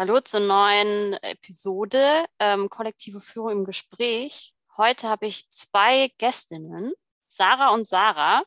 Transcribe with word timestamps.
Hallo 0.00 0.20
zur 0.20 0.38
neuen 0.38 1.14
Episode 1.24 2.24
ähm, 2.38 2.70
Kollektive 2.70 3.20
Führung 3.20 3.50
im 3.50 3.64
Gespräch. 3.64 4.54
Heute 4.76 5.08
habe 5.08 5.26
ich 5.26 5.50
zwei 5.50 6.12
Gästinnen, 6.18 6.92
Sarah 7.28 7.70
und 7.70 7.88
Sarah 7.88 8.44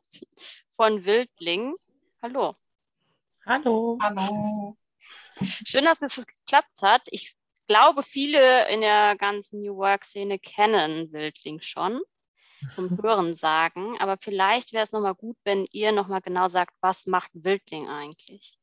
von 0.69 1.03
Wildling. 1.03 1.75
Hallo. 2.21 2.53
Hallo. 3.45 3.99
Hallo. 4.01 4.77
Schön, 5.43 5.83
dass 5.83 6.01
es 6.01 6.25
geklappt 6.25 6.81
hat. 6.81 7.01
Ich 7.07 7.35
glaube, 7.67 8.01
viele 8.01 8.69
in 8.69 8.79
der 8.79 9.17
ganzen 9.17 9.59
New 9.59 9.75
Work-Szene 9.75 10.39
kennen 10.39 11.11
Wildling 11.11 11.59
schon 11.59 11.99
vom 12.75 12.97
Hören 13.03 13.35
sagen, 13.35 13.97
aber 13.99 14.15
vielleicht 14.21 14.71
wäre 14.71 14.85
es 14.85 14.93
nochmal 14.93 15.15
gut, 15.15 15.35
wenn 15.43 15.65
ihr 15.73 15.91
nochmal 15.91 16.21
genau 16.21 16.47
sagt, 16.47 16.73
was 16.79 17.07
macht 17.07 17.31
Wildling 17.33 17.89
eigentlich? 17.89 18.57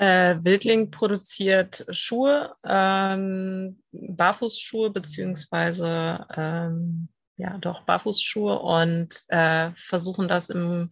Äh, 0.00 0.42
Wildling 0.42 0.90
produziert 0.90 1.84
Schuhe, 1.90 2.54
ähm, 2.64 3.82
Barfußschuhe 3.92 4.88
beziehungsweise 4.88 6.26
ähm, 6.34 7.08
ja 7.36 7.58
doch 7.58 7.82
Barfußschuhe 7.82 8.60
und 8.60 9.14
äh, 9.28 9.70
versuchen 9.74 10.26
das 10.26 10.48
im, 10.48 10.90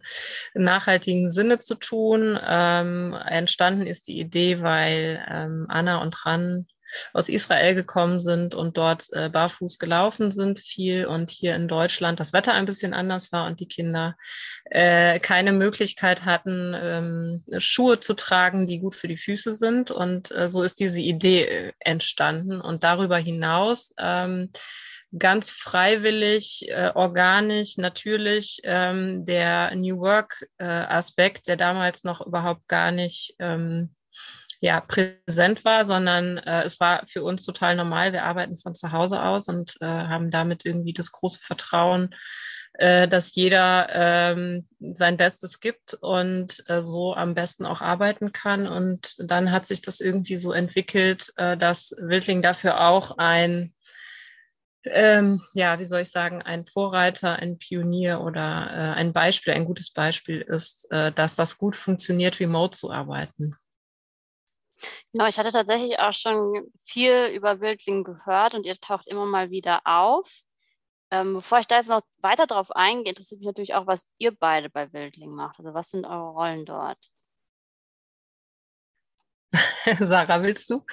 nachhaltigen 0.53 1.31
Sinne 1.31 1.57
zu 1.57 1.73
tun. 1.73 2.39
Ähm, 2.39 3.17
entstanden 3.25 3.87
ist 3.87 4.07
die 4.07 4.19
Idee, 4.19 4.61
weil 4.61 5.25
ähm, 5.27 5.65
Anna 5.69 6.03
und 6.03 6.23
Ran 6.27 6.67
aus 7.13 7.29
Israel 7.29 7.75
gekommen 7.75 8.19
sind 8.19 8.55
und 8.55 8.77
dort 8.77 9.07
äh, 9.13 9.29
barfuß 9.29 9.79
gelaufen 9.79 10.31
sind 10.31 10.59
viel 10.59 11.05
und 11.05 11.31
hier 11.31 11.55
in 11.55 11.67
Deutschland 11.67 12.19
das 12.19 12.33
Wetter 12.33 12.53
ein 12.53 12.65
bisschen 12.65 12.93
anders 12.93 13.31
war 13.31 13.45
und 13.45 13.59
die 13.59 13.67
Kinder 13.67 14.15
äh, 14.65 15.19
keine 15.19 15.51
Möglichkeit 15.51 16.25
hatten, 16.25 16.75
ähm, 16.75 17.43
Schuhe 17.57 17.99
zu 17.99 18.13
tragen, 18.13 18.67
die 18.67 18.79
gut 18.79 18.95
für 18.95 19.07
die 19.07 19.17
Füße 19.17 19.55
sind. 19.55 19.91
Und 19.91 20.31
äh, 20.31 20.49
so 20.49 20.63
ist 20.63 20.79
diese 20.79 20.99
Idee 20.99 21.43
äh, 21.43 21.73
entstanden. 21.79 22.61
Und 22.61 22.83
darüber 22.83 23.17
hinaus 23.17 23.93
ähm, 23.97 24.49
ganz 25.17 25.49
freiwillig, 25.51 26.69
äh, 26.69 26.91
organisch, 26.93 27.77
natürlich 27.77 28.61
ähm, 28.63 29.25
der 29.25 29.75
New 29.75 29.99
Work 29.99 30.45
äh, 30.57 30.65
Aspekt, 30.65 31.47
der 31.47 31.57
damals 31.57 32.03
noch 32.03 32.25
überhaupt 32.25 32.67
gar 32.67 32.91
nicht 32.91 33.35
ähm, 33.39 33.95
ja, 34.61 34.81
präsent 34.81 35.63
war, 35.63 35.85
sondern 35.85 36.37
äh, 36.39 36.63
es 36.63 36.79
war 36.79 37.03
für 37.07 37.23
uns 37.23 37.45
total 37.45 37.75
normal. 37.75 38.11
Wir 38.11 38.25
arbeiten 38.25 38.57
von 38.57 38.75
zu 38.75 38.91
Hause 38.91 39.23
aus 39.23 39.47
und 39.47 39.75
äh, 39.79 39.85
haben 39.85 40.31
damit 40.31 40.65
irgendwie 40.65 40.93
das 40.93 41.11
große 41.11 41.39
Vertrauen, 41.39 42.13
äh, 42.73 43.07
dass 43.07 43.35
jeder 43.35 43.87
ähm, 43.91 44.67
sein 44.79 45.15
Bestes 45.15 45.61
gibt 45.61 45.93
und 46.01 46.63
äh, 46.67 46.83
so 46.83 47.15
am 47.15 47.35
besten 47.35 47.65
auch 47.65 47.81
arbeiten 47.81 48.33
kann. 48.33 48.67
Und 48.67 49.15
dann 49.19 49.51
hat 49.51 49.65
sich 49.65 49.81
das 49.81 50.01
irgendwie 50.01 50.35
so 50.35 50.51
entwickelt, 50.51 51.31
äh, 51.37 51.55
dass 51.55 51.95
Wildling 51.97 52.41
dafür 52.41 52.81
auch 52.81 53.17
ein 53.17 53.73
ähm, 54.85 55.41
ja, 55.53 55.77
wie 55.79 55.85
soll 55.85 56.01
ich 56.01 56.11
sagen, 56.11 56.41
ein 56.41 56.65
Vorreiter, 56.65 57.35
ein 57.35 57.57
Pionier 57.57 58.21
oder 58.21 58.69
äh, 58.71 58.97
ein 58.97 59.11
Beispiel, 59.11 59.53
ein 59.53 59.65
gutes 59.65 59.91
Beispiel 59.91 60.41
ist, 60.41 60.89
äh, 60.91 61.11
dass 61.11 61.35
das 61.35 61.57
gut 61.57 61.75
funktioniert, 61.75 62.39
remote 62.39 62.77
zu 62.77 62.89
arbeiten. 62.89 63.55
Genau, 65.13 65.27
ich 65.27 65.37
hatte 65.37 65.51
tatsächlich 65.51 65.99
auch 65.99 66.13
schon 66.13 66.71
viel 66.83 67.27
über 67.33 67.59
Wildling 67.59 68.03
gehört 68.03 68.53
und 68.53 68.65
ihr 68.65 68.75
taucht 68.75 69.07
immer 69.07 69.25
mal 69.25 69.49
wieder 69.49 69.81
auf. 69.85 70.29
Ähm, 71.11 71.33
bevor 71.33 71.59
ich 71.59 71.67
da 71.67 71.77
jetzt 71.77 71.89
noch 71.89 72.01
weiter 72.17 72.45
drauf 72.45 72.71
eingehe, 72.71 73.09
interessiert 73.11 73.39
mich 73.39 73.47
natürlich 73.47 73.73
auch, 73.73 73.87
was 73.87 74.07
ihr 74.19 74.35
beide 74.35 74.69
bei 74.69 74.91
Wildling 74.93 75.33
macht. 75.33 75.57
Also 75.59 75.73
was 75.73 75.89
sind 75.89 76.05
eure 76.05 76.29
Rollen 76.31 76.65
dort? 76.65 76.99
Sarah, 79.99 80.43
willst 80.43 80.69
du? 80.69 80.85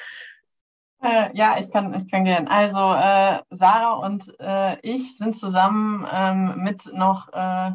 Äh, 1.02 1.36
ja, 1.36 1.58
ich 1.58 1.70
kann, 1.70 1.92
ich 1.94 2.10
kann 2.10 2.24
gern. 2.24 2.48
Also 2.48 2.78
äh, 2.78 3.42
Sarah 3.50 3.94
und 4.06 4.34
äh, 4.40 4.78
ich 4.80 5.18
sind 5.18 5.36
zusammen 5.36 6.06
ähm, 6.10 6.62
mit 6.62 6.86
noch 6.92 7.28
äh, 7.32 7.72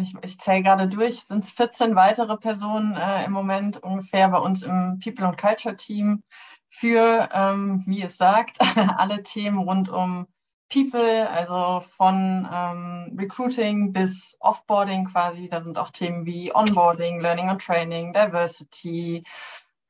ich, 0.00 0.14
ich 0.22 0.38
zähle 0.38 0.62
gerade 0.62 0.88
durch, 0.88 1.24
sind 1.24 1.44
es 1.44 1.50
14 1.50 1.94
weitere 1.94 2.36
Personen 2.36 2.96
äh, 2.96 3.24
im 3.24 3.32
Moment 3.32 3.82
ungefähr 3.82 4.28
bei 4.28 4.38
uns 4.38 4.62
im 4.62 4.98
People 5.02 5.26
and 5.26 5.38
Culture 5.38 5.76
Team 5.76 6.22
für, 6.68 7.28
ähm, 7.32 7.82
wie 7.86 8.02
es 8.02 8.16
sagt, 8.16 8.58
alle 8.96 9.22
Themen 9.22 9.58
rund 9.58 9.88
um 9.88 10.26
People, 10.72 11.28
also 11.28 11.80
von 11.86 12.48
ähm, 12.50 13.14
Recruiting 13.18 13.92
bis 13.92 14.38
Offboarding 14.40 15.04
quasi. 15.04 15.48
Da 15.48 15.62
sind 15.62 15.76
auch 15.76 15.90
Themen 15.90 16.24
wie 16.24 16.54
Onboarding, 16.54 17.20
Learning 17.20 17.50
and 17.50 17.60
Training, 17.60 18.14
Diversity, 18.14 19.22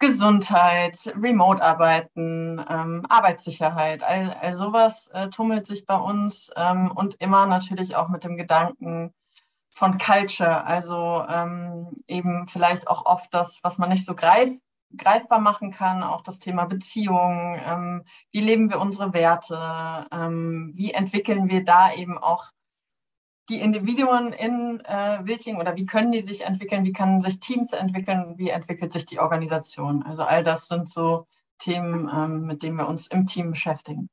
Gesundheit, 0.01 1.15
Remote-Arbeiten, 1.17 2.61
ähm, 2.69 3.07
Arbeitssicherheit, 3.09 4.03
all, 4.03 4.37
all 4.41 4.53
sowas 4.53 5.07
äh, 5.15 5.29
tummelt 5.29 5.65
sich 5.65 5.87
bei 5.87 5.95
uns 5.95 6.51
ähm, 6.57 6.91
und 6.91 7.15
immer 7.21 7.47
natürlich 7.47 7.95
auch 7.95 8.09
mit 8.09 8.25
dem 8.25 8.37
Gedanken, 8.37 9.15
von 9.72 9.97
Culture, 9.99 10.65
also 10.65 11.25
ähm, 11.28 11.97
eben 12.06 12.47
vielleicht 12.47 12.88
auch 12.88 13.06
oft 13.06 13.33
das, 13.33 13.60
was 13.62 13.78
man 13.78 13.88
nicht 13.88 14.05
so 14.05 14.15
greif, 14.15 14.55
greifbar 14.97 15.41
machen 15.41 15.71
kann, 15.71 16.03
auch 16.03 16.21
das 16.21 16.38
Thema 16.38 16.66
Beziehungen, 16.66 17.59
ähm, 17.65 18.05
wie 18.33 18.41
leben 18.41 18.71
wir 18.71 18.81
unsere 18.81 19.15
Werte, 19.15 20.06
ähm, 20.12 20.72
wie 20.75 20.93
entwickeln 20.93 21.49
wir 21.49 21.65
da 21.65 21.93
eben 21.94 22.19
auch 22.19 22.50
die 23.49 23.60
Individuen 23.60 24.33
in 24.34 24.81
äh, 24.84 25.21
Wildling 25.25 25.56
oder 25.56 25.75
wie 25.75 25.87
können 25.87 26.12
die 26.12 26.22
sich 26.22 26.43
entwickeln, 26.43 26.84
wie 26.84 26.93
können 26.93 27.21
sich 27.21 27.41
Teams 27.41 27.72
entwickeln, 27.72 28.34
wie 28.37 28.50
entwickelt 28.50 28.93
sich 28.93 29.06
die 29.06 29.19
Organisation. 29.19 30.03
Also 30.03 30.22
all 30.22 30.43
das 30.43 30.69
sind 30.69 30.89
so 30.89 31.27
Themen, 31.59 32.10
ähm, 32.15 32.47
mit 32.47 32.62
denen 32.62 32.77
wir 32.77 32.89
uns 32.89 33.06
im 33.06 33.27
Team 33.27 33.50
beschäftigen. 33.50 34.10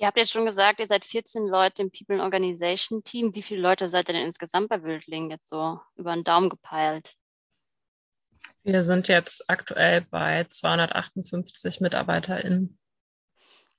Ihr 0.00 0.06
habt 0.06 0.16
jetzt 0.16 0.30
schon 0.30 0.46
gesagt, 0.46 0.78
ihr 0.78 0.86
seid 0.86 1.04
14 1.04 1.48
Leute 1.48 1.82
im 1.82 1.90
People 1.90 2.22
Organization 2.22 3.02
Team. 3.02 3.34
Wie 3.34 3.42
viele 3.42 3.60
Leute 3.60 3.88
seid 3.88 4.08
ihr 4.08 4.14
denn 4.14 4.26
insgesamt 4.26 4.68
bei 4.68 4.84
Wildling 4.84 5.30
jetzt 5.30 5.48
so 5.48 5.80
über 5.96 6.14
den 6.14 6.22
Daumen 6.22 6.48
gepeilt? 6.48 7.14
Wir 8.62 8.84
sind 8.84 9.08
jetzt 9.08 9.50
aktuell 9.50 10.02
bei 10.02 10.44
258 10.44 11.80
MitarbeiterInnen. 11.80 12.78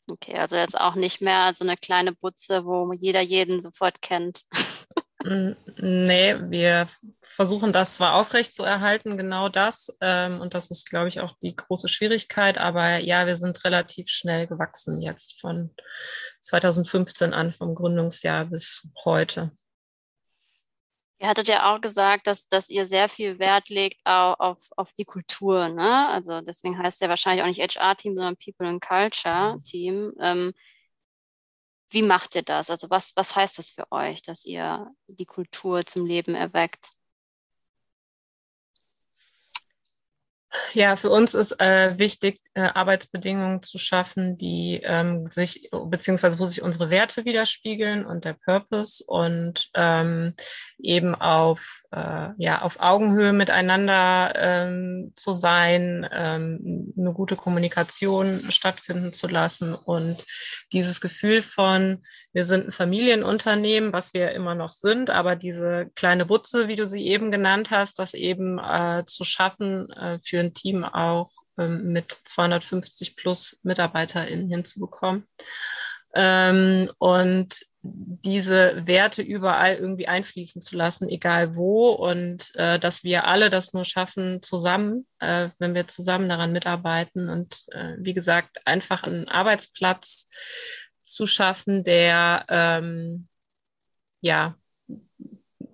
Okay, 0.09 0.35
also 0.37 0.57
jetzt 0.57 0.77
auch 0.77 0.95
nicht 0.95 1.21
mehr 1.21 1.53
so 1.55 1.63
eine 1.63 1.77
kleine 1.77 2.13
Butze, 2.13 2.65
wo 2.65 2.91
jeder 2.91 3.21
jeden 3.21 3.61
sofort 3.61 4.01
kennt. 4.01 4.41
Nee, 5.29 6.35
wir 6.49 6.87
versuchen 7.21 7.71
das 7.71 7.93
zwar 7.93 8.15
aufrecht 8.15 8.55
zu 8.55 8.63
erhalten, 8.63 9.15
genau 9.15 9.47
das. 9.47 9.95
Ähm, 10.01 10.41
und 10.41 10.55
das 10.55 10.71
ist, 10.71 10.89
glaube 10.89 11.07
ich, 11.07 11.19
auch 11.19 11.35
die 11.43 11.55
große 11.55 11.87
Schwierigkeit. 11.87 12.57
Aber 12.57 12.97
ja, 12.97 13.27
wir 13.27 13.35
sind 13.35 13.63
relativ 13.63 14.09
schnell 14.09 14.47
gewachsen 14.47 15.01
jetzt 15.01 15.39
von 15.39 15.69
2015 16.41 17.33
an, 17.33 17.51
vom 17.51 17.75
Gründungsjahr 17.75 18.45
bis 18.45 18.87
heute. 19.05 19.51
Ihr 21.19 21.27
hattet 21.27 21.47
ja 21.47 21.75
auch 21.75 21.81
gesagt, 21.81 22.25
dass, 22.25 22.47
dass 22.47 22.69
ihr 22.69 22.87
sehr 22.87 23.07
viel 23.07 23.37
Wert 23.37 23.69
legt 23.69 24.01
auf, 24.05 24.57
auf, 24.77 24.93
die 24.93 25.05
Kultur. 25.05 25.69
Ne? 25.69 26.07
Also 26.07 26.41
deswegen 26.41 26.77
heißt 26.79 27.01
ja 27.01 27.09
wahrscheinlich 27.09 27.43
auch 27.43 27.47
nicht 27.47 27.59
HR-Team, 27.59 28.15
sondern 28.15 28.37
People 28.37 28.67
and 28.67 28.81
Culture 28.81 29.59
Team. 29.63 30.13
Ähm, 30.19 30.53
wie 31.91 32.01
macht 32.03 32.35
ihr 32.35 32.43
das? 32.43 32.69
Also 32.69 32.89
was, 32.89 33.11
was 33.15 33.35
heißt 33.35 33.57
das 33.59 33.71
für 33.71 33.91
euch, 33.91 34.21
dass 34.21 34.45
ihr 34.45 34.91
die 35.07 35.25
Kultur 35.25 35.85
zum 35.85 36.05
Leben 36.05 36.35
erweckt? 36.35 36.89
Ja, 40.73 40.95
für 40.95 41.11
uns 41.11 41.35
ist 41.35 41.59
äh, 41.59 41.97
wichtig, 41.99 42.39
äh, 42.55 42.61
Arbeitsbedingungen 42.61 43.61
zu 43.61 43.77
schaffen, 43.77 44.37
die 44.37 44.81
ähm, 44.83 45.29
sich, 45.29 45.69
beziehungsweise 45.71 46.39
wo 46.39 46.47
sich 46.47 46.63
unsere 46.63 46.89
Werte 46.89 47.23
widerspiegeln 47.25 48.03
und 48.03 48.25
der 48.25 48.33
Purpose 48.33 49.03
und 49.05 49.69
ähm, 49.75 50.33
eben 50.79 51.13
auf, 51.13 51.83
äh, 51.91 52.29
ja, 52.37 52.61
auf 52.63 52.79
Augenhöhe 52.79 53.31
miteinander 53.31 54.33
ähm, 54.35 55.13
zu 55.15 55.33
sein, 55.33 56.07
ähm, 56.11 56.93
eine 56.97 57.13
gute 57.13 57.35
Kommunikation 57.35 58.51
stattfinden 58.51 59.13
zu 59.13 59.27
lassen 59.27 59.75
und 59.75 60.25
dieses 60.73 60.99
Gefühl 60.99 61.43
von, 61.43 62.03
wir 62.31 62.43
sind 62.43 62.67
ein 62.67 62.71
Familienunternehmen, 62.71 63.91
was 63.91 64.13
wir 64.13 64.31
immer 64.31 64.53
noch 64.53 64.71
sind, 64.71 65.09
aber 65.09 65.35
diese 65.35 65.89
kleine 65.95 66.25
Butze, 66.25 66.67
wie 66.67 66.75
du 66.75 66.85
sie 66.85 67.07
eben 67.07 67.31
genannt 67.31 67.71
hast, 67.71 67.97
das 67.97 68.13
eben 68.13 68.59
äh, 68.59 69.03
zu 69.05 69.23
schaffen, 69.23 69.89
äh, 69.91 70.19
für 70.23 70.39
ein 70.39 70.53
Team 70.53 70.83
auch 70.83 71.31
ähm, 71.57 71.91
mit 71.91 72.11
250 72.11 73.15
plus 73.15 73.59
MitarbeiterInnen 73.63 74.47
hinzubekommen. 74.49 75.27
Ähm, 76.13 76.91
und 76.97 77.65
diese 77.81 78.85
Werte 78.85 79.21
überall 79.21 79.75
irgendwie 79.75 80.07
einfließen 80.07 80.61
zu 80.61 80.75
lassen, 80.75 81.07
egal 81.07 81.55
wo, 81.55 81.91
und 81.91 82.53
äh, 82.55 82.77
dass 82.77 83.03
wir 83.03 83.25
alle 83.25 83.49
das 83.49 83.73
nur 83.73 83.85
schaffen 83.85 84.41
zusammen, 84.41 85.07
äh, 85.19 85.49
wenn 85.59 85.73
wir 85.73 85.87
zusammen 85.87 86.27
daran 86.27 86.51
mitarbeiten 86.51 87.29
und 87.29 87.63
äh, 87.71 87.95
wie 87.97 88.13
gesagt, 88.13 88.57
einfach 88.65 89.03
einen 89.03 89.27
Arbeitsplatz 89.29 90.27
zu 91.09 91.27
schaffen, 91.27 91.83
der 91.83 92.45
ähm, 92.49 93.27
ja 94.21 94.55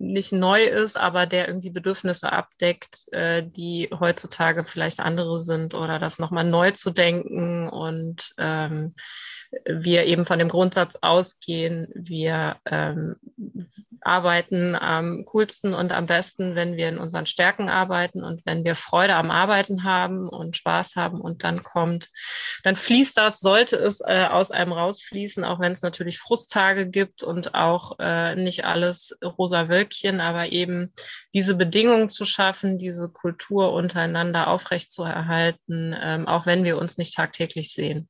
nicht 0.06 0.32
neu 0.32 0.64
ist, 0.64 0.98
aber 0.98 1.26
der 1.26 1.48
irgendwie 1.48 1.70
Bedürfnisse 1.70 2.32
abdeckt, 2.32 3.12
äh, 3.12 3.44
die 3.44 3.90
heutzutage 4.00 4.64
vielleicht 4.64 5.00
andere 5.00 5.40
sind 5.40 5.74
oder 5.74 6.00
das 6.00 6.20
nochmal 6.20 6.44
neu 6.44 6.72
zu 6.72 6.92
denken 6.92 7.68
und 7.68 8.34
ähm, 8.38 8.96
wir 9.66 10.06
eben 10.06 10.26
von 10.26 10.40
dem 10.40 10.50
Grundsatz 10.50 10.98
ausgehen, 11.02 11.88
wir 11.96 12.58
ähm, 12.66 13.16
arbeiten 14.02 14.76
am 14.76 15.26
coolsten 15.26 15.74
und 15.74 15.92
am 15.92 16.06
besten, 16.06 16.56
wenn 16.56 16.76
wir 16.76 16.90
in 16.90 16.98
unseren 16.98 17.26
Stärken 17.26 17.70
arbeiten 17.70 18.24
und 18.24 18.46
wenn 18.46 18.64
wir 18.64 18.76
Freude 18.76 19.16
am 19.16 19.32
Arbeiten 19.32 19.84
haben 19.84 20.30
und 20.30 20.56
Spaß 20.56 20.96
haben 20.96 21.22
und 21.22 21.44
dann 21.44 21.64
kommt, 21.64 22.12
dann 22.64 22.76
fließt 22.76 23.18
das, 23.18 23.40
sollte 23.40 23.76
es 23.78 24.02
äh, 24.02 24.28
aus 24.30 24.52
einem 24.52 24.74
rausfließen, 24.74 25.44
auch 25.44 25.60
wenn 25.60 25.72
es 25.72 25.82
natürlich 25.82 26.20
Frusttage 26.20 26.88
gibt 26.88 27.24
und 27.24 27.56
auch 27.56 27.98
äh, 28.00 28.36
nicht 28.36 28.66
alles 28.66 29.18
rosa 29.24 29.70
Wölkchen, 29.96 30.22
aber 30.22 30.52
eben 30.52 30.94
diese 31.34 31.56
Bedingungen 31.56 32.10
zu 32.10 32.26
schaffen, 32.26 32.78
diese 32.78 33.10
Kultur 33.12 33.74
untereinander 33.74 34.48
aufrechtzuerhalten, 34.48 35.96
ähm, 36.00 36.28
auch 36.28 36.46
wenn 36.46 36.64
wir 36.64 36.78
uns 36.78 36.98
nicht 36.98 37.16
tagtäglich 37.16 37.72
sehen. 37.72 38.10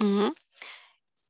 Mhm. 0.00 0.34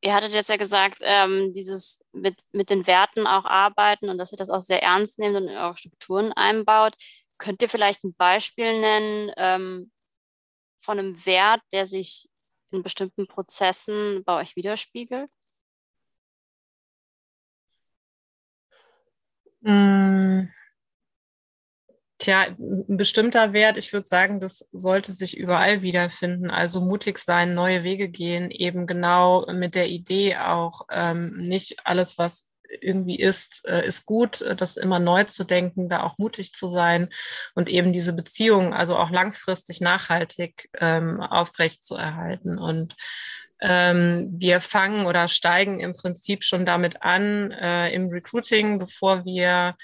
Ihr 0.01 0.15
hattet 0.15 0.35
jetzt 0.35 0.51
ja 0.51 0.57
gesagt, 0.57 0.99
ähm, 1.01 1.53
dieses 1.55 2.03
mit, 2.13 2.37
mit 2.53 2.69
den 2.69 2.87
Werten 2.87 3.27
auch 3.27 3.47
arbeiten 3.47 4.11
und 4.11 4.19
dass 4.19 4.33
ihr 4.33 4.39
das 4.39 4.51
auch 4.51 4.61
sehr 4.61 4.83
ernst 4.83 5.19
nehmt 5.19 5.37
und 5.37 5.49
in 5.49 5.57
eure 5.57 5.77
Strukturen 5.77 6.33
einbaut. 6.33 6.95
Könnt 7.39 7.63
ihr 7.63 7.69
vielleicht 7.69 8.05
ein 8.05 8.15
Beispiel 8.15 8.81
nennen 8.81 9.33
ähm, 9.37 9.91
von 10.79 10.99
einem 10.99 11.25
Wert, 11.25 11.63
der 11.73 11.87
sich 11.87 12.29
in 12.71 12.83
bestimmten 12.83 13.27
Prozessen 13.27 14.23
bei 14.25 14.41
euch 14.41 14.57
widerspiegelt? 14.57 15.31
Mm. 19.65 20.49
Tja, 22.19 22.47
ein 22.59 22.97
bestimmter 22.97 23.53
Wert, 23.53 23.77
ich 23.77 23.93
würde 23.93 24.07
sagen, 24.07 24.39
das 24.39 24.69
sollte 24.73 25.13
sich 25.13 25.37
überall 25.37 25.83
wiederfinden. 25.83 26.49
Also 26.49 26.81
mutig 26.81 27.19
sein, 27.19 27.55
neue 27.55 27.83
Wege 27.83 28.09
gehen, 28.09 28.51
eben 28.51 28.87
genau 28.87 29.47
mit 29.53 29.75
der 29.75 29.89
Idee 29.89 30.37
auch 30.37 30.83
ähm, 30.91 31.35
nicht 31.37 31.87
alles, 31.87 32.17
was 32.17 32.49
irgendwie 32.81 33.19
ist, 33.19 33.67
äh, 33.67 33.87
ist 33.87 34.07
gut, 34.07 34.41
äh, 34.43 34.57
das 34.57 34.77
immer 34.77 34.99
neu 35.01 35.25
zu 35.25 35.45
denken, 35.45 35.89
da 35.89 36.03
auch 36.03 36.19
mutig 36.19 36.53
zu 36.53 36.69
sein 36.69 37.11
und 37.55 37.69
eben 37.69 37.93
diese 37.93 38.13
Beziehung, 38.13 38.73
also 38.73 38.97
auch 38.97 39.11
langfristig 39.11 39.81
nachhaltig 39.81 40.71
ähm, 40.81 41.21
erhalten. 41.97 42.59
Und 42.59 42.95
wir 43.67 44.61
fangen 44.61 45.07
oder 45.07 45.27
steigen 45.27 45.81
im 45.81 45.95
Prinzip 45.95 46.45
schon 46.45 46.67
damit 46.67 47.03
an 47.03 47.51
äh, 47.51 47.93
im 47.95 48.11
Recruiting, 48.11 48.79
bevor 48.79 49.25
wir 49.25 49.77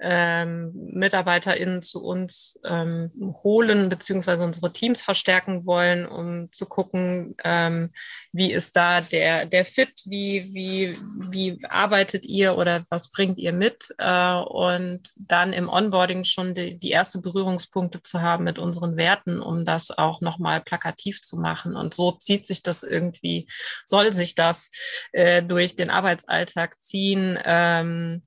ähm, 0.00 0.72
MitarbeiterInnen 0.74 1.82
zu 1.82 2.02
uns 2.02 2.58
ähm, 2.64 3.10
holen, 3.42 3.88
beziehungsweise 3.88 4.44
unsere 4.44 4.72
Teams 4.72 5.02
verstärken 5.02 5.66
wollen, 5.66 6.06
um 6.06 6.52
zu 6.52 6.66
gucken, 6.66 7.34
ähm, 7.44 7.90
wie 8.32 8.52
ist 8.52 8.76
da 8.76 9.00
der, 9.00 9.46
der 9.46 9.64
Fit, 9.64 9.92
wie, 10.04 10.54
wie, 10.54 10.96
wie 11.30 11.58
arbeitet 11.68 12.24
ihr 12.26 12.56
oder 12.56 12.84
was 12.90 13.10
bringt 13.10 13.38
ihr 13.38 13.52
mit 13.52 13.94
äh, 13.98 14.34
und 14.34 15.10
dann 15.16 15.52
im 15.52 15.68
Onboarding 15.68 16.24
schon 16.24 16.54
die, 16.54 16.78
die 16.78 16.90
erste 16.90 17.20
Berührungspunkte 17.20 18.02
zu 18.02 18.22
haben 18.22 18.44
mit 18.44 18.58
unseren 18.58 18.96
Werten, 18.96 19.40
um 19.40 19.64
das 19.64 19.90
auch 19.90 20.20
nochmal 20.20 20.60
plakativ 20.60 21.22
zu 21.22 21.36
machen. 21.36 21.74
Und 21.74 21.94
so 21.94 22.12
zieht 22.12 22.46
sich 22.46 22.62
das 22.62 22.82
irgendwie, 22.82 23.48
soll 23.84 24.12
sich 24.12 24.34
das 24.34 24.70
äh, 25.12 25.42
durch 25.42 25.74
den 25.74 25.90
Arbeitsalltag 25.90 26.80
ziehen. 26.80 27.38
Ähm, 27.44 28.22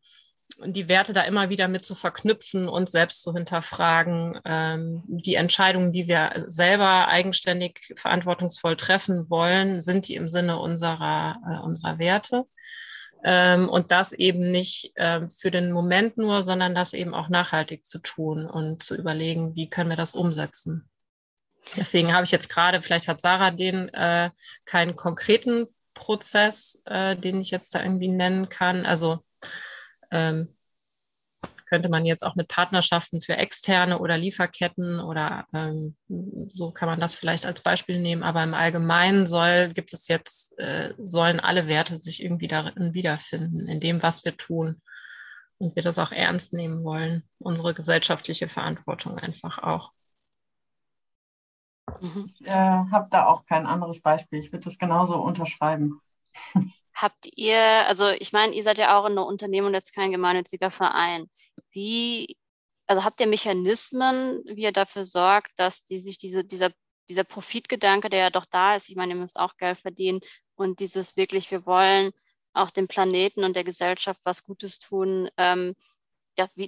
die 0.66 0.88
Werte 0.88 1.14
da 1.14 1.22
immer 1.24 1.50
wieder 1.50 1.68
mit 1.68 1.86
zu 1.86 1.96
verknüpfen 1.96 2.68
und 2.68 2.90
selbst 2.90 3.22
zu 3.24 3.34
hinterfragen. 3.34 4.40
Ähm, 4.46 5.04
die 5.08 5.36
Entscheidungen, 5.36 5.94
die 5.94 6.08
wir 6.08 6.32
selber 6.36 7.08
eigenständig 7.08 7.94
verantwortungsvoll 7.96 8.76
treffen 8.76 9.30
wollen, 9.30 9.80
sind 9.80 10.08
die 10.08 10.16
im 10.16 10.28
Sinne 10.28 10.60
unserer, 10.60 11.38
äh, 11.50 11.60
unserer 11.60 12.00
Werte. 12.00 12.46
Ähm, 13.24 13.70
und 13.70 13.92
das 13.92 14.14
eben 14.14 14.52
nicht 14.52 14.94
ähm, 14.96 15.30
für 15.30 15.52
den 15.52 15.72
Moment 15.72 16.18
nur, 16.18 16.44
sondern 16.44 16.74
das 16.74 16.94
eben 16.94 17.14
auch 17.14 17.30
nachhaltig 17.30 17.86
zu 17.86 18.00
tun 18.00 18.48
und 18.48 18.82
zu 18.82 18.96
überlegen, 18.96 19.56
wie 19.56 19.70
können 19.70 19.90
wir 19.90 19.98
das 19.98 20.16
umsetzen. 20.16 20.90
Deswegen 21.76 22.14
habe 22.14 22.24
ich 22.24 22.32
jetzt 22.32 22.50
gerade, 22.50 22.82
vielleicht 22.82 23.08
hat 23.08 23.22
Sarah 23.22 23.52
den 23.52 23.90
äh, 23.90 24.32
keinen 24.66 24.96
konkreten 24.96 25.68
Prozess, 25.94 26.82
äh, 26.86 27.16
den 27.16 27.40
ich 27.40 27.52
jetzt 27.52 27.76
da 27.76 27.84
irgendwie 27.84 28.08
nennen 28.08 28.50
kann. 28.50 28.86
Also 28.86 29.24
ähm, 30.12 30.50
könnte 31.72 31.88
man 31.88 32.06
jetzt 32.06 32.26
auch 32.26 32.36
mit 32.36 32.50
Partnerschaften 32.50 33.22
für 33.22 33.38
externe 33.38 34.00
oder 34.00 34.18
Lieferketten 34.18 35.00
oder 35.00 35.46
ähm, 35.54 35.96
so 36.50 36.72
kann 36.72 36.90
man 36.90 37.00
das 37.00 37.14
vielleicht 37.14 37.46
als 37.46 37.62
Beispiel 37.62 38.02
nehmen. 38.02 38.24
Aber 38.24 38.44
im 38.44 38.54
Allgemeinen 38.54 39.26
soll, 39.26 39.70
gibt 39.70 39.94
es 39.94 40.10
jetzt, 40.10 40.60
äh, 40.60 40.94
sollen 41.02 41.40
alle 41.40 41.68
Werte 41.68 41.98
sich 41.98 42.22
irgendwie 42.22 42.50
darin 42.50 42.94
wiederfinden, 42.94 43.70
in 43.70 43.80
dem, 43.80 44.04
was 44.04 44.26
wir 44.26 44.36
tun. 44.36 44.82
Und 45.60 45.76
wir 45.76 45.84
das 45.84 45.98
auch 45.98 46.12
ernst 46.12 46.54
nehmen 46.54 46.84
wollen, 46.84 47.24
unsere 47.40 47.74
gesellschaftliche 47.74 48.50
Verantwortung 48.50 49.18
einfach 49.18 49.60
auch. 49.60 49.94
Mhm. 52.02 52.26
Ich 52.26 52.48
äh, 52.48 52.52
habe 52.52 53.08
da 53.12 53.28
auch 53.28 53.46
kein 53.46 53.66
anderes 53.66 54.02
Beispiel. 54.02 54.40
Ich 54.40 54.52
würde 54.52 54.66
das 54.66 54.78
genauso 54.78 55.22
unterschreiben. 55.22 56.02
Habt 56.94 57.28
ihr, 57.36 57.60
also 57.88 58.10
ich 58.10 58.32
meine, 58.32 58.54
ihr 58.54 58.64
seid 58.64 58.78
ja 58.78 58.98
auch 58.98 59.06
in 59.06 59.14
einer 59.14 59.26
Unternehmung, 59.26 59.74
jetzt 59.74 59.96
kein 59.96 60.12
gemeinnütziger 60.12 60.72
Verein. 60.72 61.30
Wie, 61.72 62.38
also 62.86 63.04
habt 63.04 63.20
ihr 63.20 63.28
Mechanismen, 63.28 64.44
wie 64.46 64.64
ihr 64.64 64.72
dafür 64.72 65.06
sorgt, 65.06 65.52
dass 65.58 65.84
die 65.84 65.98
sich 65.98 66.18
diese, 66.18 66.44
dieser, 66.44 66.72
dieser 67.10 67.24
Profitgedanke, 67.24 68.10
der 68.10 68.20
ja 68.20 68.30
doch 68.30 68.46
da 68.46 68.76
ist, 68.76 68.90
ich 68.90 68.96
meine, 68.96 69.14
ihr 69.14 69.20
müsst 69.20 69.40
auch 69.40 69.58
Geld 69.58 69.80
verdienen 69.80 70.20
und 70.56 70.80
dieses 70.80 71.18
wirklich, 71.18 71.50
wir 71.50 71.66
wollen 71.66 72.12
auch 72.54 72.70
dem 72.70 72.88
Planeten 72.88 73.44
und 73.44 73.56
der 73.56 73.64
Gesellschaft 73.64 74.20
was 74.24 74.44
Gutes 74.44 74.80
tun, 74.80 75.30
ähm, 75.38 75.76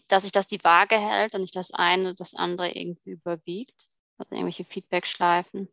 dass 0.07 0.23
sich 0.23 0.31
das 0.31 0.47
die 0.47 0.63
Waage 0.63 0.97
hält 0.97 1.35
und 1.35 1.41
nicht 1.41 1.55
das 1.55 1.71
eine 1.71 2.13
das 2.15 2.33
andere 2.33 2.71
irgendwie 2.71 3.11
überwiegt? 3.11 3.87
Also 4.17 4.35
irgendwelche 4.35 4.65
Feedback-Schleifen? 4.65 5.67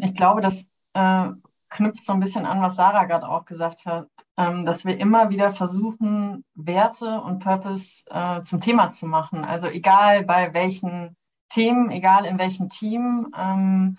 Ich 0.00 0.14
glaube, 0.14 0.40
dass 0.40 0.68
äh, 0.94 1.30
knüpft 1.74 2.04
so 2.04 2.12
ein 2.12 2.20
bisschen 2.20 2.46
an, 2.46 2.62
was 2.62 2.76
Sarah 2.76 3.04
gerade 3.04 3.28
auch 3.28 3.44
gesagt 3.44 3.84
hat, 3.84 4.08
ähm, 4.36 4.64
dass 4.64 4.84
wir 4.84 4.98
immer 4.98 5.30
wieder 5.30 5.50
versuchen, 5.50 6.44
Werte 6.54 7.20
und 7.20 7.40
Purpose 7.40 8.04
äh, 8.10 8.42
zum 8.42 8.60
Thema 8.60 8.90
zu 8.90 9.06
machen. 9.06 9.44
Also 9.44 9.66
egal 9.66 10.24
bei 10.24 10.54
welchen 10.54 11.16
Themen, 11.48 11.90
egal 11.90 12.24
in 12.26 12.38
welchem 12.38 12.68
Team. 12.68 13.34
Ähm, 13.36 13.98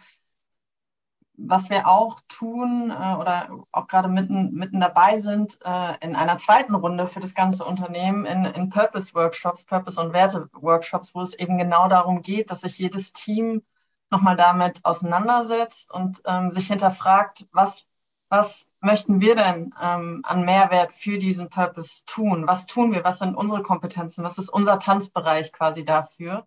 was 1.37 1.69
wir 1.69 1.85
auch 1.87 2.21
tun 2.29 2.91
äh, 2.91 3.15
oder 3.15 3.49
auch 3.73 3.87
gerade 3.87 4.07
mitten, 4.07 4.53
mitten 4.53 4.79
dabei 4.79 5.17
sind, 5.17 5.59
äh, 5.65 5.95
in 5.99 6.15
einer 6.15 6.37
zweiten 6.37 6.75
Runde 6.75 7.07
für 7.07 7.19
das 7.19 7.35
ganze 7.35 7.65
Unternehmen 7.65 8.25
in, 8.25 8.45
in 8.45 8.69
Purpose-Workshops, 8.69 9.65
Purpose- 9.65 9.99
und 9.99 10.13
Werte-Workshops, 10.13 11.13
wo 11.13 11.21
es 11.21 11.33
eben 11.33 11.57
genau 11.57 11.89
darum 11.89 12.21
geht, 12.21 12.51
dass 12.51 12.61
sich 12.61 12.77
jedes 12.77 13.11
Team 13.11 13.63
nochmal 14.09 14.35
damit 14.35 14.83
auseinandersetzt 14.83 15.91
und 15.91 16.21
ähm, 16.25 16.51
sich 16.51 16.67
hinterfragt, 16.67 17.47
was, 17.51 17.87
was 18.29 18.71
möchten 18.81 19.19
wir 19.19 19.35
denn 19.35 19.73
ähm, 19.81 20.21
an 20.23 20.45
Mehrwert 20.45 20.91
für 20.91 21.17
diesen 21.17 21.49
Purpose 21.49 22.03
tun? 22.05 22.47
Was 22.47 22.65
tun 22.65 22.91
wir? 22.93 23.03
Was 23.03 23.19
sind 23.19 23.35
unsere 23.35 23.63
Kompetenzen? 23.63 24.23
Was 24.23 24.37
ist 24.37 24.49
unser 24.49 24.79
Tanzbereich 24.79 25.51
quasi 25.51 25.83
dafür? 25.83 26.45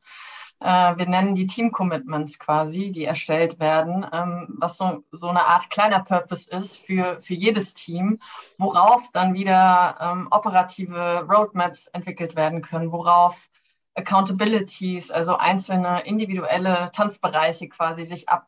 Äh, 0.61 0.97
wir 0.97 1.07
nennen 1.07 1.35
die 1.35 1.47
Team 1.47 1.71
Commitments 1.71 2.39
quasi, 2.39 2.91
die 2.91 3.05
erstellt 3.05 3.61
werden, 3.61 4.05
ähm, 4.13 4.57
was 4.59 4.77
so, 4.77 5.05
so 5.13 5.29
eine 5.29 5.47
Art 5.47 5.71
kleiner 5.71 6.01
Purpose 6.01 6.51
ist 6.51 6.79
für, 6.79 7.21
für 7.21 7.35
jedes 7.35 7.75
Team, 7.75 8.19
worauf 8.59 9.11
dann 9.13 9.35
wieder 9.35 9.97
ähm, 10.01 10.29
operative 10.31 11.27
Roadmaps 11.29 11.87
entwickelt 11.89 12.35
werden 12.35 12.61
können, 12.63 12.91
worauf 12.91 13.49
Accountabilities, 13.99 15.11
also 15.11 15.37
einzelne 15.37 16.01
individuelle 16.07 16.91
Tanzbereiche 16.93 17.69
quasi 17.69 18.05
sich 18.05 18.29
ab, 18.29 18.47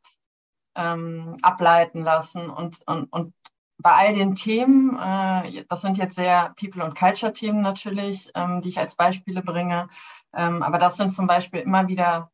ähm, 0.77 1.37
ableiten 1.43 2.03
lassen. 2.03 2.49
Und, 2.49 2.79
und, 2.87 3.13
und 3.13 3.35
bei 3.79 3.93
all 3.93 4.13
den 4.13 4.35
Themen, 4.35 4.97
äh, 4.97 5.65
das 5.69 5.81
sind 5.81 5.99
jetzt 5.99 6.15
sehr 6.15 6.55
People- 6.59 6.85
und 6.85 6.97
Culture-Themen 6.97 7.63
natürlich, 7.63 8.31
ähm, 8.35 8.61
die 8.61 8.69
ich 8.69 8.79
als 8.79 8.95
Beispiele 8.95 9.43
bringe, 9.43 9.89
ähm, 10.35 10.63
aber 10.63 10.79
das 10.79 10.97
sind 10.97 11.13
zum 11.13 11.27
Beispiel 11.27 11.61
immer 11.61 11.89
wieder 11.89 12.31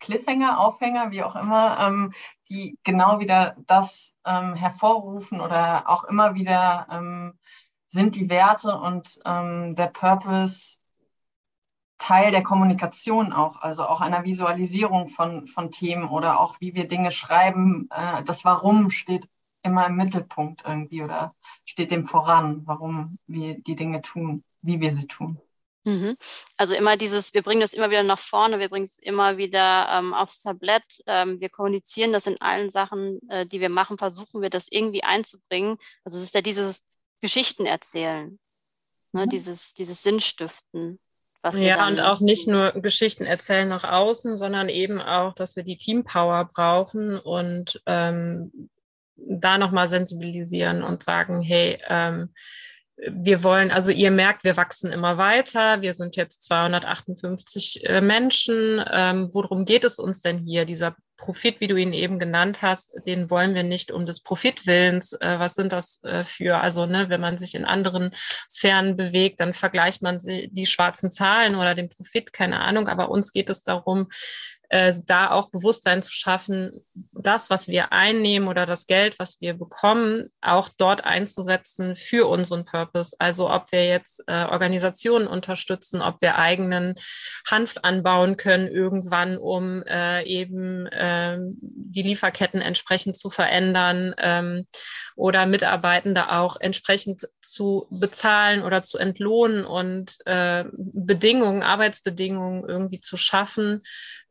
Cliffhanger, 0.00 0.58
Aufhänger, 0.58 1.12
wie 1.12 1.22
auch 1.22 1.36
immer, 1.36 1.78
ähm, 1.78 2.12
die 2.50 2.76
genau 2.82 3.20
wieder 3.20 3.56
das 3.66 4.16
ähm, 4.26 4.54
hervorrufen 4.56 5.40
oder 5.40 5.88
auch 5.88 6.04
immer 6.04 6.34
wieder 6.34 6.88
ähm, 6.90 7.38
sind 7.86 8.16
die 8.16 8.30
Werte 8.30 8.78
und 8.78 9.20
der 9.22 9.90
Purpose 9.92 10.81
Teil 11.98 12.30
der 12.32 12.42
Kommunikation 12.42 13.32
auch, 13.32 13.62
also 13.62 13.84
auch 13.84 14.00
einer 14.00 14.24
Visualisierung 14.24 15.06
von, 15.08 15.46
von 15.46 15.70
Themen 15.70 16.08
oder 16.08 16.40
auch 16.40 16.60
wie 16.60 16.74
wir 16.74 16.88
Dinge 16.88 17.10
schreiben. 17.10 17.88
Äh, 17.90 18.22
das 18.24 18.44
Warum 18.44 18.90
steht 18.90 19.28
immer 19.62 19.86
im 19.86 19.96
Mittelpunkt 19.96 20.62
irgendwie 20.66 21.02
oder 21.02 21.34
steht 21.64 21.90
dem 21.90 22.04
voran, 22.04 22.62
warum 22.66 23.18
wir 23.26 23.58
die 23.60 23.76
Dinge 23.76 24.02
tun, 24.02 24.42
wie 24.60 24.80
wir 24.80 24.92
sie 24.92 25.06
tun. 25.06 25.40
Mhm. 25.84 26.16
Also 26.56 26.74
immer 26.74 26.96
dieses, 26.96 27.34
wir 27.34 27.42
bringen 27.42 27.60
das 27.60 27.72
immer 27.72 27.90
wieder 27.90 28.04
nach 28.04 28.18
vorne, 28.18 28.60
wir 28.60 28.68
bringen 28.68 28.84
es 28.84 28.98
immer 28.98 29.36
wieder 29.36 29.88
ähm, 29.90 30.14
aufs 30.14 30.40
Tablett, 30.40 31.02
ähm, 31.06 31.40
wir 31.40 31.48
kommunizieren 31.48 32.12
das 32.12 32.26
in 32.26 32.40
allen 32.40 32.70
Sachen, 32.70 33.18
äh, 33.28 33.46
die 33.46 33.60
wir 33.60 33.68
machen, 33.68 33.98
versuchen 33.98 34.42
wir 34.42 34.50
das 34.50 34.66
irgendwie 34.70 35.02
einzubringen. 35.02 35.78
Also 36.04 36.18
es 36.18 36.24
ist 36.24 36.34
ja 36.34 36.40
dieses 36.40 36.82
Geschichten 37.20 37.66
erzählen, 37.66 38.38
ne? 39.12 39.26
Mhm. 39.26 39.30
dieses, 39.30 39.74
dieses 39.74 40.02
Sinnstiften. 40.02 41.00
Ja, 41.54 41.88
und 41.88 42.00
auch 42.00 42.20
nicht 42.20 42.46
nur 42.46 42.72
Geschichten 42.72 43.24
erzählen 43.24 43.68
nach 43.68 43.84
außen, 43.84 44.36
sondern 44.36 44.68
eben 44.68 45.00
auch, 45.00 45.34
dass 45.34 45.56
wir 45.56 45.64
die 45.64 45.76
Teampower 45.76 46.48
brauchen 46.54 47.18
und 47.18 47.82
ähm, 47.86 48.70
da 49.16 49.58
nochmal 49.58 49.88
sensibilisieren 49.88 50.82
und 50.82 51.02
sagen, 51.02 51.42
hey, 51.42 51.78
ähm, 51.88 52.32
wir 52.96 53.42
wollen, 53.42 53.70
also 53.70 53.90
ihr 53.90 54.10
merkt, 54.10 54.44
wir 54.44 54.56
wachsen 54.56 54.92
immer 54.92 55.16
weiter. 55.16 55.80
Wir 55.82 55.94
sind 55.94 56.16
jetzt 56.16 56.42
258 56.44 57.84
äh, 57.84 58.00
Menschen. 58.00 58.84
Ähm, 58.92 59.28
worum 59.32 59.64
geht 59.64 59.84
es 59.84 59.98
uns 59.98 60.20
denn 60.20 60.38
hier? 60.38 60.64
Dieser 60.64 60.94
Profit, 61.16 61.60
wie 61.60 61.66
du 61.66 61.76
ihn 61.76 61.92
eben 61.92 62.18
genannt 62.18 62.62
hast, 62.62 63.00
den 63.06 63.30
wollen 63.30 63.54
wir 63.54 63.62
nicht 63.62 63.92
um 63.92 64.06
des 64.06 64.20
Profitwillens. 64.20 65.14
Äh, 65.14 65.38
was 65.38 65.54
sind 65.54 65.72
das 65.72 66.00
äh, 66.04 66.22
für? 66.22 66.60
Also, 66.60 66.86
ne, 66.86 67.08
wenn 67.08 67.20
man 67.20 67.38
sich 67.38 67.54
in 67.54 67.64
anderen 67.64 68.14
Sphären 68.48 68.96
bewegt, 68.96 69.40
dann 69.40 69.54
vergleicht 69.54 70.02
man 70.02 70.18
die 70.22 70.66
schwarzen 70.66 71.10
Zahlen 71.10 71.56
oder 71.56 71.74
den 71.74 71.88
Profit, 71.88 72.32
keine 72.32 72.60
Ahnung. 72.60 72.88
Aber 72.88 73.08
uns 73.08 73.32
geht 73.32 73.50
es 73.50 73.62
darum, 73.62 74.08
äh, 74.72 74.94
da 75.04 75.30
auch 75.30 75.50
Bewusstsein 75.50 76.00
zu 76.00 76.10
schaffen, 76.10 76.82
das, 77.12 77.50
was 77.50 77.68
wir 77.68 77.92
einnehmen 77.92 78.48
oder 78.48 78.64
das 78.64 78.86
Geld, 78.86 79.18
was 79.18 79.38
wir 79.42 79.52
bekommen, 79.52 80.30
auch 80.40 80.70
dort 80.78 81.04
einzusetzen 81.04 81.94
für 81.94 82.26
unseren 82.26 82.64
Purpose. 82.64 83.14
Also 83.18 83.50
ob 83.50 83.70
wir 83.70 83.86
jetzt 83.86 84.24
äh, 84.28 84.46
Organisationen 84.46 85.26
unterstützen, 85.26 86.00
ob 86.00 86.22
wir 86.22 86.38
eigenen 86.38 86.94
Hanf 87.50 87.74
anbauen 87.82 88.38
können 88.38 88.66
irgendwann, 88.66 89.36
um 89.36 89.82
äh, 89.82 90.24
eben 90.24 90.86
äh, 90.86 91.36
die 91.60 92.02
Lieferketten 92.02 92.62
entsprechend 92.62 93.16
zu 93.16 93.28
verändern 93.28 94.14
ähm, 94.16 94.66
oder 95.16 95.44
Mitarbeitende 95.44 96.32
auch 96.32 96.56
entsprechend 96.58 97.28
zu 97.42 97.86
bezahlen 97.90 98.62
oder 98.62 98.82
zu 98.82 98.96
entlohnen 98.96 99.66
und 99.66 100.16
äh, 100.24 100.64
Bedingungen, 100.72 101.62
Arbeitsbedingungen 101.62 102.64
irgendwie 102.66 103.00
zu 103.00 103.18
schaffen, 103.18 103.82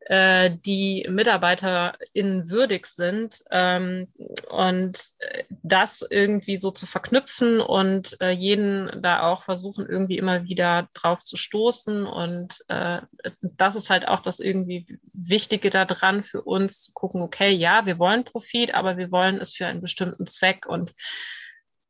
äh, 0.06 0.50
die 0.50 1.06
MitarbeiterInnen 1.08 2.50
würdig 2.50 2.86
sind 2.86 3.42
ähm, 3.50 4.08
und 4.50 5.10
äh, 5.18 5.44
das 5.62 6.04
irgendwie 6.08 6.56
so 6.56 6.70
zu 6.70 6.86
verknüpfen 6.86 7.60
und 7.60 8.16
äh, 8.20 8.30
jeden 8.30 9.02
da 9.02 9.22
auch 9.22 9.44
versuchen, 9.44 9.86
irgendwie 9.88 10.18
immer 10.18 10.44
wieder 10.44 10.88
drauf 10.94 11.20
zu 11.22 11.36
stoßen. 11.36 12.06
Und 12.06 12.64
äh, 12.68 13.00
das 13.42 13.76
ist 13.76 13.90
halt 13.90 14.08
auch 14.08 14.20
das 14.20 14.40
irgendwie 14.40 14.98
Wichtige 15.12 15.70
daran 15.70 16.24
für 16.24 16.42
uns 16.42 16.82
zu 16.82 16.92
gucken, 16.92 17.22
okay, 17.22 17.50
ja, 17.50 17.86
wir 17.86 17.98
wollen 17.98 18.24
Profit, 18.24 18.74
aber 18.74 18.96
wir 18.96 19.12
wollen 19.12 19.38
es 19.38 19.52
für 19.52 19.66
einen 19.66 19.80
bestimmten 19.80 20.26
Zweck 20.26 20.66
und 20.66 20.92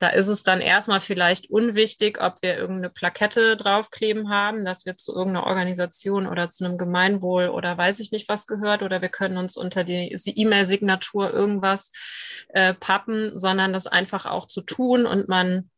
da 0.02 0.09
ist 0.09 0.26
es 0.26 0.42
dann 0.42 0.61
erstmal 0.61 0.99
vielleicht 0.99 1.49
unwichtig, 1.49 2.21
ob 2.21 2.42
wir 2.42 2.56
irgendeine 2.56 2.90
Plakette 2.90 3.56
draufkleben 3.56 4.30
haben, 4.30 4.64
dass 4.64 4.85
wir 4.85 4.97
zu 4.97 5.14
irgendeiner 5.14 5.47
Organisation 5.47 6.26
oder 6.26 6.50
zu 6.50 6.64
einem 6.64 6.76
Gemeinwohl 6.76 7.49
oder 7.49 7.78
weiß 7.78 8.00
ich 8.00 8.11
nicht 8.11 8.28
was 8.28 8.49
gehört 8.49 8.82
oder 8.82 9.00
wir 9.00 9.11
können 9.11 9.37
uns 9.37 9.56
unter 9.56 9.85
die 9.85 10.11
E-Mail-Signatur 10.12 11.32
irgendwas 11.32 11.92
äh, 12.49 12.75
pappen, 12.75 13.38
sondern 13.38 13.73
das 13.73 13.87
einfach 13.87 14.26
auch 14.26 14.47
zu 14.47 14.62
tun 14.62 15.06
und 15.06 15.28
man 15.28 15.71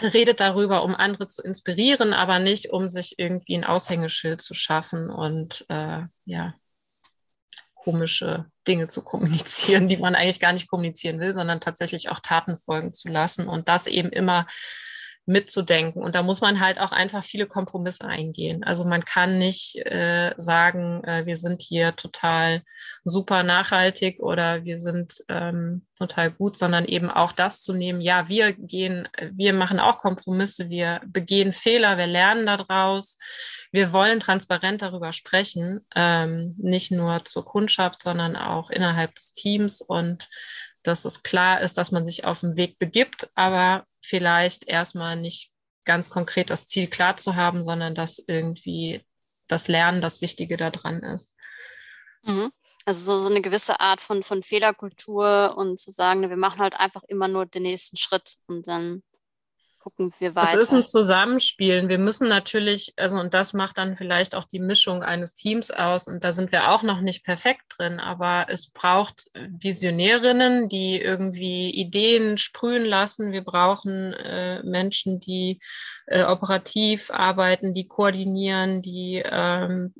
redet 0.00 0.40
darüber, 0.40 0.82
um 0.82 0.94
andere 0.94 1.26
zu 1.26 1.42
inspirieren, 1.42 2.14
aber 2.14 2.38
nicht, 2.38 2.70
um 2.70 2.88
sich 2.88 3.18
irgendwie 3.18 3.54
ein 3.54 3.64
Aushängeschild 3.64 4.40
zu 4.40 4.54
schaffen 4.54 5.10
und 5.10 5.66
äh, 5.68 6.04
ja, 6.24 6.54
komische 7.88 8.44
Dinge 8.66 8.86
zu 8.86 9.00
kommunizieren, 9.02 9.88
die 9.88 9.96
man 9.96 10.14
eigentlich 10.14 10.40
gar 10.40 10.52
nicht 10.52 10.68
kommunizieren 10.68 11.20
will, 11.20 11.32
sondern 11.32 11.58
tatsächlich 11.58 12.10
auch 12.10 12.20
Taten 12.20 12.58
folgen 12.58 12.92
zu 12.92 13.08
lassen 13.08 13.48
und 13.48 13.66
das 13.70 13.86
eben 13.86 14.10
immer 14.10 14.46
mitzudenken. 15.28 16.02
Und 16.02 16.14
da 16.14 16.22
muss 16.22 16.40
man 16.40 16.58
halt 16.58 16.80
auch 16.80 16.90
einfach 16.90 17.22
viele 17.22 17.46
Kompromisse 17.46 18.06
eingehen. 18.06 18.64
Also 18.64 18.84
man 18.86 19.04
kann 19.04 19.36
nicht 19.36 19.76
äh, 19.76 20.32
sagen, 20.38 21.04
äh, 21.04 21.26
wir 21.26 21.36
sind 21.36 21.60
hier 21.60 21.94
total 21.96 22.62
super 23.04 23.42
nachhaltig 23.42 24.20
oder 24.20 24.64
wir 24.64 24.78
sind 24.78 25.22
ähm, 25.28 25.86
total 25.98 26.30
gut, 26.30 26.56
sondern 26.56 26.86
eben 26.86 27.10
auch 27.10 27.32
das 27.32 27.62
zu 27.62 27.74
nehmen, 27.74 28.00
ja, 28.00 28.28
wir 28.28 28.52
gehen, 28.52 29.06
wir 29.32 29.52
machen 29.52 29.80
auch 29.80 29.98
Kompromisse, 29.98 30.70
wir 30.70 31.00
begehen 31.06 31.52
Fehler, 31.52 31.98
wir 31.98 32.06
lernen 32.06 32.46
daraus, 32.46 33.18
wir 33.70 33.92
wollen 33.92 34.20
transparent 34.20 34.80
darüber 34.80 35.12
sprechen, 35.12 35.80
ähm, 35.94 36.54
nicht 36.56 36.90
nur 36.90 37.24
zur 37.26 37.44
Kundschaft, 37.44 38.02
sondern 38.02 38.34
auch 38.34 38.70
innerhalb 38.70 39.14
des 39.14 39.34
Teams 39.34 39.82
und 39.82 40.28
dass 40.82 41.04
es 41.04 41.22
klar 41.22 41.60
ist, 41.60 41.78
dass 41.78 41.90
man 41.90 42.04
sich 42.04 42.24
auf 42.24 42.40
den 42.40 42.56
Weg 42.56 42.78
begibt, 42.78 43.30
aber 43.34 43.86
vielleicht 44.02 44.68
erstmal 44.68 45.16
nicht 45.16 45.52
ganz 45.84 46.10
konkret 46.10 46.50
das 46.50 46.66
Ziel 46.66 46.86
klar 46.86 47.16
zu 47.16 47.34
haben, 47.34 47.64
sondern 47.64 47.94
dass 47.94 48.18
irgendwie 48.18 49.02
das 49.48 49.68
Lernen 49.68 50.02
das 50.02 50.20
Wichtige 50.20 50.56
daran 50.56 51.02
ist. 51.02 51.34
Mhm. 52.22 52.52
Also 52.84 53.16
so, 53.16 53.22
so 53.22 53.28
eine 53.28 53.42
gewisse 53.42 53.80
Art 53.80 54.00
von, 54.00 54.22
von 54.22 54.42
Fehlerkultur 54.42 55.54
und 55.56 55.78
zu 55.78 55.90
sagen, 55.90 56.28
wir 56.28 56.36
machen 56.36 56.60
halt 56.60 56.74
einfach 56.74 57.02
immer 57.04 57.28
nur 57.28 57.44
den 57.44 57.62
nächsten 57.62 57.96
Schritt 57.96 58.36
und 58.46 58.66
dann 58.66 59.02
gucken 59.88 60.12
wir 60.18 60.34
weiter. 60.34 60.54
Es 60.54 60.60
ist 60.60 60.74
ein 60.74 60.84
Zusammenspielen. 60.84 61.88
Wir 61.88 61.98
müssen 61.98 62.28
natürlich, 62.28 62.92
also 62.96 63.18
und 63.18 63.32
das 63.32 63.54
macht 63.54 63.78
dann 63.78 63.96
vielleicht 63.96 64.34
auch 64.34 64.44
die 64.44 64.60
Mischung 64.60 65.02
eines 65.02 65.34
Teams 65.34 65.70
aus. 65.70 66.06
Und 66.06 66.24
da 66.24 66.32
sind 66.32 66.52
wir 66.52 66.70
auch 66.70 66.82
noch 66.82 67.00
nicht 67.00 67.24
perfekt 67.24 67.62
drin, 67.76 67.98
aber 67.98 68.46
es 68.50 68.68
braucht 68.68 69.30
Visionärinnen, 69.34 70.68
die 70.68 71.00
irgendwie 71.00 71.70
Ideen 71.70 72.36
sprühen 72.36 72.84
lassen. 72.84 73.32
Wir 73.32 73.42
brauchen 73.42 74.12
äh, 74.12 74.62
Menschen, 74.62 75.20
die 75.20 75.58
äh, 76.06 76.24
operativ 76.24 77.10
arbeiten, 77.10 77.72
die 77.72 77.88
koordinieren, 77.88 78.82
die 78.82 79.22
ähm, 79.24 79.94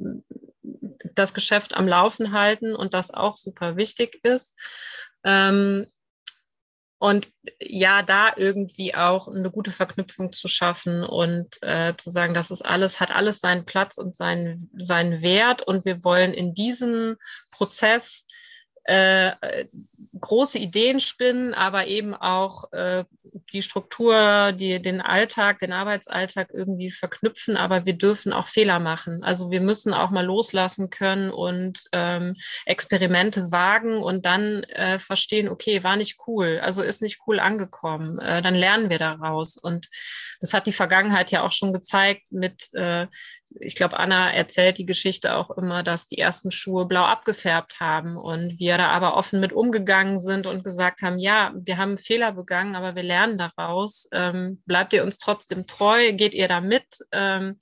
das 1.15 1.33
Geschäft 1.33 1.77
am 1.77 1.89
Laufen 1.89 2.33
halten 2.33 2.77
und 2.77 2.93
das 2.93 3.13
auch 3.13 3.37
super 3.37 3.77
wichtig 3.77 4.21
ist. 4.23 4.59
Ähm, 5.25 5.87
und 6.99 7.31
ja, 7.61 8.03
da 8.03 8.33
irgendwie 8.37 8.95
auch 8.95 9.29
eine 9.29 9.51
gute 9.51 9.71
Verknüpfung 9.71 10.33
zu 10.33 10.49
schaffen 10.49 11.05
und 11.05 11.63
äh, 11.63 11.95
zu 11.97 12.11
sagen, 12.11 12.35
das 12.35 12.51
ist 12.51 12.63
alles, 12.63 12.99
hat 12.99 13.13
alles 13.13 13.39
seinen 13.39 13.65
Platz 13.65 13.99
und 13.99 14.17
seinen, 14.17 14.69
seinen 14.77 15.23
Wert. 15.23 15.63
Und 15.63 15.85
wir 15.85 16.03
wollen 16.03 16.35
in 16.35 16.55
diesem 16.55 17.17
Prozess 17.53 18.27
äh, 18.89 19.67
große 20.21 20.59
Ideen 20.59 20.99
spinnen, 20.99 21.55
aber 21.55 21.87
eben 21.87 22.15
auch 22.15 22.73
äh, 22.73 23.05
die 23.53 23.63
Struktur, 23.63 24.53
die, 24.53 24.81
den 24.81 25.01
Alltag, 25.01 25.59
den 25.59 25.73
Arbeitsalltag 25.73 26.49
irgendwie 26.53 26.91
verknüpfen, 26.91 27.57
aber 27.57 27.87
wir 27.87 27.93
dürfen 27.93 28.33
auch 28.33 28.47
Fehler 28.47 28.79
machen. 28.79 29.23
Also 29.23 29.51
wir 29.51 29.61
müssen 29.61 29.95
auch 29.95 30.11
mal 30.11 30.25
loslassen 30.25 30.91
können 30.91 31.31
und 31.31 31.85
ähm, 31.93 32.37
Experimente 32.65 33.53
wagen 33.53 33.99
und 33.99 34.27
dann 34.27 34.65
äh, 34.65 34.99
verstehen, 34.99 35.49
okay, 35.49 35.85
war 35.85 35.97
nicht 35.97 36.19
cool, 36.27 36.61
also 36.63 36.83
ist 36.83 37.03
nicht 37.03 37.21
cool 37.27 37.39
angekommen. 37.39 38.19
Äh, 38.19 38.43
dann 38.43 38.55
lernen 38.55 38.91
wir 38.91 38.99
daraus. 38.99 39.57
Und 39.59 39.89
das 40.41 40.55
hat 40.55 40.67
die 40.67 40.73
Vergangenheit 40.73 41.31
ja 41.31 41.43
auch 41.43 41.53
schon 41.53 41.73
gezeigt 41.73 42.33
mit 42.33 42.73
äh, 42.75 43.07
ich 43.61 43.75
glaube, 43.75 43.99
Anna 43.99 44.33
erzählt 44.33 44.79
die 44.79 44.87
Geschichte 44.87 45.37
auch 45.37 45.51
immer, 45.51 45.83
dass 45.83 46.09
die 46.09 46.19
ersten 46.19 46.51
Schuhe 46.51 46.87
blau 46.87 47.05
abgefärbt 47.05 47.81
haben 47.81 48.17
und 48.17 48.59
wir 48.59 48.79
da 48.79 48.89
aber 48.89 49.17
offen 49.17 49.41
mit 49.41 49.53
umgegangen 49.53 50.19
sind 50.19 50.47
und 50.47 50.65
gesagt 50.65 51.03
haben, 51.03 51.19
ja, 51.19 51.53
wir 51.55 51.77
haben 51.77 51.99
Fehler 51.99 52.33
begangen, 52.33 52.77
aber 52.77 52.95
wir 52.95 53.03
lernen 53.03 53.39
daraus. 53.39 54.09
Ähm, 54.13 54.63
bleibt 54.67 54.93
ihr 54.93 55.05
uns 55.05 55.19
trotzdem 55.19 55.67
treu? 55.67 56.13
Geht 56.13 56.35
ihr 56.35 56.49
da 56.49 56.61
mit? 56.61 56.87
Ähm, 57.13 57.59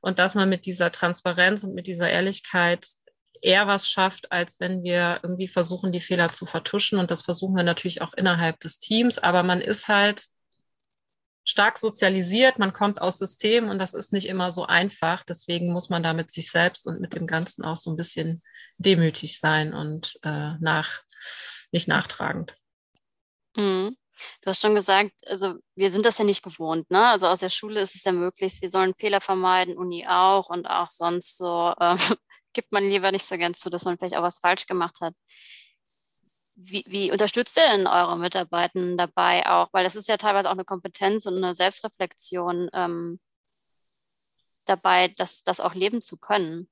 und 0.00 0.18
dass 0.18 0.34
man 0.34 0.48
mit 0.48 0.66
dieser 0.66 0.92
Transparenz 0.92 1.64
und 1.64 1.74
mit 1.74 1.86
dieser 1.86 2.08
Ehrlichkeit 2.10 2.86
eher 3.42 3.66
was 3.66 3.88
schafft, 3.88 4.32
als 4.32 4.60
wenn 4.60 4.82
wir 4.82 5.20
irgendwie 5.22 5.48
versuchen, 5.48 5.92
die 5.92 6.00
Fehler 6.00 6.32
zu 6.32 6.46
vertuschen. 6.46 6.98
Und 6.98 7.10
das 7.10 7.22
versuchen 7.22 7.56
wir 7.56 7.62
natürlich 7.64 8.02
auch 8.02 8.14
innerhalb 8.14 8.60
des 8.60 8.78
Teams. 8.78 9.18
Aber 9.18 9.42
man 9.42 9.60
ist 9.60 9.88
halt 9.88 10.26
stark 11.44 11.78
sozialisiert, 11.78 12.58
man 12.58 12.72
kommt 12.72 13.00
aus 13.00 13.18
Systemen 13.18 13.70
und 13.70 13.78
das 13.78 13.94
ist 13.94 14.12
nicht 14.12 14.28
immer 14.28 14.50
so 14.50 14.66
einfach. 14.66 15.22
Deswegen 15.22 15.72
muss 15.72 15.88
man 15.88 16.02
da 16.02 16.12
mit 16.12 16.30
sich 16.30 16.50
selbst 16.50 16.86
und 16.86 17.00
mit 17.00 17.14
dem 17.14 17.26
Ganzen 17.26 17.64
auch 17.64 17.76
so 17.76 17.90
ein 17.90 17.96
bisschen 17.96 18.42
demütig 18.78 19.38
sein 19.38 19.74
und 19.74 20.18
äh, 20.22 20.54
nach, 20.60 21.00
nicht 21.72 21.88
nachtragend. 21.88 22.54
Mhm. 23.56 23.96
Du 24.42 24.50
hast 24.50 24.60
schon 24.60 24.74
gesagt, 24.74 25.12
also 25.26 25.54
wir 25.74 25.90
sind 25.90 26.04
das 26.04 26.18
ja 26.18 26.24
nicht 26.24 26.42
gewohnt, 26.42 26.90
ne? 26.90 27.08
Also 27.08 27.26
aus 27.26 27.40
der 27.40 27.48
Schule 27.48 27.80
ist 27.80 27.94
es 27.94 28.04
ja 28.04 28.12
möglich, 28.12 28.60
wir 28.60 28.68
sollen 28.68 28.94
Fehler 28.94 29.22
vermeiden, 29.22 29.78
Uni 29.78 30.06
auch 30.06 30.50
und 30.50 30.66
auch 30.66 30.90
sonst 30.90 31.38
so 31.38 31.74
äh, 31.78 31.96
gibt 32.52 32.70
man 32.70 32.88
lieber 32.88 33.12
nicht 33.12 33.24
so 33.24 33.36
gern 33.38 33.54
zu, 33.54 33.70
dass 33.70 33.84
man 33.84 33.96
vielleicht 33.96 34.16
auch 34.16 34.22
was 34.22 34.40
falsch 34.40 34.66
gemacht 34.66 35.00
hat. 35.00 35.14
Wie, 36.62 36.84
wie 36.86 37.10
unterstützt 37.10 37.56
ihr 37.56 37.68
denn 37.68 37.86
eure 37.86 38.18
Mitarbeitenden 38.18 38.98
dabei 38.98 39.46
auch? 39.46 39.68
Weil 39.72 39.84
das 39.84 39.96
ist 39.96 40.08
ja 40.08 40.16
teilweise 40.16 40.48
auch 40.48 40.54
eine 40.54 40.64
Kompetenz 40.64 41.26
und 41.26 41.36
eine 41.36 41.54
Selbstreflexion, 41.54 42.68
ähm, 42.72 43.18
dabei, 44.70 45.08
das, 45.08 45.42
das 45.42 45.60
auch 45.60 45.74
leben 45.74 46.00
zu 46.00 46.16
können? 46.16 46.68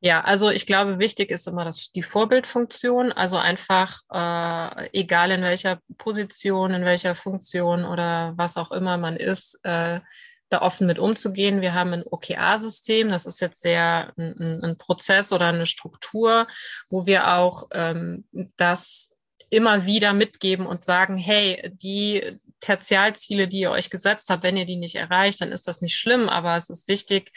Ja, 0.00 0.20
also 0.20 0.50
ich 0.50 0.66
glaube, 0.66 0.98
wichtig 0.98 1.30
ist 1.30 1.48
immer 1.48 1.64
das, 1.64 1.90
die 1.90 2.02
Vorbildfunktion. 2.02 3.12
Also 3.12 3.38
einfach, 3.38 4.02
äh, 4.12 4.88
egal 4.92 5.30
in 5.30 5.42
welcher 5.42 5.80
Position, 5.96 6.72
in 6.72 6.84
welcher 6.84 7.14
Funktion 7.14 7.84
oder 7.84 8.34
was 8.36 8.56
auch 8.58 8.70
immer 8.72 8.98
man 8.98 9.16
ist, 9.16 9.58
äh, 9.64 10.00
da 10.48 10.62
offen 10.62 10.86
mit 10.86 10.98
umzugehen. 10.98 11.60
Wir 11.60 11.74
haben 11.74 11.92
ein 11.92 12.04
OKR-System, 12.08 13.08
das 13.08 13.26
ist 13.26 13.40
jetzt 13.40 13.62
sehr 13.62 14.12
ein, 14.16 14.62
ein, 14.62 14.78
Prozess 14.78 15.32
oder 15.32 15.48
eine 15.48 15.66
Struktur, 15.66 16.46
wo 16.88 17.06
wir 17.06 17.34
auch 17.34 17.68
ähm, 17.72 18.24
das 18.56 19.12
immer 19.50 19.86
wieder 19.86 20.12
mitgeben 20.12 20.66
und 20.66 20.84
sagen, 20.84 21.16
hey, 21.16 21.70
die 21.74 22.38
Tertialziele, 22.60 23.48
die 23.48 23.60
ihr 23.60 23.70
euch 23.70 23.90
gesetzt 23.90 24.30
habt, 24.30 24.42
wenn 24.42 24.56
ihr 24.56 24.66
die 24.66 24.76
nicht 24.76 24.96
erreicht, 24.96 25.40
dann 25.40 25.52
ist 25.52 25.68
das 25.68 25.82
nicht 25.82 25.96
schlimm, 25.96 26.28
aber 26.28 26.56
es 26.56 26.70
ist 26.70 26.88
wichtig, 26.88 27.32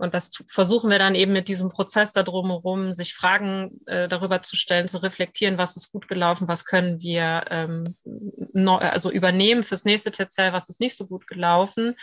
und 0.00 0.14
das 0.14 0.30
versuchen 0.46 0.90
wir 0.90 0.98
dann 0.98 1.14
eben 1.14 1.32
mit 1.32 1.46
diesem 1.48 1.68
Prozess 1.68 2.12
da 2.12 2.22
drumherum, 2.22 2.92
sich 2.92 3.12
Fragen 3.12 3.82
äh, 3.86 4.08
darüber 4.08 4.40
zu 4.40 4.56
stellen, 4.56 4.88
zu 4.88 4.96
reflektieren, 4.98 5.58
was 5.58 5.76
ist 5.76 5.92
gut 5.92 6.08
gelaufen, 6.08 6.48
was 6.48 6.64
können 6.64 7.02
wir 7.02 7.44
ähm, 7.50 7.94
no, 8.04 8.76
also 8.76 9.10
übernehmen 9.10 9.62
fürs 9.62 9.84
nächste 9.84 10.10
Tertial, 10.10 10.54
was 10.54 10.70
ist 10.70 10.80
nicht 10.80 10.96
so 10.96 11.06
gut 11.06 11.26
gelaufen. 11.26 11.96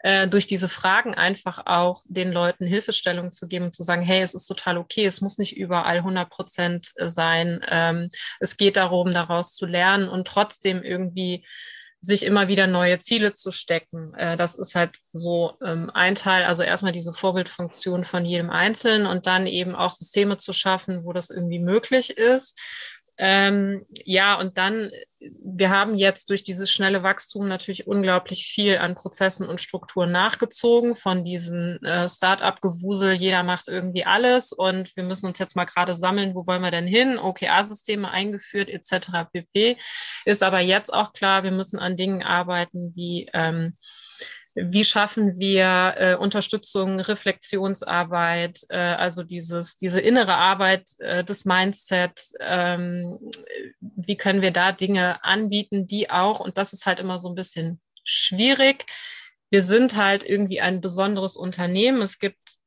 Äh, 0.00 0.28
durch 0.28 0.46
diese 0.46 0.68
Fragen 0.68 1.14
einfach 1.14 1.64
auch 1.64 2.02
den 2.06 2.32
Leuten 2.32 2.66
Hilfestellung 2.66 3.32
zu 3.32 3.48
geben 3.48 3.66
und 3.66 3.74
zu 3.74 3.82
sagen, 3.82 4.02
hey, 4.02 4.20
es 4.20 4.34
ist 4.34 4.46
total 4.46 4.76
okay, 4.76 5.06
es 5.06 5.22
muss 5.22 5.38
nicht 5.38 5.56
überall 5.56 5.96
100 5.96 6.28
Prozent 6.28 6.92
sein. 6.98 7.64
Ähm, 7.70 8.10
es 8.40 8.58
geht 8.58 8.76
darum, 8.76 9.12
daraus 9.12 9.54
zu 9.54 9.64
lernen 9.64 10.10
und 10.10 10.28
trotzdem 10.28 10.82
irgendwie 10.82 11.46
sich 12.00 12.24
immer 12.24 12.48
wieder 12.48 12.66
neue 12.66 13.00
Ziele 13.00 13.34
zu 13.34 13.50
stecken. 13.50 14.14
Äh, 14.14 14.36
das 14.36 14.54
ist 14.54 14.74
halt 14.74 14.98
so 15.12 15.54
ähm, 15.64 15.90
ein 15.92 16.14
Teil, 16.14 16.44
also 16.44 16.62
erstmal 16.62 16.92
diese 16.92 17.12
Vorbildfunktion 17.12 18.04
von 18.04 18.24
jedem 18.24 18.50
Einzelnen 18.50 19.06
und 19.06 19.26
dann 19.26 19.46
eben 19.46 19.74
auch 19.74 19.92
Systeme 19.92 20.36
zu 20.36 20.52
schaffen, 20.52 21.04
wo 21.04 21.12
das 21.12 21.30
irgendwie 21.30 21.58
möglich 21.58 22.10
ist. 22.16 22.58
Ähm, 23.20 23.84
ja, 24.04 24.36
und 24.36 24.58
dann, 24.58 24.90
wir 25.18 25.70
haben 25.70 25.96
jetzt 25.96 26.30
durch 26.30 26.44
dieses 26.44 26.70
schnelle 26.70 27.02
Wachstum 27.02 27.48
natürlich 27.48 27.88
unglaublich 27.88 28.46
viel 28.46 28.78
an 28.78 28.94
Prozessen 28.94 29.48
und 29.48 29.60
Strukturen 29.60 30.12
nachgezogen 30.12 30.94
von 30.94 31.24
diesen 31.24 31.82
äh, 31.82 32.08
Start-up-Gewusel, 32.08 33.14
jeder 33.14 33.42
macht 33.42 33.66
irgendwie 33.66 34.06
alles 34.06 34.52
und 34.52 34.94
wir 34.96 35.02
müssen 35.02 35.26
uns 35.26 35.40
jetzt 35.40 35.56
mal 35.56 35.64
gerade 35.64 35.96
sammeln, 35.96 36.36
wo 36.36 36.46
wollen 36.46 36.62
wir 36.62 36.70
denn 36.70 36.86
hin? 36.86 37.18
OKR-Systeme 37.18 38.08
eingeführt 38.08 38.68
etc. 38.68 39.28
pp. 39.32 39.76
Ist 40.24 40.44
aber 40.44 40.60
jetzt 40.60 40.94
auch 40.94 41.12
klar, 41.12 41.42
wir 41.42 41.52
müssen 41.52 41.80
an 41.80 41.96
Dingen 41.96 42.22
arbeiten 42.22 42.92
wie 42.94 43.28
ähm, 43.34 43.76
wie 44.64 44.84
schaffen 44.84 45.38
wir 45.38 45.94
äh, 45.96 46.14
Unterstützung, 46.16 47.00
Reflexionsarbeit, 47.00 48.60
äh, 48.68 48.76
also 48.76 49.22
dieses, 49.22 49.76
diese 49.76 50.00
innere 50.00 50.34
Arbeit 50.34 50.90
äh, 50.98 51.24
des 51.24 51.44
Mindset, 51.44 52.20
ähm, 52.40 53.18
wie 53.80 54.16
können 54.16 54.42
wir 54.42 54.50
da 54.50 54.72
Dinge 54.72 55.22
anbieten, 55.24 55.86
die 55.86 56.10
auch, 56.10 56.40
und 56.40 56.58
das 56.58 56.72
ist 56.72 56.86
halt 56.86 56.98
immer 56.98 57.18
so 57.18 57.28
ein 57.28 57.34
bisschen 57.34 57.80
schwierig, 58.04 58.86
wir 59.50 59.62
sind 59.62 59.96
halt 59.96 60.28
irgendwie 60.28 60.60
ein 60.60 60.80
besonderes 60.80 61.36
Unternehmen. 61.36 62.02
Es 62.02 62.18
gibt 62.18 62.57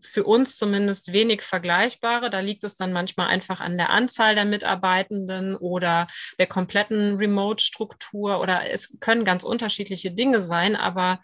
für 0.00 0.24
uns 0.24 0.56
zumindest 0.56 1.12
wenig 1.12 1.42
vergleichbare. 1.42 2.30
Da 2.30 2.40
liegt 2.40 2.64
es 2.64 2.76
dann 2.76 2.92
manchmal 2.92 3.28
einfach 3.28 3.60
an 3.60 3.76
der 3.76 3.90
Anzahl 3.90 4.34
der 4.34 4.44
Mitarbeitenden 4.44 5.56
oder 5.56 6.06
der 6.38 6.46
kompletten 6.46 7.16
Remote-Struktur 7.16 8.40
oder 8.40 8.70
es 8.70 8.94
können 9.00 9.24
ganz 9.24 9.44
unterschiedliche 9.44 10.10
Dinge 10.10 10.42
sein, 10.42 10.76
aber 10.76 11.20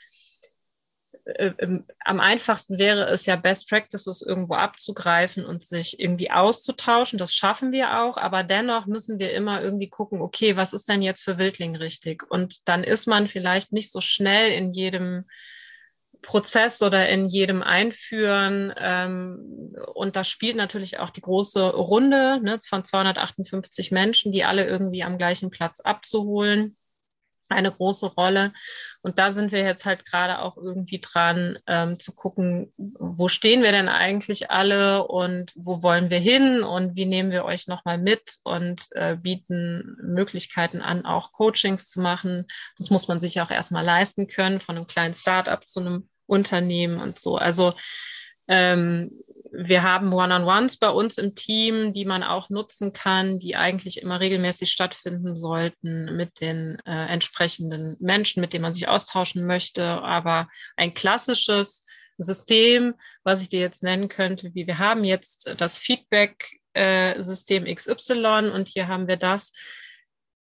äh, 1.25 1.53
ähm, 1.59 1.85
am 2.05 2.21
einfachsten 2.21 2.79
wäre 2.79 3.05
es 3.07 3.27
ja, 3.27 3.37
Best 3.37 3.69
Practices 3.69 4.23
irgendwo 4.23 4.55
abzugreifen 4.55 5.45
und 5.45 5.63
sich 5.63 6.01
irgendwie 6.01 6.31
auszutauschen. 6.31 7.19
Das 7.19 7.35
schaffen 7.35 7.71
wir 7.73 8.03
auch, 8.03 8.17
aber 8.17 8.43
dennoch 8.43 8.87
müssen 8.87 9.19
wir 9.21 9.33
immer 9.33 9.63
irgendwie 9.63 9.89
gucken, 9.89 10.21
okay, 10.21 10.57
was 10.57 10.73
ist 10.73 10.89
denn 10.89 11.03
jetzt 11.03 11.23
für 11.23 11.39
Wildling 11.39 11.77
richtig? 11.77 12.29
Und 12.29 12.69
dann 12.69 12.83
ist 12.83 13.07
man 13.07 13.29
vielleicht 13.29 13.73
nicht 13.73 13.93
so 13.93 14.01
schnell 14.01 14.51
in 14.53 14.73
jedem 14.73 15.25
Prozess 16.23 16.81
oder 16.83 17.09
in 17.09 17.29
jedem 17.29 17.63
Einführen. 17.63 18.73
Ähm, 18.79 19.75
und 19.95 20.17
da 20.17 20.25
spielt 20.25 20.57
natürlich 20.57 20.99
auch 20.99 21.11
die 21.11 21.21
große 21.21 21.71
Runde 21.71 22.41
ne, 22.43 22.59
von 22.67 22.85
258 22.85 23.91
Menschen, 23.91 24.33
die 24.33 24.45
alle 24.45 24.65
irgendwie 24.67 25.03
am 25.03 25.19
gleichen 25.19 25.51
Platz 25.51 25.81
abzuholen 25.81 26.77
eine 27.53 27.71
große 27.71 28.07
Rolle. 28.15 28.53
Und 29.03 29.19
da 29.19 29.33
sind 29.33 29.53
wir 29.53 29.61
jetzt 29.61 29.85
halt 29.85 30.05
gerade 30.05 30.41
auch 30.41 30.57
irgendwie 30.57 31.01
dran 31.01 31.59
ähm, 31.67 31.99
zu 31.99 32.13
gucken, 32.13 32.73
wo 32.77 33.29
stehen 33.29 33.63
wir 33.63 33.73
denn 33.73 33.89
eigentlich 33.89 34.51
alle 34.51 35.07
und 35.07 35.53
wo 35.55 35.83
wollen 35.83 36.11
wir 36.11 36.19
hin 36.19 36.63
und 36.63 36.97
wie 36.97 37.07
nehmen 37.07 37.31
wir 37.31 37.45
euch 37.45 37.67
nochmal 37.67 37.99
mit 37.99 38.39
und 38.45 38.89
äh, 38.93 39.17
bieten 39.17 39.97
Möglichkeiten 40.03 40.81
an, 40.81 41.05
auch 41.05 41.33
Coachings 41.33 41.89
zu 41.89 42.01
machen. 42.01 42.47
Das 42.77 42.91
muss 42.91 43.09
man 43.09 43.21
sich 43.21 43.41
auch 43.41 43.51
erstmal 43.51 43.85
leisten 43.85 44.27
können, 44.27 44.61
von 44.61 44.77
einem 44.77 44.87
kleinen 44.87 45.15
Start-up 45.15 45.69
zu 45.69 45.81
einem 45.81 46.09
Unternehmen 46.33 46.99
und 46.99 47.19
so. 47.19 47.37
Also 47.37 47.75
ähm, 48.49 49.11
wir 49.53 49.83
haben 49.83 50.13
One-on-Ones 50.15 50.79
bei 50.79 50.89
uns 50.89 51.19
im 51.19 51.35
Team, 51.35 51.93
die 51.93 52.07
man 52.07 52.23
auch 52.23 52.49
nutzen 52.49 52.95
kann, 52.95 53.39
die 53.39 53.55
eigentlich 53.55 54.01
immer 54.01 54.19
regelmäßig 54.19 54.71
stattfinden 54.71 55.37
sollten 55.37 56.17
mit 56.17 56.41
den 56.41 56.79
äh, 56.87 57.07
entsprechenden 57.07 57.97
Menschen, 58.01 58.41
mit 58.41 58.55
denen 58.55 58.63
man 58.63 58.73
sich 58.73 58.89
austauschen 58.89 59.47
möchte. 59.47 59.85
Aber 59.85 60.49
ein 60.77 60.95
klassisches 60.95 61.85
System, 62.17 62.95
was 63.25 63.43
ich 63.43 63.51
dir 63.51 63.61
jetzt 63.61 63.83
nennen 63.83 64.09
könnte, 64.09 64.55
wie 64.55 64.67
wir 64.67 64.79
haben 64.79 65.05
jetzt 65.05 65.55
das 65.59 65.77
Feedback-System 65.77 67.67
äh, 67.67 67.75
XY 67.75 68.53
und 68.55 68.69
hier 68.69 68.89
haben 68.89 69.07
wir 69.07 69.17
das. 69.19 69.53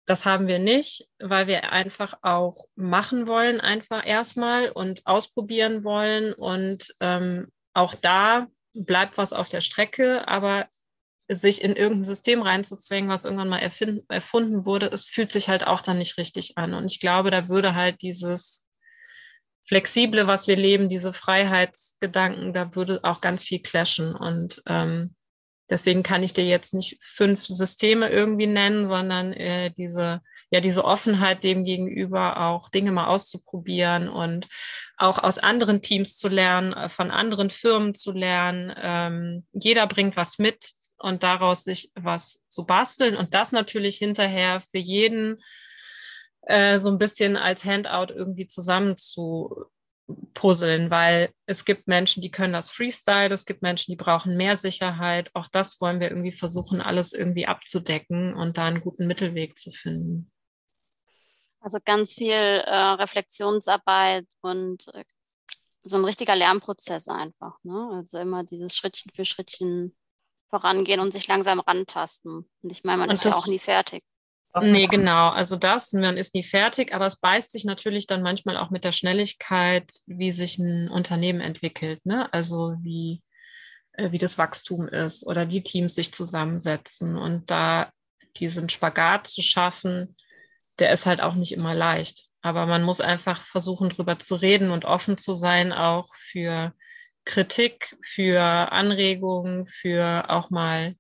Das 0.06 0.24
haben 0.24 0.46
wir 0.46 0.60
nicht, 0.60 1.08
weil 1.18 1.48
wir 1.48 1.72
einfach 1.72 2.14
auch 2.22 2.66
machen 2.76 3.26
wollen, 3.26 3.60
einfach 3.60 4.06
erstmal 4.06 4.68
und 4.68 5.04
ausprobieren 5.04 5.82
wollen. 5.82 6.32
Und 6.32 6.94
ähm, 7.00 7.48
auch 7.74 7.94
da 7.94 8.46
bleibt 8.72 9.18
was 9.18 9.32
auf 9.32 9.48
der 9.48 9.60
Strecke, 9.60 10.26
aber 10.28 10.68
sich 11.28 11.62
in 11.62 11.74
irgendein 11.74 12.04
System 12.04 12.42
reinzuzwängen, 12.42 13.10
was 13.10 13.24
irgendwann 13.24 13.48
mal 13.48 13.58
erfunden 14.08 14.64
wurde, 14.64 14.86
es 14.86 15.04
fühlt 15.04 15.32
sich 15.32 15.48
halt 15.48 15.66
auch 15.66 15.82
dann 15.82 15.98
nicht 15.98 16.18
richtig 16.18 16.56
an. 16.56 16.72
Und 16.72 16.86
ich 16.86 17.00
glaube, 17.00 17.32
da 17.32 17.48
würde 17.48 17.74
halt 17.74 18.00
dieses 18.02 18.68
Flexible, 19.66 20.28
was 20.28 20.46
wir 20.46 20.56
leben, 20.56 20.88
diese 20.88 21.12
Freiheitsgedanken, 21.12 22.52
da 22.52 22.74
würde 22.76 23.00
auch 23.02 23.20
ganz 23.20 23.42
viel 23.42 23.60
clashen. 23.60 24.14
Und 24.14 24.62
ähm, 24.66 25.16
deswegen 25.70 26.02
kann 26.02 26.22
ich 26.22 26.32
dir 26.32 26.44
jetzt 26.44 26.74
nicht 26.74 26.98
fünf 27.00 27.44
Systeme 27.44 28.08
irgendwie 28.08 28.46
nennen, 28.46 28.86
sondern 28.86 29.32
äh, 29.32 29.70
diese 29.70 30.22
ja 30.50 30.60
diese 30.60 30.84
Offenheit 30.84 31.42
dem 31.44 31.64
gegenüber 31.64 32.40
auch 32.46 32.68
Dinge 32.68 32.92
mal 32.92 33.06
auszuprobieren 33.06 34.08
und 34.08 34.46
auch 34.96 35.22
aus 35.22 35.38
anderen 35.38 35.82
Teams 35.82 36.16
zu 36.16 36.28
lernen, 36.28 36.72
äh, 36.72 36.88
von 36.88 37.10
anderen 37.10 37.50
Firmen 37.50 37.94
zu 37.94 38.12
lernen. 38.12 38.72
Ähm, 38.80 39.46
jeder 39.52 39.86
bringt 39.86 40.16
was 40.16 40.38
mit 40.38 40.72
und 40.98 41.22
daraus 41.22 41.64
sich 41.64 41.90
was 41.94 42.44
zu 42.48 42.64
basteln 42.64 43.16
und 43.16 43.34
das 43.34 43.52
natürlich 43.52 43.96
hinterher 43.98 44.60
für 44.60 44.78
jeden 44.78 45.42
äh, 46.42 46.78
so 46.78 46.90
ein 46.90 46.98
bisschen 46.98 47.36
als 47.36 47.64
Handout 47.64 48.14
irgendwie 48.14 48.46
zusammen 48.46 48.96
zu 48.96 49.66
puzzeln, 50.34 50.90
weil 50.90 51.32
es 51.46 51.64
gibt 51.64 51.88
Menschen, 51.88 52.20
die 52.22 52.30
können 52.30 52.52
das 52.52 52.70
Freestyle, 52.70 53.32
es 53.32 53.44
gibt 53.44 53.62
Menschen, 53.62 53.90
die 53.92 53.96
brauchen 53.96 54.36
mehr 54.36 54.56
Sicherheit. 54.56 55.30
Auch 55.34 55.48
das 55.48 55.80
wollen 55.80 56.00
wir 56.00 56.10
irgendwie 56.10 56.32
versuchen, 56.32 56.80
alles 56.80 57.12
irgendwie 57.12 57.46
abzudecken 57.46 58.34
und 58.34 58.56
da 58.56 58.66
einen 58.66 58.80
guten 58.80 59.06
Mittelweg 59.06 59.56
zu 59.56 59.70
finden. 59.70 60.30
Also 61.60 61.78
ganz 61.84 62.14
viel 62.14 62.32
äh, 62.32 62.70
Reflexionsarbeit 62.70 64.26
und 64.40 64.86
äh, 64.94 65.04
so 65.80 65.96
ein 65.96 66.04
richtiger 66.04 66.36
Lernprozess 66.36 67.08
einfach. 67.08 67.58
Ne? 67.64 67.90
Also 67.94 68.18
immer 68.18 68.44
dieses 68.44 68.76
Schrittchen 68.76 69.10
für 69.10 69.24
Schrittchen 69.24 69.96
vorangehen 70.48 71.00
und 71.00 71.12
sich 71.12 71.26
langsam 71.26 71.60
rantasten. 71.60 72.48
Und 72.62 72.70
ich 72.70 72.84
meine, 72.84 72.98
man 72.98 73.08
und 73.08 73.14
ist 73.16 73.24
ja 73.24 73.34
auch 73.34 73.46
nie 73.46 73.58
fertig. 73.58 74.04
Nee, 74.62 74.86
genau. 74.86 75.30
Also 75.30 75.56
das, 75.56 75.92
man 75.92 76.16
ist 76.16 76.34
nie 76.34 76.42
fertig, 76.42 76.94
aber 76.94 77.06
es 77.06 77.16
beißt 77.16 77.52
sich 77.52 77.64
natürlich 77.64 78.06
dann 78.06 78.22
manchmal 78.22 78.56
auch 78.56 78.70
mit 78.70 78.84
der 78.84 78.92
Schnelligkeit, 78.92 79.92
wie 80.06 80.32
sich 80.32 80.58
ein 80.58 80.88
Unternehmen 80.88 81.40
entwickelt. 81.40 82.04
Ne? 82.06 82.32
Also 82.32 82.76
wie, 82.80 83.22
äh, 83.92 84.12
wie 84.12 84.18
das 84.18 84.38
Wachstum 84.38 84.88
ist 84.88 85.26
oder 85.26 85.46
die 85.46 85.62
Teams 85.62 85.94
sich 85.94 86.12
zusammensetzen 86.12 87.16
und 87.16 87.50
da 87.50 87.90
diesen 88.36 88.68
Spagat 88.68 89.26
zu 89.26 89.42
schaffen, 89.42 90.16
der 90.78 90.92
ist 90.92 91.06
halt 91.06 91.20
auch 91.20 91.34
nicht 91.34 91.52
immer 91.52 91.74
leicht. 91.74 92.26
Aber 92.42 92.66
man 92.66 92.82
muss 92.82 93.00
einfach 93.00 93.42
versuchen, 93.42 93.88
drüber 93.88 94.18
zu 94.18 94.36
reden 94.36 94.70
und 94.70 94.84
offen 94.84 95.18
zu 95.18 95.32
sein, 95.32 95.72
auch 95.72 96.14
für 96.14 96.72
Kritik, 97.24 97.96
für 98.02 98.40
Anregungen, 98.40 99.66
für 99.66 100.30
auch 100.30 100.50
mal, 100.50 100.94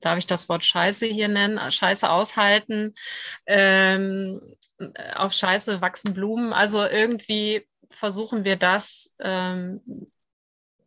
darf 0.00 0.18
ich 0.18 0.26
das 0.26 0.48
Wort 0.48 0.64
Scheiße 0.64 1.06
hier 1.06 1.28
nennen, 1.28 1.58
Scheiße 1.70 2.10
aushalten. 2.10 2.94
Ähm, 3.46 4.40
auf 5.14 5.32
Scheiße 5.32 5.80
wachsen 5.80 6.14
Blumen. 6.14 6.52
Also 6.52 6.84
irgendwie 6.84 7.66
versuchen 7.90 8.44
wir 8.44 8.56
das, 8.56 9.14
ähm, 9.18 9.80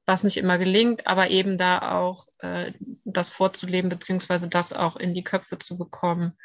was 0.06 0.23
nicht 0.23 0.38
immer 0.38 0.58
gelingt, 0.58 1.08
aber 1.08 1.30
eben 1.30 1.58
da 1.58 1.93
auch 1.93 2.26
äh, 2.39 2.73
das 3.06 3.30
vorzuleben, 3.30 3.89
beziehungsweise 3.89 4.49
das 4.49 4.73
auch 4.73 4.95
in 4.97 5.13
die 5.13 5.23
Köpfe 5.23 5.58
zu 5.60 5.78
bekommen. 5.78 6.38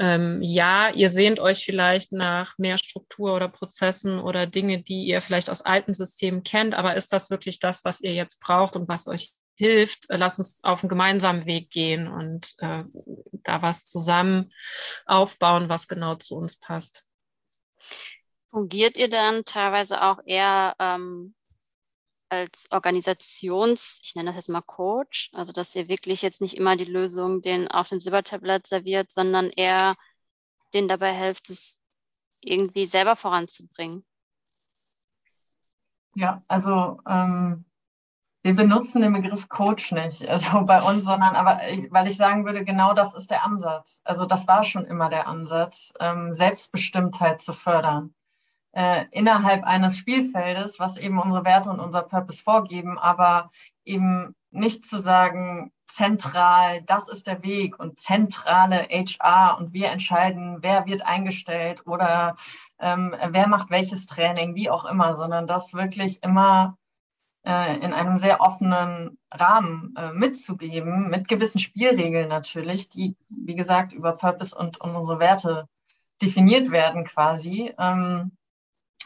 Ähm, 0.00 0.40
ja, 0.42 0.90
ihr 0.90 1.10
sehnt 1.10 1.40
euch 1.40 1.64
vielleicht 1.64 2.12
nach 2.12 2.56
mehr 2.58 2.78
Struktur 2.78 3.34
oder 3.34 3.48
Prozessen 3.48 4.20
oder 4.20 4.46
Dinge, 4.46 4.80
die 4.80 5.06
ihr 5.06 5.20
vielleicht 5.20 5.50
aus 5.50 5.62
alten 5.62 5.92
Systemen 5.92 6.44
kennt, 6.44 6.74
aber 6.74 6.94
ist 6.94 7.12
das 7.12 7.30
wirklich 7.30 7.58
das, 7.58 7.84
was 7.84 8.00
ihr 8.00 8.14
jetzt 8.14 8.38
braucht 8.38 8.76
und 8.76 8.88
was 8.88 9.08
euch 9.08 9.32
hilft? 9.58 10.08
Äh, 10.10 10.16
lasst 10.16 10.38
uns 10.38 10.62
auf 10.62 10.82
einen 10.82 10.88
gemeinsamen 10.88 11.46
Weg 11.46 11.70
gehen 11.70 12.08
und 12.08 12.54
äh, 12.58 12.84
da 13.44 13.62
was 13.62 13.84
zusammen 13.84 14.52
aufbauen, 15.06 15.68
was 15.68 15.88
genau 15.88 16.14
zu 16.14 16.36
uns 16.36 16.56
passt. 16.56 17.06
Fungiert 18.50 18.96
ihr 18.96 19.10
dann 19.10 19.44
teilweise 19.44 20.02
auch 20.02 20.20
eher 20.24 20.74
ähm, 20.78 21.34
als 22.30 22.66
Organisations, 22.70 24.00
ich 24.02 24.14
nenne 24.14 24.30
das 24.30 24.36
jetzt 24.36 24.48
mal 24.48 24.62
Coach, 24.62 25.30
also 25.32 25.52
dass 25.52 25.74
ihr 25.74 25.88
wirklich 25.88 26.22
jetzt 26.22 26.40
nicht 26.40 26.56
immer 26.56 26.76
die 26.76 26.84
Lösung 26.84 27.42
den 27.42 27.68
auf 27.68 27.88
den 27.88 28.00
Silbertablett 28.00 28.66
serviert, 28.66 29.10
sondern 29.10 29.50
eher 29.50 29.96
denen 30.74 30.88
dabei 30.88 31.12
helft, 31.12 31.50
es 31.50 31.78
irgendwie 32.40 32.86
selber 32.86 33.16
voranzubringen? 33.16 34.04
Ja, 36.14 36.42
also 36.48 37.00
ähm, 37.06 37.64
wir 38.48 38.56
benutzen 38.56 39.02
den 39.02 39.12
Begriff 39.12 39.50
Coach 39.50 39.92
nicht, 39.92 40.26
also 40.26 40.62
bei 40.64 40.80
uns, 40.80 41.04
sondern 41.04 41.36
aber, 41.36 41.60
weil 41.90 42.06
ich 42.06 42.16
sagen 42.16 42.46
würde, 42.46 42.64
genau 42.64 42.94
das 42.94 43.14
ist 43.14 43.30
der 43.30 43.44
Ansatz. 43.44 44.00
Also 44.04 44.24
das 44.24 44.48
war 44.48 44.64
schon 44.64 44.86
immer 44.86 45.10
der 45.10 45.28
Ansatz, 45.28 45.92
ähm, 46.00 46.32
Selbstbestimmtheit 46.32 47.42
zu 47.42 47.52
fördern 47.52 48.14
äh, 48.72 49.04
innerhalb 49.10 49.64
eines 49.64 49.98
Spielfeldes, 49.98 50.80
was 50.80 50.96
eben 50.96 51.20
unsere 51.20 51.44
Werte 51.44 51.68
und 51.68 51.78
unser 51.78 52.00
Purpose 52.00 52.42
vorgeben, 52.42 52.98
aber 52.98 53.50
eben 53.84 54.34
nicht 54.50 54.86
zu 54.86 54.98
sagen, 54.98 55.70
zentral, 55.86 56.80
das 56.84 57.10
ist 57.10 57.26
der 57.26 57.42
Weg 57.42 57.78
und 57.78 58.00
zentrale 58.00 58.88
HR 58.90 59.58
und 59.58 59.74
wir 59.74 59.90
entscheiden, 59.90 60.58
wer 60.62 60.86
wird 60.86 61.02
eingestellt 61.04 61.86
oder 61.86 62.36
ähm, 62.78 63.14
wer 63.28 63.46
macht 63.46 63.68
welches 63.68 64.06
Training, 64.06 64.54
wie 64.54 64.70
auch 64.70 64.86
immer, 64.86 65.14
sondern 65.14 65.46
das 65.46 65.74
wirklich 65.74 66.22
immer 66.22 66.78
äh, 67.48 67.78
in 67.78 67.94
einem 67.94 68.18
sehr 68.18 68.42
offenen 68.42 69.18
Rahmen 69.32 69.94
äh, 69.96 70.12
mitzugeben, 70.12 71.08
mit 71.08 71.28
gewissen 71.28 71.58
Spielregeln 71.58 72.28
natürlich, 72.28 72.90
die, 72.90 73.16
wie 73.30 73.56
gesagt, 73.56 73.94
über 73.94 74.12
Purpose 74.12 74.54
und, 74.54 74.78
unsere 74.82 75.18
Werte 75.18 75.66
definiert 76.20 76.70
werden 76.70 77.04
quasi. 77.04 77.72
Ähm, 77.78 78.32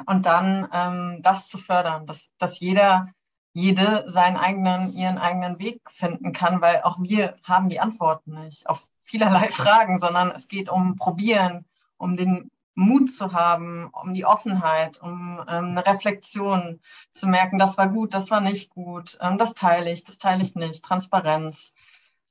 und 0.07 0.27
dann 0.27 0.69
ähm, 0.73 1.23
das 1.23 1.49
zu 1.49 1.57
fördern, 1.57 2.07
dass, 2.07 2.31
dass 2.39 2.59
jeder, 2.59 3.09
jede 3.53 4.05
seinen 4.09 4.37
eigenen, 4.37 4.93
ihren 4.93 5.19
eigenen 5.19 5.61
Weg 5.61 5.81
finden 5.89 6.33
kann, 6.33 6.61
weil 6.61 6.83
auch 6.83 6.99
wir 7.01 7.37
haben 7.45 7.69
die 7.69 7.79
Antworten 7.79 8.43
nicht 8.43 8.67
auf 8.67 8.89
vielerlei 9.03 9.49
Fragen, 9.51 9.99
sondern 9.99 10.33
es 10.33 10.49
geht 10.49 10.69
um 10.69 10.97
Probieren, 10.97 11.65
um 11.97 12.17
den 12.17 12.51
Mut 12.75 13.11
zu 13.11 13.33
haben, 13.33 13.89
um 13.93 14.15
die 14.15 14.25
Offenheit, 14.25 15.01
um 15.01 15.41
ähm, 15.49 15.77
eine 15.77 15.87
Reflexion 15.87 16.81
zu 17.13 17.27
merken, 17.27 17.59
das 17.59 17.77
war 17.79 17.89
gut, 17.89 18.15
das 18.15 18.31
war 18.31 18.41
nicht 18.41 18.71
gut, 18.71 19.19
ähm, 19.21 19.39
das 19.39 19.55
teile 19.55 19.93
ich, 19.93 20.05
das 20.05 20.19
teile 20.19 20.43
ich 20.43 20.55
nicht, 20.55 20.85
Transparenz. 20.85 21.75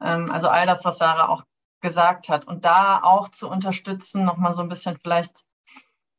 Ähm, 0.02 0.32
also 0.32 0.50
all 0.50 0.66
das, 0.66 0.86
was 0.86 0.98
Sarah 0.98 1.30
auch 1.30 1.46
gesagt 1.82 2.30
hat. 2.30 2.46
Und 2.46 2.66
da 2.66 3.02
auch 3.04 3.30
zu 3.30 3.50
unterstützen, 3.50 4.24
nochmal 4.24 4.54
so 4.54 4.62
ein 4.64 4.70
bisschen 4.70 4.98
vielleicht 4.98 5.46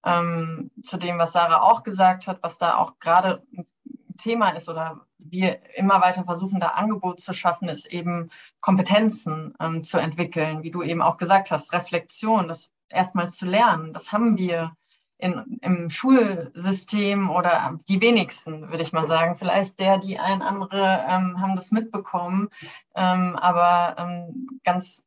ähm, 0.05 0.71
zu 0.83 0.97
dem, 0.99 1.19
was 1.19 1.33
Sarah 1.33 1.63
auch 1.63 1.83
gesagt 1.83 2.27
hat, 2.27 2.43
was 2.43 2.59
da 2.59 2.77
auch 2.79 2.99
gerade 2.99 3.43
ein 3.57 3.67
Thema 4.17 4.51
ist 4.51 4.69
oder 4.69 5.07
wir 5.19 5.61
immer 5.77 6.01
weiter 6.01 6.25
versuchen, 6.25 6.61
da 6.61 6.69
Angebot 6.69 7.21
zu 7.21 7.33
schaffen, 7.33 7.69
ist 7.69 7.87
eben 7.87 8.31
Kompetenzen 8.61 9.55
ähm, 9.61 9.85
zu 9.85 9.99
entwickeln, 9.99 10.63
wie 10.63 10.71
du 10.71 10.83
eben 10.83 11.03
auch 11.03 11.17
gesagt 11.17 11.51
hast, 11.51 11.73
Reflexion, 11.73 12.49
das 12.49 12.71
erstmals 12.89 13.37
zu 13.37 13.47
lernen. 13.47 13.93
Das 13.93 14.13
haben 14.13 14.37
wir 14.37 14.77
in, 15.19 15.59
im 15.63 15.89
Schulsystem 15.91 17.31
oder 17.31 17.79
die 17.89 18.01
wenigsten, 18.01 18.69
würde 18.69 18.83
ich 18.83 18.93
mal 18.93 19.07
sagen. 19.07 19.37
Vielleicht 19.37 19.79
der, 19.79 19.99
die 19.99 20.19
ein 20.19 20.43
andere 20.43 21.05
ähm, 21.09 21.41
haben 21.41 21.55
das 21.55 21.71
mitbekommen, 21.71 22.49
ähm, 22.95 23.37
aber 23.37 23.97
ähm, 23.99 24.49
ganz 24.65 25.05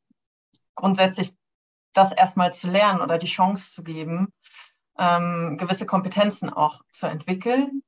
grundsätzlich 0.76 1.34
das 1.94 2.12
erstmal 2.12 2.54
zu 2.54 2.70
lernen 2.70 3.02
oder 3.02 3.18
die 3.18 3.28
Chance 3.28 3.74
zu 3.74 3.84
geben 3.84 4.34
ähm, 4.98 5.58
gewisse 5.58 5.86
Kompetenzen 5.86 6.50
auch 6.50 6.82
zu 6.92 7.08
entwickeln, 7.08 7.84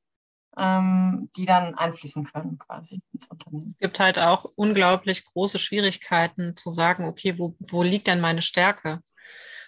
die 0.57 1.45
dann 1.45 1.75
einfließen 1.75 2.25
können 2.25 2.57
quasi 2.57 2.99
ins 3.13 3.27
Unternehmen. 3.27 3.69
Es 3.73 3.77
gibt 3.77 3.99
halt 3.99 4.17
auch 4.17 4.45
unglaublich 4.55 5.23
große 5.23 5.59
Schwierigkeiten 5.59 6.55
zu 6.55 6.71
sagen, 6.71 7.05
okay, 7.05 7.37
wo, 7.37 7.55
wo 7.59 7.83
liegt 7.83 8.07
denn 8.07 8.19
meine 8.19 8.41
Stärke? 8.41 9.01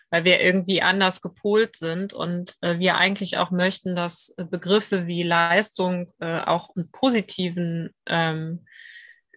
Weil 0.09 0.23
wir 0.23 0.41
irgendwie 0.41 0.81
anders 0.81 1.21
gepolt 1.21 1.75
sind 1.75 2.13
und 2.13 2.55
äh, 2.61 2.79
wir 2.79 2.97
eigentlich 2.97 3.37
auch 3.37 3.51
möchten, 3.51 3.95
dass 3.95 4.33
Begriffe 4.49 5.05
wie 5.05 5.21
Leistung 5.21 6.11
äh, 6.17 6.39
auch 6.39 6.75
einen 6.75 6.89
positiven 6.89 7.91
ähm, 8.07 8.65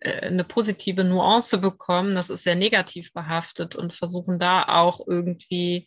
äh, 0.02 0.26
eine 0.26 0.44
positive 0.44 1.04
Nuance 1.04 1.58
bekommen. 1.58 2.14
Das 2.14 2.30
ist 2.30 2.44
sehr 2.44 2.56
negativ 2.56 3.12
behaftet 3.12 3.74
und 3.76 3.92
versuchen 3.92 4.38
da 4.38 4.64
auch 4.64 5.06
irgendwie 5.06 5.86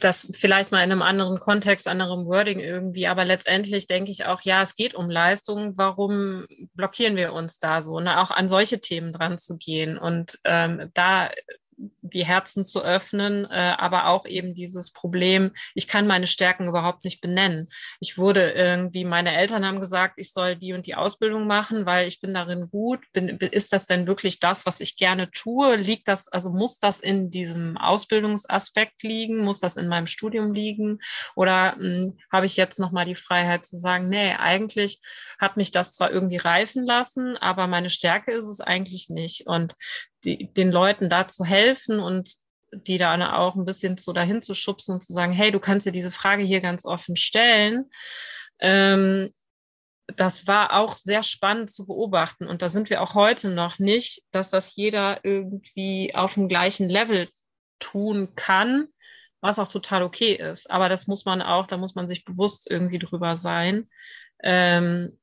das 0.00 0.28
vielleicht 0.32 0.72
mal 0.72 0.82
in 0.82 0.92
einem 0.92 1.02
anderen 1.02 1.38
Kontext, 1.38 1.88
anderem 1.88 2.26
Wording 2.26 2.60
irgendwie, 2.60 3.06
aber 3.06 3.24
letztendlich 3.24 3.86
denke 3.86 4.10
ich 4.10 4.24
auch, 4.26 4.42
ja, 4.42 4.62
es 4.62 4.74
geht 4.74 4.94
um 4.94 5.10
Leistung. 5.10 5.74
Warum 5.76 6.46
blockieren 6.74 7.16
wir 7.16 7.32
uns 7.32 7.58
da 7.58 7.82
so, 7.82 8.00
ne? 8.00 8.20
auch 8.20 8.30
an 8.30 8.48
solche 8.48 8.80
Themen 8.80 9.12
dran 9.12 9.38
zu 9.38 9.56
gehen 9.56 9.98
und 9.98 10.38
ähm, 10.44 10.90
da 10.94 11.30
die 12.00 12.24
Herzen 12.24 12.64
zu 12.64 12.82
öffnen, 12.82 13.46
äh, 13.50 13.74
aber 13.78 14.08
auch 14.08 14.26
eben 14.26 14.54
dieses 14.54 14.90
Problem, 14.90 15.52
ich 15.74 15.88
kann 15.88 16.06
meine 16.06 16.26
Stärken 16.26 16.68
überhaupt 16.68 17.04
nicht 17.04 17.20
benennen. 17.20 17.68
Ich 18.00 18.18
wurde 18.18 18.50
irgendwie, 18.50 19.04
meine 19.04 19.34
Eltern 19.34 19.66
haben 19.66 19.80
gesagt, 19.80 20.14
ich 20.16 20.32
soll 20.32 20.56
die 20.56 20.72
und 20.72 20.86
die 20.86 20.94
Ausbildung 20.94 21.46
machen, 21.46 21.86
weil 21.86 22.06
ich 22.06 22.20
bin 22.20 22.34
darin 22.34 22.68
gut. 22.70 23.00
Bin, 23.12 23.28
ist 23.38 23.72
das 23.72 23.86
denn 23.86 24.06
wirklich 24.06 24.40
das, 24.40 24.66
was 24.66 24.80
ich 24.80 24.96
gerne 24.96 25.30
tue? 25.30 25.76
Liegt 25.76 26.08
das, 26.08 26.28
also 26.28 26.50
muss 26.50 26.78
das 26.78 27.00
in 27.00 27.30
diesem 27.30 27.76
Ausbildungsaspekt 27.76 29.02
liegen? 29.02 29.38
Muss 29.38 29.60
das 29.60 29.76
in 29.76 29.88
meinem 29.88 30.06
Studium 30.06 30.54
liegen? 30.54 30.98
Oder 31.34 31.76
hm, 31.76 32.18
habe 32.32 32.46
ich 32.46 32.56
jetzt 32.56 32.78
nochmal 32.78 33.04
die 33.04 33.14
Freiheit 33.14 33.66
zu 33.66 33.76
sagen, 33.76 34.08
nee, 34.08 34.34
eigentlich 34.38 35.00
hat 35.38 35.56
mich 35.56 35.72
das 35.72 35.94
zwar 35.94 36.10
irgendwie 36.10 36.36
reifen 36.36 36.84
lassen, 36.84 37.36
aber 37.38 37.66
meine 37.66 37.90
Stärke 37.90 38.32
ist 38.32 38.46
es 38.46 38.60
eigentlich 38.60 39.08
nicht. 39.08 39.46
Und 39.46 39.74
die, 40.24 40.52
den 40.52 40.70
Leuten 40.70 41.08
da 41.08 41.28
zu 41.28 41.44
helfen 41.44 42.00
und 42.00 42.36
die 42.72 42.98
da 42.98 43.36
auch 43.36 43.54
ein 43.54 43.64
bisschen 43.64 43.98
so 43.98 44.12
dahin 44.12 44.40
zu 44.40 44.54
schubsen 44.54 44.94
und 44.94 45.02
zu 45.02 45.12
sagen, 45.12 45.32
hey, 45.32 45.50
du 45.50 45.60
kannst 45.60 45.86
dir 45.86 45.92
diese 45.92 46.10
Frage 46.10 46.42
hier 46.42 46.60
ganz 46.60 46.86
offen 46.86 47.16
stellen. 47.16 47.90
Ähm, 48.60 49.32
das 50.16 50.46
war 50.46 50.74
auch 50.78 50.96
sehr 50.96 51.22
spannend 51.22 51.70
zu 51.70 51.86
beobachten. 51.86 52.46
Und 52.46 52.62
da 52.62 52.68
sind 52.68 52.90
wir 52.90 53.02
auch 53.02 53.14
heute 53.14 53.50
noch 53.50 53.78
nicht, 53.78 54.22
dass 54.30 54.50
das 54.50 54.74
jeder 54.74 55.24
irgendwie 55.24 56.14
auf 56.14 56.34
dem 56.34 56.48
gleichen 56.48 56.88
Level 56.88 57.28
tun 57.78 58.34
kann, 58.34 58.88
was 59.40 59.58
auch 59.58 59.68
total 59.68 60.02
okay 60.02 60.34
ist. 60.34 60.70
Aber 60.70 60.88
das 60.88 61.06
muss 61.06 61.24
man 61.24 61.42
auch, 61.42 61.66
da 61.66 61.76
muss 61.76 61.94
man 61.94 62.08
sich 62.08 62.24
bewusst 62.24 62.70
irgendwie 62.70 62.98
drüber 62.98 63.36
sein. 63.36 63.88
Ähm, 64.42 65.18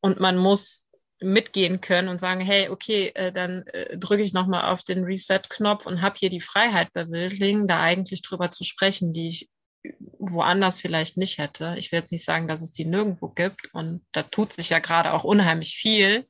und 0.00 0.20
man 0.20 0.36
muss 0.36 0.88
mitgehen 1.22 1.80
können 1.80 2.08
und 2.08 2.20
sagen, 2.20 2.40
hey, 2.40 2.68
okay, 2.68 3.12
äh, 3.14 3.32
dann 3.32 3.62
äh, 3.68 3.96
drücke 3.96 4.22
ich 4.22 4.32
nochmal 4.32 4.72
auf 4.72 4.82
den 4.82 5.04
Reset-Knopf 5.04 5.86
und 5.86 6.02
habe 6.02 6.16
hier 6.18 6.30
die 6.30 6.40
Freiheit 6.40 6.88
bei 6.92 7.08
Wildlingen, 7.08 7.68
da 7.68 7.80
eigentlich 7.80 8.22
drüber 8.22 8.50
zu 8.50 8.64
sprechen, 8.64 9.12
die 9.12 9.28
ich 9.28 9.50
woanders 10.18 10.80
vielleicht 10.80 11.16
nicht 11.16 11.38
hätte. 11.38 11.74
Ich 11.76 11.90
will 11.90 11.98
jetzt 11.98 12.12
nicht 12.12 12.24
sagen, 12.24 12.46
dass 12.46 12.62
es 12.62 12.72
die 12.72 12.84
nirgendwo 12.84 13.28
gibt 13.28 13.74
und 13.74 14.04
da 14.12 14.22
tut 14.22 14.52
sich 14.52 14.70
ja 14.70 14.78
gerade 14.78 15.12
auch 15.12 15.24
unheimlich 15.24 15.76
viel. 15.76 16.26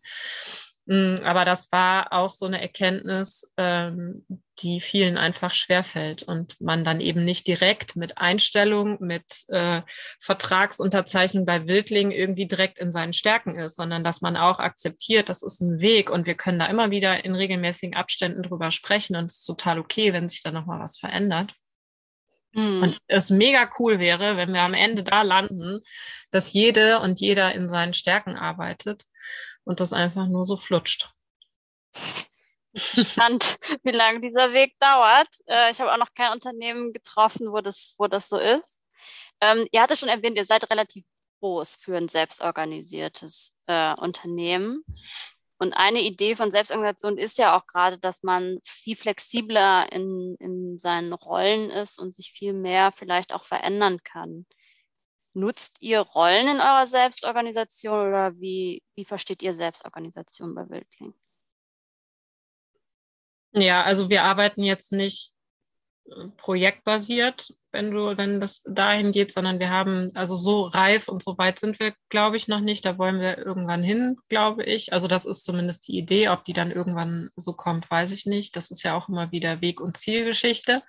Mm, 0.86 1.14
aber 1.24 1.44
das 1.44 1.70
war 1.70 2.12
auch 2.12 2.30
so 2.30 2.46
eine 2.46 2.60
Erkenntnis, 2.60 3.52
ähm, 3.56 4.26
die 4.58 4.80
vielen 4.80 5.16
einfach 5.16 5.54
schwerfällt 5.54 6.24
und 6.24 6.60
man 6.60 6.84
dann 6.84 7.00
eben 7.00 7.24
nicht 7.24 7.46
direkt 7.46 7.94
mit 7.94 8.18
Einstellung, 8.18 8.98
mit 9.00 9.44
äh, 9.48 9.82
Vertragsunterzeichnung 10.20 11.46
bei 11.46 11.66
Wildling 11.66 12.10
irgendwie 12.10 12.46
direkt 12.46 12.78
in 12.78 12.90
seinen 12.90 13.12
Stärken 13.12 13.58
ist, 13.58 13.76
sondern 13.76 14.02
dass 14.02 14.20
man 14.22 14.36
auch 14.36 14.58
akzeptiert, 14.58 15.28
das 15.28 15.42
ist 15.42 15.60
ein 15.60 15.80
Weg 15.80 16.10
und 16.10 16.26
wir 16.26 16.34
können 16.34 16.58
da 16.58 16.66
immer 16.66 16.90
wieder 16.90 17.24
in 17.24 17.34
regelmäßigen 17.34 17.94
Abständen 17.94 18.42
drüber 18.42 18.70
sprechen 18.72 19.16
und 19.16 19.26
es 19.26 19.38
ist 19.38 19.46
total 19.46 19.78
okay, 19.78 20.12
wenn 20.12 20.28
sich 20.28 20.42
da 20.42 20.50
nochmal 20.50 20.80
was 20.80 20.98
verändert. 20.98 21.54
Mhm. 22.54 22.82
Und 22.82 22.98
es 23.06 23.30
mega 23.30 23.68
cool 23.78 24.00
wäre, 24.00 24.36
wenn 24.36 24.52
wir 24.52 24.62
am 24.62 24.74
Ende 24.74 25.04
da 25.04 25.22
landen, 25.22 25.80
dass 26.30 26.52
jede 26.52 26.98
und 26.98 27.20
jeder 27.20 27.54
in 27.54 27.70
seinen 27.70 27.94
Stärken 27.94 28.36
arbeitet 28.36 29.04
und 29.64 29.80
das 29.80 29.92
einfach 29.92 30.26
nur 30.26 30.44
so 30.44 30.56
flutscht. 30.56 31.10
Spannend, 32.74 33.58
wie 33.82 33.90
lange 33.90 34.20
dieser 34.20 34.52
Weg 34.52 34.78
dauert. 34.78 35.28
Äh, 35.46 35.70
ich 35.70 35.80
habe 35.80 35.92
auch 35.92 35.98
noch 35.98 36.14
kein 36.14 36.32
Unternehmen 36.32 36.92
getroffen, 36.92 37.52
wo 37.52 37.60
das, 37.60 37.94
wo 37.98 38.06
das 38.06 38.28
so 38.28 38.38
ist. 38.38 38.80
Ähm, 39.40 39.66
ihr 39.72 39.82
hattet 39.82 39.98
schon 39.98 40.08
erwähnt, 40.08 40.36
ihr 40.36 40.44
seid 40.44 40.70
relativ 40.70 41.04
groß 41.40 41.76
für 41.80 41.96
ein 41.96 42.08
selbstorganisiertes 42.08 43.52
äh, 43.66 43.94
Unternehmen. 43.94 44.84
Und 45.58 45.74
eine 45.74 46.00
Idee 46.00 46.34
von 46.34 46.50
Selbstorganisation 46.50 47.18
ist 47.18 47.38
ja 47.38 47.56
auch 47.56 47.66
gerade, 47.66 47.98
dass 47.98 48.22
man 48.22 48.58
viel 48.64 48.96
flexibler 48.96 49.92
in, 49.92 50.36
in 50.40 50.78
seinen 50.78 51.12
Rollen 51.12 51.70
ist 51.70 52.00
und 52.00 52.14
sich 52.14 52.32
viel 52.32 52.52
mehr 52.52 52.90
vielleicht 52.92 53.32
auch 53.32 53.44
verändern 53.44 54.02
kann. 54.02 54.46
Nutzt 55.34 55.76
ihr 55.80 56.00
Rollen 56.00 56.46
in 56.46 56.60
eurer 56.60 56.86
Selbstorganisation 56.86 58.08
oder 58.08 58.38
wie, 58.38 58.82
wie 58.94 59.04
versteht 59.04 59.42
ihr 59.42 59.54
Selbstorganisation 59.54 60.54
bei 60.54 60.68
Wildling? 60.68 61.14
Ja, 63.54 63.82
also 63.82 64.08
wir 64.10 64.24
arbeiten 64.24 64.62
jetzt 64.62 64.92
nicht 64.92 65.32
projektbasiert, 66.36 67.54
wenn 67.72 67.90
du, 67.90 68.16
wenn 68.18 68.38
das 68.38 68.62
dahin 68.66 69.12
geht, 69.12 69.32
sondern 69.32 69.58
wir 69.58 69.70
haben, 69.70 70.12
also 70.14 70.36
so 70.36 70.62
reif 70.62 71.08
und 71.08 71.22
so 71.22 71.38
weit 71.38 71.58
sind 71.58 71.80
wir, 71.80 71.94
glaube 72.10 72.36
ich, 72.36 72.46
noch 72.46 72.60
nicht. 72.60 72.84
Da 72.84 72.98
wollen 72.98 73.20
wir 73.20 73.38
irgendwann 73.38 73.82
hin, 73.82 74.18
glaube 74.28 74.62
ich. 74.64 74.92
Also 74.92 75.08
das 75.08 75.24
ist 75.24 75.44
zumindest 75.44 75.88
die 75.88 75.96
Idee. 75.96 76.28
Ob 76.28 76.44
die 76.44 76.52
dann 76.52 76.70
irgendwann 76.70 77.30
so 77.36 77.54
kommt, 77.54 77.90
weiß 77.90 78.12
ich 78.12 78.26
nicht. 78.26 78.56
Das 78.56 78.70
ist 78.70 78.82
ja 78.82 78.94
auch 78.94 79.08
immer 79.08 79.32
wieder 79.32 79.62
Weg- 79.62 79.80
und 79.80 79.96
Zielgeschichte. 79.96 80.82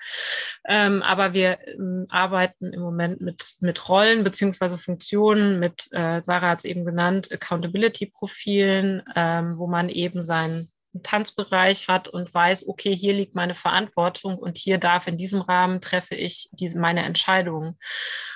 Ähm, 0.65 1.02
aber 1.02 1.34
wir 1.34 1.60
ähm, 1.67 2.06
arbeiten 2.10 2.73
im 2.73 2.82
Moment 2.82 3.21
mit, 3.21 3.56
mit 3.62 3.88
Rollen 3.88 4.23
beziehungsweise 4.26 4.78
Funktionen, 4.78 5.60
mit, 5.60 5.88
äh, 5.91 6.21
Sarah 6.21 6.49
hat 6.49 6.60
es 6.60 6.65
eben 6.65 6.84
genannt, 6.84 7.32
Accountability-Profilen, 7.32 9.04
ähm, 9.15 9.58
wo 9.58 9.67
man 9.67 9.88
eben 9.88 10.23
sein 10.23 10.67
Tanzbereich 11.01 11.88
hat 11.88 12.08
und 12.08 12.34
weiß, 12.34 12.67
okay, 12.67 12.95
hier 12.95 13.13
liegt 13.13 13.36
meine 13.36 13.56
Verantwortung 13.56 14.38
und 14.38 14.58
hier 14.58 14.77
darf 14.77 15.08
in 15.08 15.17
diesem 15.17 15.41
Rahmen 15.41 15.82
treffe 15.82 16.15
ich 16.15 16.49
diese, 16.51 16.79
meine 16.79 17.03
Entscheidungen. 17.03 17.79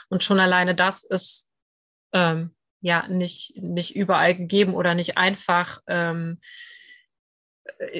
Und 0.09 0.23
schon 0.23 0.39
alleine 0.39 0.73
das 0.73 1.03
ist 1.03 1.51
ähm, 2.13 2.55
ja 2.81 3.07
nicht, 3.07 3.55
nicht 3.57 3.95
überall 3.95 4.35
gegeben 4.35 4.73
oder 4.73 4.95
nicht 4.95 5.17
einfach. 5.17 5.81
Ähm, 5.87 6.39
äh, 6.41 6.76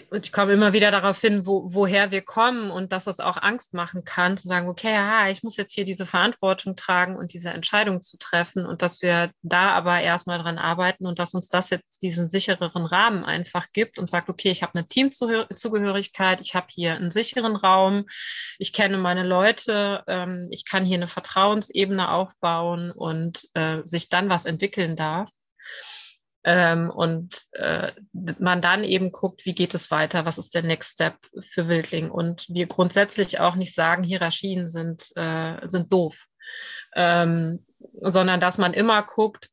und 0.09 0.25
ich 0.25 0.31
komme 0.31 0.53
immer 0.53 0.73
wieder 0.73 0.91
darauf 0.91 1.19
hin, 1.21 1.45
wo, 1.45 1.63
woher 1.67 2.11
wir 2.11 2.21
kommen 2.21 2.71
und 2.71 2.91
dass 2.91 3.07
es 3.07 3.19
auch 3.19 3.37
Angst 3.37 3.73
machen 3.73 4.03
kann, 4.03 4.37
zu 4.37 4.47
sagen, 4.47 4.67
okay, 4.67 4.93
ja, 4.93 5.29
ich 5.29 5.43
muss 5.43 5.57
jetzt 5.57 5.73
hier 5.73 5.85
diese 5.85 6.05
Verantwortung 6.05 6.75
tragen 6.75 7.15
und 7.15 7.33
diese 7.33 7.49
Entscheidung 7.49 8.01
zu 8.01 8.17
treffen 8.17 8.65
und 8.65 8.81
dass 8.81 9.01
wir 9.01 9.31
da 9.41 9.71
aber 9.71 10.01
erstmal 10.01 10.39
dran 10.39 10.57
arbeiten 10.57 11.05
und 11.05 11.19
dass 11.19 11.33
uns 11.33 11.49
das 11.49 11.69
jetzt 11.69 12.01
diesen 12.01 12.29
sichereren 12.29 12.85
Rahmen 12.85 13.23
einfach 13.23 13.67
gibt 13.73 13.99
und 13.99 14.09
sagt, 14.09 14.29
okay, 14.29 14.51
ich 14.51 14.63
habe 14.63 14.75
eine 14.75 14.87
Teamzugehörigkeit, 14.87 16.41
ich 16.41 16.55
habe 16.55 16.67
hier 16.69 16.95
einen 16.95 17.11
sicheren 17.11 17.55
Raum, 17.55 18.05
ich 18.59 18.73
kenne 18.73 18.97
meine 18.97 19.23
Leute, 19.23 20.03
ähm, 20.07 20.47
ich 20.51 20.65
kann 20.65 20.85
hier 20.85 20.97
eine 20.97 21.07
Vertrauensebene 21.07 22.11
aufbauen 22.11 22.91
und 22.91 23.47
äh, 23.53 23.81
sich 23.83 24.09
dann 24.09 24.29
was 24.29 24.45
entwickeln 24.45 24.95
darf. 24.95 25.29
Ähm, 26.43 26.89
und 26.89 27.43
äh, 27.53 27.91
man 28.39 28.61
dann 28.61 28.83
eben 28.83 29.11
guckt, 29.11 29.45
wie 29.45 29.55
geht 29.55 29.73
es 29.73 29.91
weiter, 29.91 30.25
was 30.25 30.37
ist 30.37 30.55
der 30.55 30.63
Next 30.63 30.93
Step 30.93 31.17
für 31.41 31.67
Wildling. 31.67 32.09
Und 32.09 32.47
wir 32.49 32.67
grundsätzlich 32.67 33.39
auch 33.39 33.55
nicht 33.55 33.73
sagen, 33.73 34.03
Hierarchien 34.03 34.69
sind, 34.69 35.11
äh, 35.15 35.67
sind 35.67 35.91
doof, 35.91 36.27
ähm, 36.95 37.65
sondern 37.95 38.39
dass 38.39 38.57
man 38.57 38.73
immer 38.73 39.03
guckt, 39.03 39.49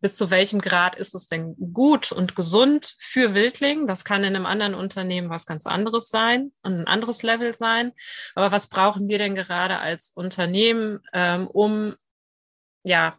bis 0.00 0.16
zu 0.16 0.30
welchem 0.30 0.60
Grad 0.60 0.96
ist 0.96 1.14
es 1.14 1.26
denn 1.26 1.56
gut 1.74 2.12
und 2.12 2.36
gesund 2.36 2.94
für 2.98 3.34
Wildling? 3.34 3.86
Das 3.86 4.04
kann 4.04 4.24
in 4.24 4.34
einem 4.34 4.46
anderen 4.46 4.74
Unternehmen 4.74 5.28
was 5.28 5.44
ganz 5.44 5.66
anderes 5.66 6.08
sein 6.08 6.52
und 6.62 6.74
ein 6.74 6.86
anderes 6.86 7.22
Level 7.22 7.52
sein. 7.52 7.92
Aber 8.34 8.52
was 8.52 8.68
brauchen 8.68 9.08
wir 9.08 9.18
denn 9.18 9.34
gerade 9.34 9.78
als 9.78 10.12
Unternehmen, 10.14 11.00
ähm, 11.12 11.48
um 11.48 11.94
ja 12.84 13.14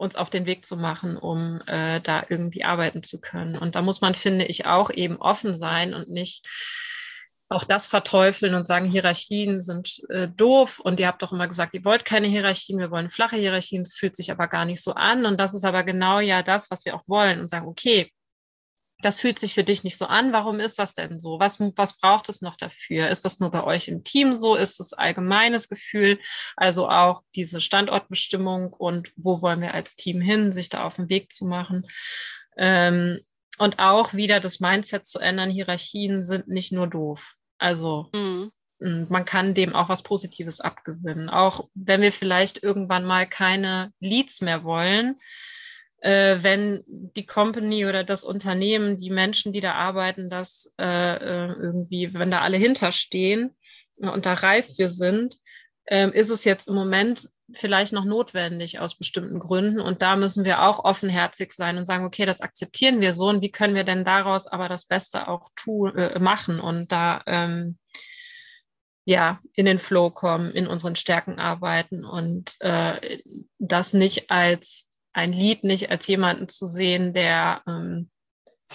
uns 0.00 0.16
auf 0.16 0.30
den 0.30 0.46
Weg 0.46 0.64
zu 0.64 0.76
machen, 0.76 1.18
um 1.18 1.60
äh, 1.66 2.00
da 2.00 2.24
irgendwie 2.28 2.64
arbeiten 2.64 3.02
zu 3.02 3.20
können. 3.20 3.56
Und 3.56 3.74
da 3.74 3.82
muss 3.82 4.00
man, 4.00 4.14
finde 4.14 4.46
ich, 4.46 4.64
auch 4.64 4.90
eben 4.90 5.16
offen 5.18 5.52
sein 5.52 5.92
und 5.92 6.08
nicht 6.08 6.48
auch 7.50 7.64
das 7.64 7.86
verteufeln 7.86 8.54
und 8.54 8.66
sagen, 8.66 8.86
Hierarchien 8.86 9.60
sind 9.60 10.00
äh, 10.08 10.26
doof. 10.28 10.78
Und 10.78 11.00
ihr 11.00 11.06
habt 11.06 11.20
doch 11.20 11.32
immer 11.32 11.48
gesagt, 11.48 11.74
ihr 11.74 11.84
wollt 11.84 12.06
keine 12.06 12.28
Hierarchien, 12.28 12.78
wir 12.78 12.90
wollen 12.90 13.10
flache 13.10 13.36
Hierarchien, 13.36 13.82
es 13.82 13.94
fühlt 13.94 14.16
sich 14.16 14.30
aber 14.30 14.48
gar 14.48 14.64
nicht 14.64 14.82
so 14.82 14.94
an. 14.94 15.26
Und 15.26 15.38
das 15.38 15.52
ist 15.52 15.64
aber 15.64 15.84
genau 15.84 16.20
ja 16.20 16.42
das, 16.42 16.70
was 16.70 16.86
wir 16.86 16.94
auch 16.94 17.04
wollen 17.06 17.40
und 17.40 17.50
sagen, 17.50 17.66
okay, 17.66 18.10
das 19.02 19.20
fühlt 19.20 19.38
sich 19.38 19.54
für 19.54 19.64
dich 19.64 19.84
nicht 19.84 19.96
so 19.96 20.06
an. 20.06 20.32
Warum 20.32 20.60
ist 20.60 20.78
das 20.78 20.94
denn 20.94 21.18
so? 21.18 21.38
Was, 21.40 21.60
was 21.60 21.96
braucht 21.96 22.28
es 22.28 22.42
noch 22.42 22.56
dafür? 22.56 23.08
Ist 23.08 23.24
das 23.24 23.40
nur 23.40 23.50
bei 23.50 23.64
euch 23.64 23.88
im 23.88 24.04
Team 24.04 24.34
so? 24.34 24.54
Ist 24.54 24.80
es 24.80 24.92
allgemeines 24.92 25.68
Gefühl? 25.68 26.18
Also 26.56 26.88
auch 26.88 27.22
diese 27.34 27.60
Standortbestimmung 27.60 28.72
und 28.72 29.12
wo 29.16 29.42
wollen 29.42 29.60
wir 29.60 29.74
als 29.74 29.96
Team 29.96 30.20
hin, 30.20 30.52
sich 30.52 30.68
da 30.68 30.84
auf 30.84 30.96
den 30.96 31.08
Weg 31.08 31.32
zu 31.32 31.46
machen? 31.46 31.86
Ähm, 32.56 33.20
und 33.58 33.78
auch 33.78 34.14
wieder 34.14 34.40
das 34.40 34.60
Mindset 34.60 35.06
zu 35.06 35.18
ändern. 35.18 35.50
Hierarchien 35.50 36.22
sind 36.22 36.48
nicht 36.48 36.72
nur 36.72 36.86
doof. 36.86 37.34
Also 37.58 38.08
mhm. 38.14 38.50
man 38.78 39.24
kann 39.24 39.54
dem 39.54 39.74
auch 39.74 39.88
was 39.88 40.02
Positives 40.02 40.60
abgewinnen. 40.60 41.28
Auch 41.28 41.68
wenn 41.74 42.00
wir 42.00 42.12
vielleicht 42.12 42.62
irgendwann 42.62 43.04
mal 43.04 43.26
keine 43.26 43.92
Leads 44.00 44.40
mehr 44.40 44.64
wollen, 44.64 45.16
äh, 46.00 46.38
wenn 46.40 46.82
die 46.86 47.26
Company 47.26 47.86
oder 47.86 48.04
das 48.04 48.24
Unternehmen, 48.24 48.96
die 48.96 49.10
Menschen, 49.10 49.52
die 49.52 49.60
da 49.60 49.74
arbeiten, 49.74 50.30
das 50.30 50.72
äh, 50.78 50.84
äh 51.16 51.52
irgendwie, 51.52 52.14
wenn 52.14 52.30
da 52.30 52.40
alle 52.40 52.56
hinterstehen 52.56 53.56
und 53.96 54.26
da 54.26 54.34
reif 54.34 54.74
für 54.76 54.88
sind, 54.88 55.38
äh, 55.84 56.08
ist 56.10 56.30
es 56.30 56.44
jetzt 56.44 56.68
im 56.68 56.74
Moment 56.74 57.28
vielleicht 57.52 57.92
noch 57.92 58.04
notwendig 58.04 58.78
aus 58.78 58.96
bestimmten 58.96 59.38
Gründen. 59.38 59.80
Und 59.80 60.02
da 60.02 60.16
müssen 60.16 60.44
wir 60.44 60.62
auch 60.62 60.84
offenherzig 60.84 61.52
sein 61.52 61.78
und 61.78 61.86
sagen, 61.86 62.04
okay, 62.04 62.24
das 62.24 62.40
akzeptieren 62.40 63.00
wir 63.00 63.12
so 63.12 63.28
und 63.28 63.42
wie 63.42 63.50
können 63.50 63.74
wir 63.74 63.84
denn 63.84 64.04
daraus 64.04 64.46
aber 64.46 64.68
das 64.68 64.84
Beste 64.84 65.28
auch 65.28 65.50
tun, 65.56 65.96
äh, 65.96 66.18
machen 66.18 66.60
und 66.60 66.92
da 66.92 67.22
ähm, 67.26 67.78
ja 69.04 69.40
in 69.54 69.66
den 69.66 69.78
Flow 69.78 70.10
kommen, 70.10 70.52
in 70.52 70.66
unseren 70.66 70.96
Stärken 70.96 71.38
arbeiten 71.38 72.04
und 72.04 72.56
äh, 72.60 73.18
das 73.58 73.92
nicht 73.92 74.30
als 74.30 74.89
ein 75.12 75.32
Lied 75.32 75.64
nicht 75.64 75.90
als 75.90 76.06
jemanden 76.06 76.48
zu 76.48 76.66
sehen, 76.66 77.12
der 77.12 77.62
ähm, 77.66 78.10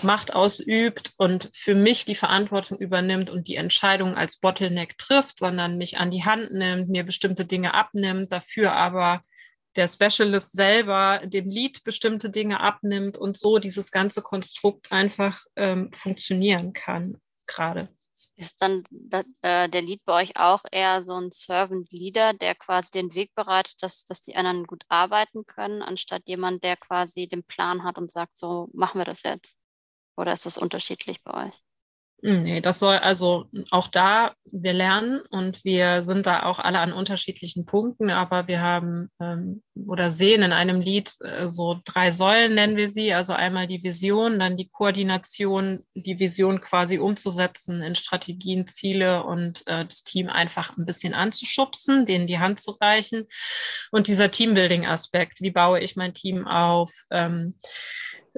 Macht 0.01 0.35
ausübt 0.35 1.13
und 1.15 1.49
für 1.53 1.73
mich 1.73 2.03
die 2.03 2.15
Verantwortung 2.15 2.77
übernimmt 2.77 3.29
und 3.29 3.47
die 3.47 3.55
Entscheidung 3.55 4.15
als 4.15 4.35
Bottleneck 4.37 4.97
trifft, 4.97 5.39
sondern 5.39 5.77
mich 5.77 5.97
an 5.97 6.11
die 6.11 6.25
Hand 6.25 6.51
nimmt, 6.51 6.89
mir 6.89 7.05
bestimmte 7.05 7.45
Dinge 7.45 7.73
abnimmt, 7.73 8.33
dafür 8.33 8.73
aber 8.73 9.21
der 9.77 9.87
Specialist 9.87 10.53
selber 10.53 11.21
dem 11.25 11.45
Lied 11.45 11.83
bestimmte 11.83 12.29
Dinge 12.29 12.59
abnimmt 12.59 13.17
und 13.17 13.37
so 13.37 13.57
dieses 13.57 13.91
ganze 13.91 14.21
Konstrukt 14.21 14.91
einfach 14.91 15.39
ähm, 15.55 15.91
funktionieren 15.93 16.73
kann 16.73 17.17
gerade. 17.47 17.89
Ist 18.35 18.61
dann 18.61 18.81
äh, 19.41 19.69
der 19.69 19.81
Lead 19.81 20.03
bei 20.05 20.23
euch 20.23 20.37
auch 20.37 20.63
eher 20.71 21.01
so 21.01 21.13
ein 21.19 21.31
Servant 21.31 21.91
Leader, 21.91 22.33
der 22.33 22.55
quasi 22.55 22.91
den 22.91 23.13
Weg 23.13 23.33
bereitet, 23.35 23.75
dass, 23.81 24.05
dass 24.05 24.21
die 24.21 24.35
anderen 24.35 24.65
gut 24.65 24.83
arbeiten 24.87 25.45
können, 25.45 25.81
anstatt 25.81 26.23
jemand, 26.25 26.63
der 26.63 26.77
quasi 26.77 27.27
den 27.27 27.43
Plan 27.43 27.83
hat 27.83 27.97
und 27.97 28.11
sagt, 28.11 28.37
so 28.37 28.69
machen 28.73 28.99
wir 28.99 29.05
das 29.05 29.23
jetzt? 29.23 29.57
Oder 30.17 30.33
ist 30.33 30.45
das 30.45 30.57
unterschiedlich 30.57 31.23
bei 31.23 31.47
euch? 31.47 31.64
Hm, 32.25 32.41
nee, 32.41 32.59
das 32.59 32.79
soll 32.79 32.97
also 32.97 33.45
auch 33.69 33.87
da, 33.87 34.33
wir 34.51 34.73
lernen 34.73 35.21
und 35.29 35.63
wir 35.63 36.01
sind 36.01 36.25
da 36.25 36.41
auch 36.41 36.57
alle 36.57 36.79
an 36.79 36.91
unterschiedlichen 36.91 37.67
Punkten, 37.67 38.09
aber 38.09 38.47
wir 38.47 38.61
haben 38.61 39.11
ähm, 39.19 39.61
oder 39.87 40.09
sehen 40.09 40.41
in 40.41 40.51
einem 40.51 40.81
Lied 40.81 41.13
äh, 41.21 41.47
so 41.47 41.79
drei 41.85 42.09
Säulen, 42.09 42.55
nennen 42.55 42.77
wir 42.77 42.89
sie. 42.89 43.13
Also 43.13 43.33
einmal 43.33 43.67
die 43.67 43.83
Vision, 43.83 44.39
dann 44.39 44.57
die 44.57 44.67
Koordination, 44.67 45.85
die 45.93 46.19
Vision 46.19 46.61
quasi 46.61 46.97
umzusetzen 46.97 47.83
in 47.83 47.93
Strategien, 47.93 48.65
Ziele 48.65 49.23
und 49.23 49.61
äh, 49.67 49.85
das 49.85 50.01
Team 50.01 50.27
einfach 50.27 50.75
ein 50.77 50.87
bisschen 50.87 51.13
anzuschubsen, 51.13 52.07
denen 52.07 52.25
die 52.25 52.39
Hand 52.39 52.59
zu 52.59 52.71
reichen. 52.71 53.27
Und 53.91 54.07
dieser 54.07 54.31
Teambuilding-Aspekt, 54.31 55.41
wie 55.41 55.51
baue 55.51 55.79
ich 55.79 55.95
mein 55.95 56.15
Team 56.15 56.47
auf? 56.47 56.91
Ähm, 57.11 57.53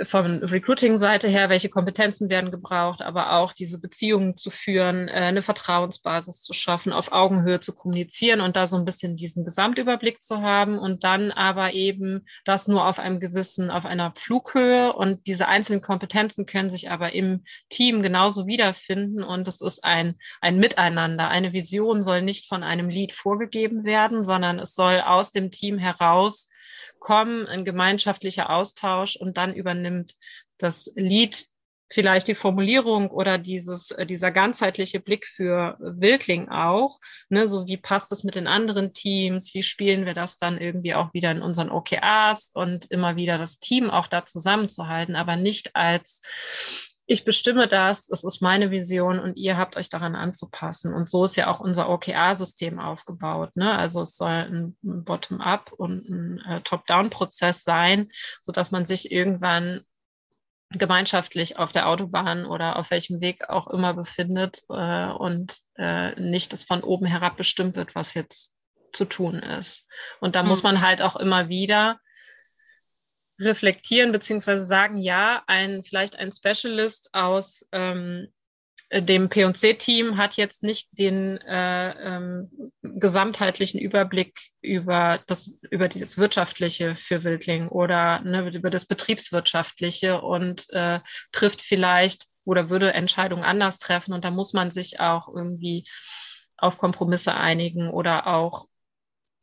von 0.03 0.43
Recruiting-Seite 0.43 1.27
her, 1.27 1.49
welche 1.49 1.69
Kompetenzen 1.69 2.29
werden 2.29 2.51
gebraucht, 2.51 3.01
aber 3.01 3.33
auch 3.33 3.53
diese 3.53 3.79
Beziehungen 3.79 4.35
zu 4.35 4.51
führen, 4.51 5.07
äh, 5.07 5.13
eine 5.13 5.41
Vertrauensbasis 5.41 6.41
zu 6.41 6.53
schaffen, 6.53 6.93
auf 6.93 7.11
Augenhöhe 7.11 7.59
zu 7.59 7.73
kommunizieren 7.73 8.41
und 8.41 8.55
da 8.55 8.67
so 8.67 8.77
ein 8.77 8.85
bisschen 8.85 9.17
diesen 9.17 9.43
Gesamtüberblick 9.43 10.21
zu 10.21 10.41
haben 10.41 10.77
und 10.77 11.03
dann 11.03 11.31
aber 11.31 11.73
eben 11.73 12.25
das 12.45 12.67
nur 12.67 12.87
auf 12.87 12.99
einem 12.99 13.19
gewissen, 13.19 13.71
auf 13.71 13.85
einer 13.85 14.13
Flughöhe 14.15 14.93
und 14.93 15.25
diese 15.25 15.47
einzelnen 15.47 15.81
Kompetenzen 15.81 16.45
können 16.45 16.69
sich 16.69 16.91
aber 16.91 17.13
im 17.13 17.43
Team 17.69 18.01
genauso 18.01 18.45
wiederfinden 18.45 19.23
und 19.23 19.47
es 19.47 19.61
ist 19.61 19.83
ein, 19.83 20.17
ein 20.41 20.59
Miteinander. 20.59 21.29
Eine 21.29 21.53
Vision 21.53 22.03
soll 22.03 22.21
nicht 22.21 22.47
von 22.47 22.63
einem 22.63 22.89
Lied 22.89 23.13
vorgegeben 23.13 23.83
werden, 23.83 24.23
sondern 24.23 24.59
es 24.59 24.75
soll 24.75 25.01
aus 25.01 25.31
dem 25.31 25.49
Team 25.49 25.79
heraus 25.79 26.49
kommen, 26.99 27.47
ein 27.47 27.65
gemeinschaftlicher 27.65 28.49
Austausch 28.49 29.15
und 29.15 29.37
dann 29.37 29.53
übernimmt 29.53 30.15
das 30.57 30.91
Lied 30.95 31.47
vielleicht 31.89 32.27
die 32.27 32.35
Formulierung 32.35 33.09
oder 33.09 33.37
dieses, 33.37 33.91
äh, 33.91 34.05
dieser 34.05 34.31
ganzheitliche 34.31 34.99
Blick 34.99 35.25
für 35.25 35.77
Wildling 35.79 36.49
auch, 36.49 36.99
ne, 37.29 37.47
so 37.47 37.65
wie 37.67 37.77
passt 37.77 38.11
es 38.11 38.23
mit 38.23 38.35
den 38.35 38.47
anderen 38.47 38.93
Teams, 38.93 39.53
wie 39.53 39.63
spielen 39.63 40.05
wir 40.05 40.13
das 40.13 40.37
dann 40.37 40.57
irgendwie 40.57 40.95
auch 40.95 41.13
wieder 41.13 41.31
in 41.31 41.41
unseren 41.41 41.69
OKRs 41.69 42.51
und 42.53 42.85
immer 42.91 43.15
wieder 43.15 43.37
das 43.37 43.59
Team 43.59 43.89
auch 43.89 44.07
da 44.07 44.25
zusammenzuhalten, 44.25 45.15
aber 45.15 45.35
nicht 45.35 45.75
als 45.75 46.86
ich 47.09 47.23
bestimme 47.23 47.69
das, 47.69 48.09
es 48.09 48.25
ist 48.25 48.41
meine 48.41 48.69
Vision 48.69 49.19
und 49.19 49.37
ihr 49.37 49.57
habt 49.57 49.77
euch 49.77 49.89
daran 49.89 50.13
anzupassen. 50.13 50.93
Und 50.93 51.09
so 51.09 51.23
ist 51.23 51.37
ja 51.37 51.47
auch 51.47 51.61
unser 51.61 51.89
OKR-System 51.89 52.79
aufgebaut. 52.79 53.55
Ne? 53.55 53.77
Also 53.77 54.01
es 54.01 54.17
soll 54.17 54.29
ein 54.29 54.77
Bottom-up 54.81 55.71
und 55.71 56.09
ein 56.09 56.39
äh, 56.41 56.61
Top-down-Prozess 56.61 57.63
sein, 57.63 58.11
so 58.41 58.51
dass 58.51 58.71
man 58.71 58.85
sich 58.85 59.09
irgendwann 59.09 59.81
gemeinschaftlich 60.71 61.57
auf 61.57 61.71
der 61.71 61.87
Autobahn 61.87 62.45
oder 62.45 62.75
auf 62.75 62.91
welchem 62.91 63.21
Weg 63.21 63.49
auch 63.49 63.67
immer 63.67 63.93
befindet 63.93 64.63
äh, 64.69 65.07
und 65.07 65.59
äh, 65.77 66.19
nicht 66.19 66.51
das 66.51 66.65
von 66.65 66.83
oben 66.83 67.05
herab 67.05 67.37
bestimmt 67.37 67.77
wird, 67.77 67.95
was 67.95 68.15
jetzt 68.15 68.53
zu 68.91 69.05
tun 69.05 69.35
ist. 69.35 69.87
Und 70.19 70.35
da 70.35 70.43
mhm. 70.43 70.49
muss 70.49 70.61
man 70.61 70.81
halt 70.81 71.01
auch 71.01 71.15
immer 71.15 71.47
wieder 71.47 71.99
reflektieren 73.39 74.11
beziehungsweise 74.11 74.65
sagen, 74.65 74.99
ja, 74.99 75.43
ein 75.47 75.83
vielleicht 75.83 76.17
ein 76.17 76.31
Specialist 76.31 77.09
aus 77.13 77.67
ähm, 77.71 78.27
äh, 78.89 79.01
dem 79.01 79.29
P&C-Team 79.29 80.17
hat 80.17 80.37
jetzt 80.37 80.63
nicht 80.63 80.87
den 80.91 81.37
äh, 81.41 81.91
ähm, 81.91 82.71
gesamtheitlichen 82.81 83.79
Überblick 83.79 84.39
über 84.61 85.19
das 85.27 85.51
über 85.69 85.87
dieses 85.87 86.17
wirtschaftliche 86.17 86.95
für 86.95 87.23
Wildling 87.23 87.67
oder 87.67 88.21
ne, 88.21 88.49
über 88.53 88.69
das 88.69 88.85
betriebswirtschaftliche 88.85 90.21
und 90.21 90.69
äh, 90.71 90.99
trifft 91.31 91.61
vielleicht 91.61 92.27
oder 92.45 92.69
würde 92.69 92.93
Entscheidungen 92.93 93.43
anders 93.43 93.79
treffen. 93.79 94.13
Und 94.13 94.23
da 94.23 94.31
muss 94.31 94.53
man 94.53 94.71
sich 94.71 94.99
auch 94.99 95.27
irgendwie 95.27 95.85
auf 96.57 96.77
Kompromisse 96.77 97.35
einigen 97.35 97.89
oder 97.89 98.27
auch 98.27 98.67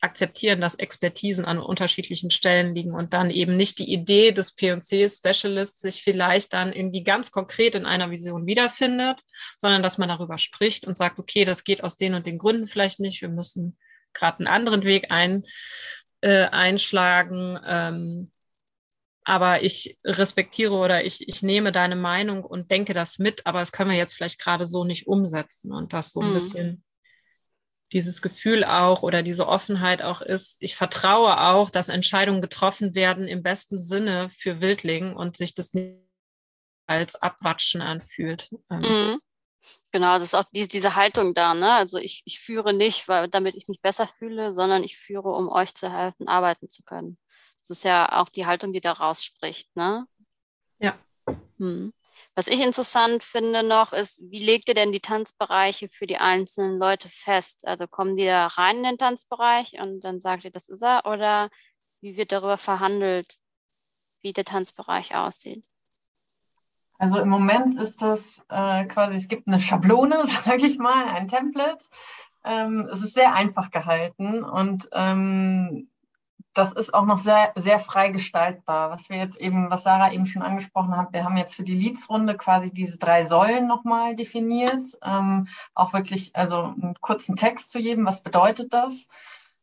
akzeptieren, 0.04 0.60
dass 0.60 0.74
Expertisen 0.74 1.44
an 1.44 1.58
unterschiedlichen 1.58 2.30
Stellen 2.30 2.74
liegen 2.74 2.94
und 2.94 3.12
dann 3.14 3.30
eben 3.30 3.56
nicht 3.56 3.78
die 3.78 3.92
Idee 3.92 4.30
des 4.32 4.52
P&C-Specialists 4.52 5.80
sich 5.80 6.02
vielleicht 6.02 6.52
dann 6.52 6.72
irgendwie 6.72 7.02
ganz 7.02 7.32
konkret 7.32 7.74
in 7.74 7.86
einer 7.86 8.10
Vision 8.10 8.46
wiederfindet, 8.46 9.20
sondern 9.58 9.82
dass 9.82 9.98
man 9.98 10.10
darüber 10.10 10.38
spricht 10.38 10.86
und 10.86 10.96
sagt, 10.96 11.18
okay, 11.18 11.44
das 11.44 11.64
geht 11.64 11.82
aus 11.82 11.96
den 11.96 12.14
und 12.14 12.26
den 12.26 12.38
Gründen 12.38 12.66
vielleicht 12.66 13.00
nicht, 13.00 13.22
wir 13.22 13.30
müssen 13.30 13.78
gerade 14.12 14.38
einen 14.38 14.46
anderen 14.46 14.84
Weg 14.84 15.10
ein, 15.10 15.44
äh, 16.20 16.44
einschlagen. 16.44 17.58
Ähm, 17.66 18.30
aber 19.24 19.62
ich 19.62 19.98
respektiere 20.04 20.74
oder 20.74 21.04
ich, 21.04 21.26
ich 21.26 21.42
nehme 21.42 21.72
deine 21.72 21.96
Meinung 21.96 22.44
und 22.44 22.70
denke 22.70 22.92
das 22.92 23.18
mit, 23.18 23.46
aber 23.46 23.60
das 23.60 23.72
können 23.72 23.90
wir 23.90 23.96
jetzt 23.96 24.14
vielleicht 24.14 24.38
gerade 24.38 24.66
so 24.66 24.84
nicht 24.84 25.06
umsetzen 25.06 25.72
und 25.72 25.94
das 25.94 26.12
so 26.12 26.20
ein 26.20 26.28
mhm. 26.28 26.34
bisschen 26.34 26.84
dieses 27.94 28.20
Gefühl 28.20 28.64
auch 28.64 29.02
oder 29.02 29.22
diese 29.22 29.46
Offenheit 29.46 30.02
auch 30.02 30.20
ist, 30.20 30.56
ich 30.60 30.74
vertraue 30.76 31.40
auch, 31.40 31.70
dass 31.70 31.88
Entscheidungen 31.88 32.42
getroffen 32.42 32.94
werden 32.94 33.28
im 33.28 33.42
besten 33.42 33.80
Sinne 33.80 34.28
für 34.30 34.60
Wildling 34.60 35.14
und 35.14 35.36
sich 35.36 35.54
das 35.54 35.72
nicht 35.72 35.96
als 36.86 37.14
Abwatschen 37.16 37.80
anfühlt. 37.80 38.50
Ähm. 38.70 38.80
Mhm. 38.80 39.20
Genau, 39.92 40.14
das 40.14 40.24
ist 40.24 40.34
auch 40.34 40.44
die, 40.52 40.68
diese 40.68 40.96
Haltung 40.96 41.34
da. 41.34 41.54
Ne? 41.54 41.72
Also 41.72 41.98
ich, 41.98 42.22
ich 42.26 42.40
führe 42.40 42.74
nicht, 42.74 43.08
weil, 43.08 43.28
damit 43.28 43.54
ich 43.54 43.68
mich 43.68 43.80
besser 43.80 44.08
fühle, 44.08 44.52
sondern 44.52 44.82
ich 44.82 44.98
führe, 44.98 45.30
um 45.30 45.48
euch 45.48 45.74
zu 45.74 45.90
helfen, 45.90 46.28
arbeiten 46.28 46.68
zu 46.68 46.82
können. 46.82 47.16
Das 47.60 47.78
ist 47.78 47.84
ja 47.84 48.20
auch 48.20 48.28
die 48.28 48.44
Haltung, 48.44 48.72
die 48.72 48.80
da 48.80 48.92
rausspricht. 48.92 49.74
Ne? 49.76 50.06
Ja. 50.80 50.98
Hm. 51.58 51.92
Was 52.34 52.48
ich 52.48 52.60
interessant 52.60 53.22
finde 53.22 53.62
noch, 53.62 53.92
ist, 53.92 54.20
wie 54.22 54.44
legt 54.44 54.68
ihr 54.68 54.74
denn 54.74 54.92
die 54.92 55.00
Tanzbereiche 55.00 55.88
für 55.88 56.06
die 56.06 56.18
einzelnen 56.18 56.78
Leute 56.78 57.08
fest? 57.08 57.66
Also 57.66 57.86
kommen 57.86 58.16
die 58.16 58.26
da 58.26 58.46
rein 58.46 58.78
in 58.78 58.82
den 58.84 58.98
Tanzbereich 58.98 59.78
und 59.80 60.00
dann 60.00 60.20
sagt 60.20 60.44
ihr, 60.44 60.50
das 60.50 60.68
ist 60.68 60.82
er? 60.82 61.06
Oder 61.06 61.48
wie 62.00 62.16
wird 62.16 62.32
darüber 62.32 62.58
verhandelt, 62.58 63.36
wie 64.22 64.32
der 64.32 64.44
Tanzbereich 64.44 65.14
aussieht? 65.14 65.64
Also 66.98 67.18
im 67.18 67.28
Moment 67.28 67.78
ist 67.80 68.02
das 68.02 68.44
äh, 68.48 68.84
quasi, 68.86 69.16
es 69.16 69.28
gibt 69.28 69.46
eine 69.46 69.58
Schablone, 69.58 70.26
sage 70.26 70.66
ich 70.66 70.78
mal, 70.78 71.06
ein 71.06 71.28
Template. 71.28 71.84
Ähm, 72.44 72.88
es 72.92 73.02
ist 73.02 73.14
sehr 73.14 73.34
einfach 73.34 73.70
gehalten 73.70 74.44
und 74.44 74.88
ähm, 74.92 75.88
das 76.54 76.72
ist 76.72 76.94
auch 76.94 77.04
noch 77.04 77.18
sehr, 77.18 77.52
sehr 77.56 77.78
frei 77.80 78.10
gestaltbar. 78.10 78.90
Was 78.90 79.10
wir 79.10 79.16
jetzt 79.16 79.40
eben, 79.40 79.70
was 79.70 79.82
Sarah 79.82 80.12
eben 80.12 80.24
schon 80.24 80.42
angesprochen 80.42 80.96
hat, 80.96 81.12
wir 81.12 81.24
haben 81.24 81.36
jetzt 81.36 81.56
für 81.56 81.64
die 81.64 81.74
Leads-Runde 81.74 82.36
quasi 82.36 82.72
diese 82.72 82.98
drei 82.98 83.24
Säulen 83.24 83.66
nochmal 83.66 84.14
definiert. 84.14 84.84
Ähm, 85.02 85.48
auch 85.74 85.92
wirklich, 85.92 86.34
also 86.34 86.74
einen 86.80 86.94
kurzen 87.00 87.36
Text 87.36 87.72
zu 87.72 87.80
jedem, 87.80 88.06
was 88.06 88.22
bedeutet 88.22 88.72
das? 88.72 89.08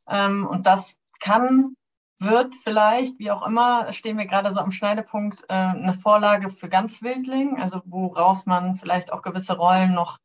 Ähm, 0.07 0.45
und 0.45 0.65
das 0.65 0.97
kann, 1.19 1.75
wird 2.19 2.55
vielleicht, 2.55 3.17
wie 3.19 3.31
auch 3.31 3.45
immer, 3.47 3.91
stehen 3.93 4.17
wir 4.17 4.25
gerade 4.25 4.51
so 4.51 4.59
am 4.59 4.71
Schneidepunkt, 4.71 5.43
äh, 5.47 5.53
eine 5.53 5.93
Vorlage 5.93 6.49
für 6.49 6.67
ganz 6.67 7.01
Wildling, 7.01 7.59
also 7.59 7.81
woraus 7.85 8.45
man 8.45 8.75
vielleicht 8.75 9.13
auch 9.13 9.21
gewisse 9.21 9.55
Rollen 9.55 9.93
noch 9.93 10.17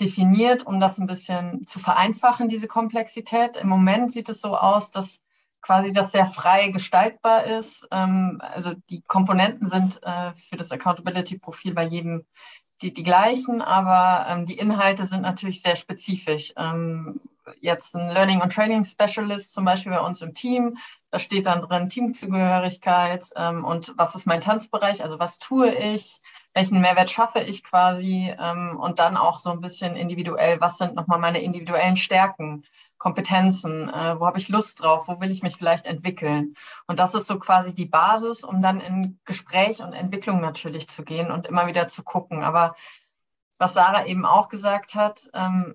definiert, 0.00 0.64
um 0.66 0.80
das 0.80 0.98
ein 0.98 1.06
bisschen 1.06 1.66
zu 1.66 1.78
vereinfachen, 1.78 2.48
diese 2.48 2.68
Komplexität. 2.68 3.56
Im 3.56 3.68
Moment 3.68 4.12
sieht 4.12 4.28
es 4.28 4.40
so 4.40 4.56
aus, 4.56 4.90
dass 4.90 5.20
quasi 5.62 5.92
das 5.92 6.12
sehr 6.12 6.26
frei 6.26 6.68
gestaltbar 6.68 7.44
ist. 7.44 7.88
Ähm, 7.90 8.40
also 8.42 8.72
die 8.90 9.00
Komponenten 9.02 9.66
sind 9.66 10.02
äh, 10.02 10.32
für 10.34 10.56
das 10.56 10.72
Accountability-Profil 10.72 11.72
bei 11.72 11.84
jedem 11.84 12.26
die, 12.82 12.92
die 12.92 13.04
gleichen, 13.04 13.62
aber 13.62 14.26
ähm, 14.28 14.44
die 14.44 14.58
Inhalte 14.58 15.06
sind 15.06 15.22
natürlich 15.22 15.62
sehr 15.62 15.76
spezifisch. 15.76 16.52
Ähm, 16.56 17.20
jetzt 17.60 17.94
ein 17.94 18.10
Learning 18.10 18.40
und 18.40 18.52
Training 18.52 18.84
Specialist 18.84 19.52
zum 19.52 19.64
Beispiel 19.64 19.92
bei 19.92 20.00
uns 20.00 20.20
im 20.20 20.34
Team, 20.34 20.78
da 21.10 21.18
steht 21.18 21.46
dann 21.46 21.60
drin 21.60 21.88
Teamzugehörigkeit 21.88 23.30
ähm, 23.36 23.64
und 23.64 23.94
was 23.96 24.14
ist 24.14 24.26
mein 24.26 24.40
Tanzbereich, 24.40 25.02
also 25.02 25.18
was 25.18 25.38
tue 25.38 25.72
ich, 25.72 26.20
welchen 26.54 26.80
Mehrwert 26.80 27.10
schaffe 27.10 27.40
ich 27.40 27.64
quasi 27.64 28.34
ähm, 28.38 28.78
und 28.78 28.98
dann 28.98 29.16
auch 29.16 29.38
so 29.38 29.50
ein 29.50 29.60
bisschen 29.60 29.96
individuell, 29.96 30.60
was 30.60 30.78
sind 30.78 30.94
nochmal 30.94 31.18
meine 31.18 31.42
individuellen 31.42 31.96
Stärken 31.96 32.64
Kompetenzen, 33.02 33.88
äh, 33.88 34.20
wo 34.20 34.26
habe 34.26 34.38
ich 34.38 34.48
Lust 34.48 34.80
drauf, 34.80 35.08
wo 35.08 35.20
will 35.20 35.32
ich 35.32 35.42
mich 35.42 35.56
vielleicht 35.56 35.86
entwickeln. 35.86 36.54
Und 36.86 37.00
das 37.00 37.16
ist 37.16 37.26
so 37.26 37.36
quasi 37.36 37.74
die 37.74 37.86
Basis, 37.86 38.44
um 38.44 38.62
dann 38.62 38.80
in 38.80 39.18
Gespräch 39.24 39.82
und 39.82 39.92
Entwicklung 39.92 40.40
natürlich 40.40 40.88
zu 40.88 41.02
gehen 41.02 41.32
und 41.32 41.48
immer 41.48 41.66
wieder 41.66 41.88
zu 41.88 42.04
gucken. 42.04 42.44
Aber 42.44 42.76
was 43.58 43.74
Sarah 43.74 44.06
eben 44.06 44.24
auch 44.24 44.48
gesagt 44.48 44.94
hat, 44.94 45.28
ähm, 45.34 45.74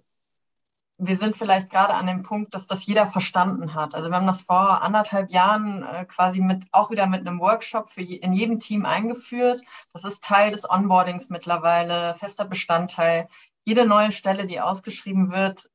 wir 0.98 1.18
sind 1.18 1.36
vielleicht 1.36 1.70
gerade 1.70 1.96
an 1.96 2.08
dem 2.08 2.24
Punkt, 2.24 2.56
dass 2.56 2.66
das 2.66 2.86
jeder 2.86 3.06
verstanden 3.06 3.74
hat. 3.74 3.94
Also 3.94 4.10
wir 4.10 4.16
haben 4.16 4.26
das 4.26 4.44
vor 4.44 4.82
anderthalb 4.82 5.30
Jahren 5.30 5.84
äh, 5.84 6.06
quasi 6.06 6.40
mit 6.40 6.64
auch 6.72 6.92
wieder 6.92 7.08
mit 7.08 7.28
einem 7.28 7.42
Workshop 7.42 7.90
für 7.90 8.02
je, 8.02 8.16
in 8.16 8.32
jedem 8.32 8.58
Team 8.60 8.86
eingeführt. 8.86 9.62
Das 9.92 10.06
ist 10.06 10.24
Teil 10.24 10.52
des 10.52 10.70
Onboardings 10.70 11.30
mittlerweile, 11.30 12.16
fester 12.16 12.46
Bestandteil. 12.46 13.28
Jede 13.66 13.86
neue 13.86 14.14
Stelle, 14.14 14.48
die 14.48 14.62
ausgeschrieben 14.62 15.30
wird, 15.34 15.70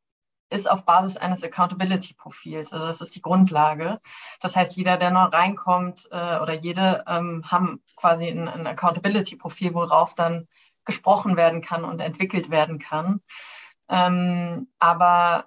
ist 0.53 0.71
auf 0.71 0.85
Basis 0.85 1.17
eines 1.17 1.43
Accountability-Profils. 1.43 2.73
Also 2.73 2.87
das 2.87 3.01
ist 3.01 3.15
die 3.15 3.23
Grundlage. 3.23 4.01
Das 4.41 4.55
heißt, 4.55 4.77
jeder, 4.77 4.97
der 4.97 5.11
neu 5.11 5.25
reinkommt 5.25 6.09
äh, 6.11 6.39
oder 6.39 6.55
jede 6.55 7.05
ähm, 7.09 7.43
haben 7.51 7.83
quasi 7.97 8.29
ein, 8.29 8.49
ein 8.49 8.67
Accountability-Profil, 8.67 9.75
worauf 9.75 10.15
dann 10.15 10.49
gesprochen 10.85 11.37
werden 11.37 11.63
kann 11.63 11.85
und 11.85 12.01
entwickelt 12.01 12.51
werden 12.51 12.79
kann. 12.79 13.21
Ähm, 13.89 14.69
aber 14.79 15.47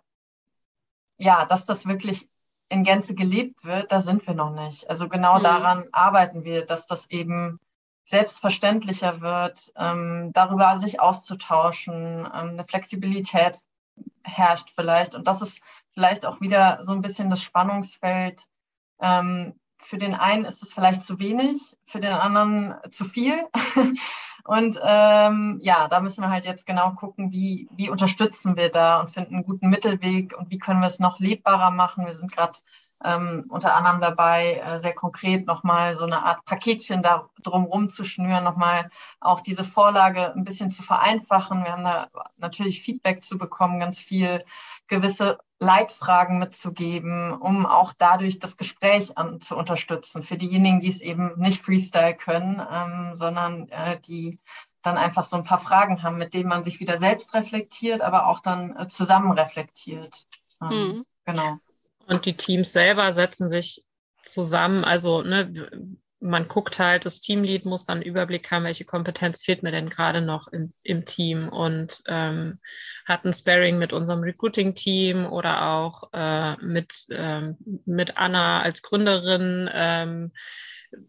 ja, 1.17 1.45
dass 1.45 1.65
das 1.65 1.85
wirklich 1.85 2.27
in 2.69 2.83
Gänze 2.83 3.15
gelebt 3.15 3.63
wird, 3.63 3.91
da 3.91 3.99
sind 3.99 4.25
wir 4.27 4.33
noch 4.33 4.51
nicht. 4.51 4.89
Also 4.89 5.07
genau 5.07 5.39
mhm. 5.39 5.43
daran 5.43 5.85
arbeiten 5.91 6.43
wir, 6.43 6.65
dass 6.65 6.87
das 6.87 7.09
eben 7.09 7.59
selbstverständlicher 8.05 9.21
wird, 9.21 9.71
ähm, 9.75 10.31
darüber 10.33 10.77
sich 10.77 10.99
auszutauschen, 10.99 12.19
ähm, 12.25 12.49
eine 12.49 12.65
Flexibilität 12.65 13.61
herrscht 14.23 14.69
vielleicht. 14.69 15.15
Und 15.15 15.27
das 15.27 15.41
ist 15.41 15.62
vielleicht 15.93 16.25
auch 16.25 16.41
wieder 16.41 16.79
so 16.81 16.91
ein 16.91 17.01
bisschen 17.01 17.29
das 17.29 17.41
Spannungsfeld. 17.41 18.41
Ähm, 18.99 19.59
für 19.78 19.97
den 19.97 20.15
einen 20.15 20.45
ist 20.45 20.63
es 20.63 20.74
vielleicht 20.74 21.03
zu 21.03 21.19
wenig, 21.19 21.76
für 21.86 21.99
den 21.99 22.13
anderen 22.13 22.76
zu 22.91 23.05
viel. 23.05 23.36
und 24.45 24.80
ähm, 24.84 25.59
ja, 25.61 25.88
da 25.88 25.99
müssen 25.99 26.22
wir 26.22 26.30
halt 26.30 26.45
jetzt 26.45 26.65
genau 26.65 26.91
gucken, 26.91 27.32
wie, 27.32 27.67
wie 27.72 27.89
unterstützen 27.89 28.55
wir 28.55 28.69
da 28.69 29.01
und 29.01 29.11
finden 29.11 29.36
einen 29.36 29.43
guten 29.45 29.69
Mittelweg 29.69 30.36
und 30.38 30.49
wie 30.49 30.57
können 30.57 30.80
wir 30.80 30.88
es 30.88 30.99
noch 30.99 31.19
lebbarer 31.19 31.72
machen. 31.72 32.05
Wir 32.05 32.13
sind 32.13 32.32
gerade 32.32 32.57
ähm, 33.06 33.45
unter 33.49 33.76
anderem 33.76 33.99
dabei, 33.99 34.56
äh, 34.56 34.80
sehr 34.80 34.93
konkret 34.93 35.45
nochmal 35.45 35.95
so 35.95 36.06
eine 36.06 36.24
Art 36.24 36.43
Paketchen 36.45 37.03
da 37.03 37.30
drumherum 37.43 37.89
zu 37.89 38.03
schnüren, 38.03 38.43
nochmal 38.43 38.89
auch 39.20 39.41
diese 39.41 39.64
Vorlage 39.64 40.34
ein 40.34 40.43
bisschen 40.43 40.72
zu 40.72 40.82
vereinfachen. 40.82 41.64
Wir 41.64 41.72
haben 41.72 41.84
da 41.84 42.10
natürlich 42.38 42.82
Feedback 42.82 43.24
zu 43.24 43.38
bekommen, 43.38 43.80
ganz 43.80 43.99
viel 43.99 44.43
gewisse 44.88 45.38
Leitfragen 45.60 46.39
mitzugeben, 46.39 47.34
um 47.34 47.66
auch 47.66 47.93
dadurch 47.97 48.39
das 48.39 48.58
Gespräch 48.58 49.18
an, 49.18 49.39
zu 49.39 49.56
unterstützen. 49.56 50.24
Für 50.24 50.38
diejenigen, 50.38 50.80
die 50.80 50.89
es 50.89 51.01
eben 51.01 51.34
nicht 51.38 51.62
Freestyle 51.62 52.16
können, 52.16 52.62
ähm, 52.72 53.14
sondern 53.14 53.70
äh, 53.70 53.99
die 54.01 54.38
dann 54.82 54.97
einfach 54.97 55.24
so 55.24 55.38
ein 55.38 55.43
paar 55.43 55.60
Fragen 55.60 56.03
haben, 56.03 56.18
mit 56.18 56.34
denen 56.34 56.49
man 56.49 56.64
sich 56.64 56.80
wieder 56.80 56.97
selbst 56.97 57.34
reflektiert, 57.34 58.01
aber 58.01 58.28
auch 58.28 58.39
dann 58.39 58.76
äh, 58.76 58.88
zusammen 58.88 59.32
reflektiert. 59.32 60.28
Ähm, 60.62 60.70
mhm. 60.70 61.06
Genau. 61.26 61.58
Und 62.08 62.26
die 62.26 62.38
Teams 62.38 62.72
selber 62.72 63.12
setzen 63.14 63.49
sich 63.51 63.84
zusammen, 64.22 64.84
also 64.84 65.22
ne, 65.22 65.51
man 66.20 66.47
guckt 66.47 66.80
halt, 66.80 67.06
das 67.06 67.20
Teamlead 67.20 67.66
muss 67.66 67.86
dann 67.86 67.97
einen 67.99 68.06
Überblick 68.06 68.49
haben, 68.51 68.66
welche 68.66 68.86
Kompetenz 68.86 69.43
fehlt 69.43 69.64
mir 69.64 69.72
denn 69.72 69.89
gerade 69.89 70.22
noch 70.22 70.47
im, 70.47 70.74
im 70.84 71.06
Team 71.06 71.49
und 71.49 72.01
ähm, 72.08 72.60
hat 73.06 73.26
ein 73.26 73.34
Sparring 73.34 73.78
mit 73.78 73.93
unserem 73.93 74.22
Recruiting-Team 74.22 75.28
oder 75.28 75.70
auch 75.70 76.10
äh, 76.14 76.56
mit, 76.58 77.06
ähm, 77.12 77.58
mit 77.86 78.18
Anna 78.18 78.62
als 78.62 78.82
Gründerin 78.82 79.70
ähm, 79.72 80.32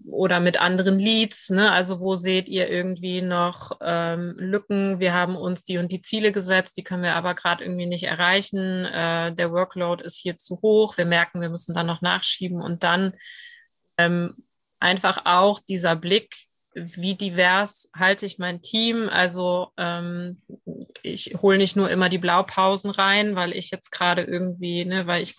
oder 0.07 0.41
mit 0.41 0.61
anderen 0.61 0.99
Leads. 0.99 1.51
Ne? 1.51 1.71
Also 1.71 2.01
wo 2.01 2.15
seht 2.15 2.49
ihr 2.49 2.69
irgendwie 2.69 3.23
noch 3.23 3.73
ähm, 3.81 4.35
Lücken? 4.39 5.01
Wir 5.01 5.15
haben 5.15 5.37
uns 5.37 5.65
die 5.65 5.79
und 5.79 5.93
die 5.93 6.03
Ziele 6.03 6.33
gesetzt, 6.33 6.77
die 6.77 6.85
können 6.85 7.03
wir 7.03 7.15
aber 7.15 7.35
gerade 7.35 7.65
irgendwie 7.65 7.87
nicht 7.87 8.05
erreichen. 8.05 8.85
Äh, 8.85 9.35
der 9.35 9.53
Workload 9.53 10.05
ist 10.05 10.17
hier 10.17 10.39
zu 10.39 10.61
hoch. 10.63 10.97
Wir 10.97 11.07
merken, 11.07 11.41
wir 11.41 11.51
müssen 11.51 11.75
dann 11.75 11.87
noch 11.87 12.03
nachschieben 12.03 12.61
und 12.61 12.85
dann 12.85 13.15
ähm, 13.99 14.35
einfach 14.81 15.23
auch 15.25 15.61
dieser 15.61 15.97
Blick, 15.97 16.37
wie 16.75 17.15
divers 17.15 17.91
halte 17.97 18.27
ich 18.27 18.39
mein 18.39 18.61
Team. 18.61 19.09
Also 19.09 19.69
ähm, 19.79 20.43
ich 21.03 21.35
hole 21.41 21.57
nicht 21.57 21.75
nur 21.75 21.91
immer 21.91 22.09
die 22.09 22.19
Blaupausen 22.19 22.91
rein, 22.91 23.35
weil 23.35 23.57
ich 23.57 23.71
jetzt 23.71 23.91
gerade 23.91 24.23
irgendwie, 24.23 24.85
ne, 24.85 25.07
weil 25.07 25.23
ich, 25.23 25.37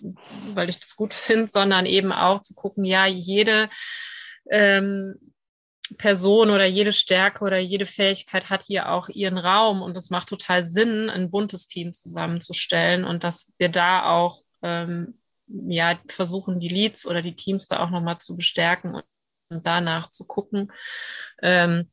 weil 0.53 0.69
ich 0.69 0.79
das 0.79 0.95
gut 0.95 1.13
finde, 1.15 1.49
sondern 1.49 1.85
eben 1.85 2.11
auch 2.11 2.41
zu 2.41 2.55
gucken, 2.55 2.83
ja, 2.83 3.05
jede 3.05 3.69
ähm, 4.51 5.15
Person 5.97 6.49
oder 6.49 6.65
jede 6.65 6.91
Stärke 6.91 7.43
oder 7.43 7.57
jede 7.59 7.85
Fähigkeit 7.85 8.49
hat 8.49 8.63
hier 8.63 8.91
auch 8.91 9.09
ihren 9.09 9.37
Raum 9.37 9.81
und 9.81 9.95
es 9.95 10.09
macht 10.09 10.27
total 10.27 10.65
Sinn, 10.65 11.09
ein 11.09 11.31
buntes 11.31 11.67
Team 11.67 11.93
zusammenzustellen 11.93 13.05
und 13.05 13.23
dass 13.23 13.53
wir 13.57 13.69
da 13.69 14.05
auch 14.05 14.41
ähm, 14.61 15.19
ja 15.47 15.97
versuchen, 16.07 16.59
die 16.59 16.67
Leads 16.67 17.07
oder 17.07 17.21
die 17.21 17.35
Teams 17.35 17.67
da 17.67 17.79
auch 17.79 17.89
nochmal 17.89 18.17
zu 18.17 18.35
bestärken 18.35 19.01
und 19.49 19.65
danach 19.65 20.09
zu 20.09 20.25
gucken, 20.25 20.71
ähm, 21.41 21.89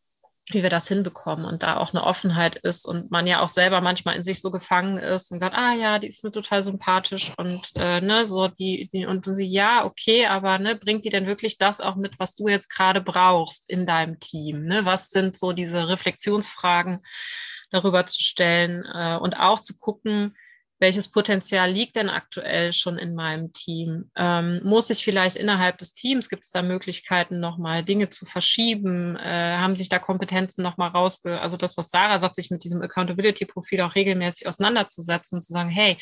wie 0.50 0.62
wir 0.62 0.68
das 0.70 0.88
hinbekommen 0.88 1.46
und 1.46 1.62
da 1.62 1.78
auch 1.78 1.94
eine 1.94 2.04
Offenheit 2.04 2.56
ist 2.56 2.86
und 2.86 3.10
man 3.10 3.26
ja 3.26 3.40
auch 3.40 3.48
selber 3.48 3.80
manchmal 3.80 4.16
in 4.16 4.24
sich 4.24 4.42
so 4.42 4.50
gefangen 4.50 4.98
ist 4.98 5.32
und 5.32 5.40
sagt, 5.40 5.56
ah 5.56 5.72
ja, 5.72 5.98
die 5.98 6.06
ist 6.06 6.22
mir 6.22 6.32
total 6.32 6.62
sympathisch 6.62 7.32
und 7.38 7.70
äh, 7.76 8.02
ne, 8.02 8.26
so 8.26 8.48
die, 8.48 8.90
die 8.92 9.06
und 9.06 9.24
sie, 9.24 9.46
ja, 9.46 9.84
okay, 9.86 10.26
aber 10.26 10.58
ne, 10.58 10.76
bringt 10.76 11.06
die 11.06 11.10
denn 11.10 11.26
wirklich 11.26 11.56
das 11.56 11.80
auch 11.80 11.96
mit, 11.96 12.18
was 12.18 12.34
du 12.34 12.48
jetzt 12.48 12.68
gerade 12.68 13.00
brauchst 13.00 13.70
in 13.70 13.86
deinem 13.86 14.20
Team? 14.20 14.66
Ne? 14.66 14.84
Was 14.84 15.06
sind 15.06 15.36
so 15.36 15.52
diese 15.52 15.88
Reflexionsfragen 15.88 17.02
darüber 17.70 18.04
zu 18.04 18.22
stellen 18.22 18.84
äh, 18.92 19.16
und 19.16 19.40
auch 19.40 19.60
zu 19.60 19.76
gucken, 19.78 20.36
welches 20.84 21.08
Potenzial 21.08 21.70
liegt 21.70 21.96
denn 21.96 22.10
aktuell 22.10 22.74
schon 22.74 22.98
in 22.98 23.14
meinem 23.14 23.54
Team? 23.54 24.10
Ähm, 24.16 24.60
muss 24.64 24.90
ich 24.90 25.02
vielleicht 25.02 25.36
innerhalb 25.36 25.78
des 25.78 25.94
Teams, 25.94 26.28
gibt 26.28 26.44
es 26.44 26.50
da 26.50 26.60
Möglichkeiten, 26.60 27.40
nochmal 27.40 27.82
Dinge 27.82 28.10
zu 28.10 28.26
verschieben? 28.26 29.16
Äh, 29.16 29.56
haben 29.56 29.76
sich 29.76 29.88
da 29.88 29.98
Kompetenzen 29.98 30.62
nochmal 30.62 30.90
rausge... 30.90 31.40
Also 31.40 31.56
das, 31.56 31.78
was 31.78 31.88
Sarah 31.88 32.20
sagt, 32.20 32.34
sich 32.34 32.50
mit 32.50 32.64
diesem 32.64 32.82
Accountability-Profil 32.82 33.80
auch 33.80 33.94
regelmäßig 33.94 34.46
auseinanderzusetzen 34.46 35.36
und 35.36 35.42
zu 35.42 35.54
sagen, 35.54 35.70
hey, 35.70 35.96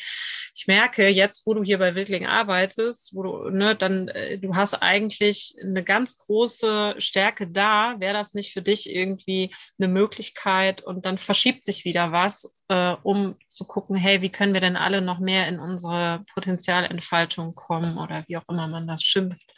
ich 0.53 0.67
merke 0.67 1.07
jetzt, 1.07 1.47
wo 1.47 1.53
du 1.53 1.63
hier 1.63 1.79
bei 1.79 1.95
Wildling 1.95 2.25
arbeitest, 2.25 3.15
wo 3.15 3.23
du, 3.23 3.49
ne, 3.51 3.75
dann, 3.75 4.09
äh, 4.09 4.37
du 4.37 4.53
hast 4.53 4.73
eigentlich 4.73 5.55
eine 5.63 5.85
ganz 5.85 6.17
große 6.17 6.95
Stärke 6.97 7.47
da. 7.47 7.95
Wäre 7.99 8.15
das 8.15 8.33
nicht 8.33 8.51
für 8.51 8.61
dich 8.61 8.93
irgendwie 8.93 9.55
eine 9.79 9.87
Möglichkeit 9.87 10.83
und 10.83 11.05
dann 11.05 11.17
verschiebt 11.17 11.63
sich 11.63 11.85
wieder 11.85 12.11
was 12.11 12.51
äh, 12.73 12.97
um 13.03 13.35
zu 13.47 13.65
gucken, 13.65 13.95
hey, 13.95 14.21
wie 14.21 14.31
können 14.31 14.53
wir 14.53 14.61
denn 14.61 14.77
alle 14.77 15.01
noch 15.01 15.19
mehr 15.19 15.47
in 15.47 15.59
unsere 15.59 16.23
Potenzialentfaltung 16.33 17.53
kommen 17.53 17.99
oder 17.99 18.23
wie 18.27 18.37
auch 18.37 18.47
immer 18.49 18.67
man 18.67 18.87
das 18.87 19.03
schimpft. 19.03 19.53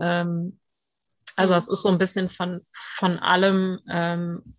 Ähm, 0.00 0.58
also 1.36 1.54
es 1.54 1.68
ist 1.68 1.82
so 1.82 1.90
ein 1.90 1.98
bisschen 1.98 2.30
von, 2.30 2.62
von 2.72 3.18
allem 3.18 3.80
ähm, 3.90 4.56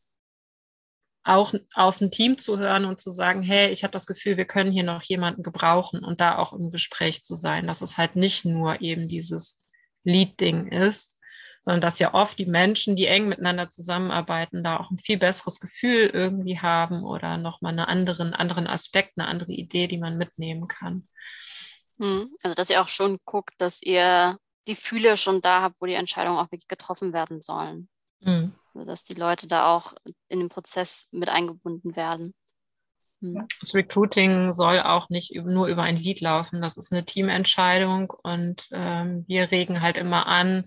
auch 1.24 1.55
auf 1.74 2.01
ein 2.01 2.11
Team 2.11 2.38
zu 2.38 2.59
hören 2.59 2.86
und 2.86 3.01
zu 3.01 3.09
sagen, 3.09 3.41
hey, 3.41 3.72
ich 3.72 3.84
habe 3.84 3.91
das 3.91 4.05
Gefühl, 4.05 4.38
wir 4.38 4.45
können 4.45 4.72
hier 4.72 4.84
noch 4.84 5.01
jemanden 5.01 5.41
gebrauchen 5.41 6.03
und 6.03 6.22
da 6.22 6.38
auch 6.38 6.53
im 6.53 6.70
Gespräch 6.70 7.24
zu 7.24 7.36
sein, 7.36 7.66
dass 7.66 7.82
es 7.82 7.97
halt 7.97 8.16
nicht 8.16 8.45
nur 8.45 8.80
eben 8.82 9.07
dieses 9.07 9.66
Lead-Ding 10.03 10.68
ist, 10.68 11.14
sondern 11.66 11.82
dass 11.82 11.97
ja 11.97 12.13
oft 12.13 12.38
die 12.38 12.45
Menschen, 12.45 12.95
die 12.95 13.07
eng 13.07 13.28
miteinander 13.28 13.70
zusammenarbeiten, 13.70 14.63
da 14.63 14.78
auch 14.78 14.91
ein 14.91 14.99
viel 14.99 15.18
besseres 15.18 15.59
Gefühl 15.59 16.11
irgendwie 16.13 16.59
haben 16.59 17.03
oder 17.03 17.38
nochmal 17.38 17.72
einen 17.72 17.88
anderen, 17.88 18.36
anderen 18.36 18.68
Aspekt, 18.68 19.13
eine 19.18 19.28
andere 19.28 19.51
Idee, 19.51 19.88
die 19.88 19.97
man 19.97 20.18
mitnehmen 20.18 20.68
kann. 20.68 21.07
Hm, 21.97 22.36
also, 22.43 22.53
dass 22.53 22.70
ihr 22.70 22.84
auch 22.84 22.88
schon 22.88 23.18
guckt, 23.26 23.55
dass 23.57 23.82
ihr 23.82 24.38
die 24.68 24.76
Fühle 24.76 25.18
schon 25.18 25.41
da 25.41 25.63
habt, 25.63 25.82
wo 25.82 25.88
die 25.88 25.95
Entscheidungen 25.95 26.38
auch 26.38 26.51
wirklich 26.51 26.68
getroffen 26.68 27.13
werden 27.13 27.41
sollen. 27.41 27.89
Mhm. 28.20 28.53
Also, 28.76 28.86
dass 28.86 29.03
die 29.03 29.16
Leute 29.16 29.47
da 29.47 29.76
auch 29.76 29.95
in 30.30 30.39
den 30.39 30.49
Prozess 30.49 31.07
mit 31.09 31.30
eingebunden 31.30 31.95
werden. 31.95 32.36
Hm. 33.22 33.47
Das 33.59 33.74
Recruiting 33.74 34.53
soll 34.53 34.82
auch 34.82 35.09
nicht 35.09 35.34
nur 35.36 35.66
über 35.66 35.82
ein 35.82 35.97
Lied 35.97 36.22
laufen. 36.22 36.61
Das 36.61 36.78
ist 36.78 36.91
eine 36.91 37.05
Teamentscheidung 37.05 38.13
und 38.22 38.68
ähm, 38.72 39.26
wir 39.28 39.49
regen 39.51 39.82
halt 39.82 39.97
immer 39.97 40.28
an, 40.28 40.66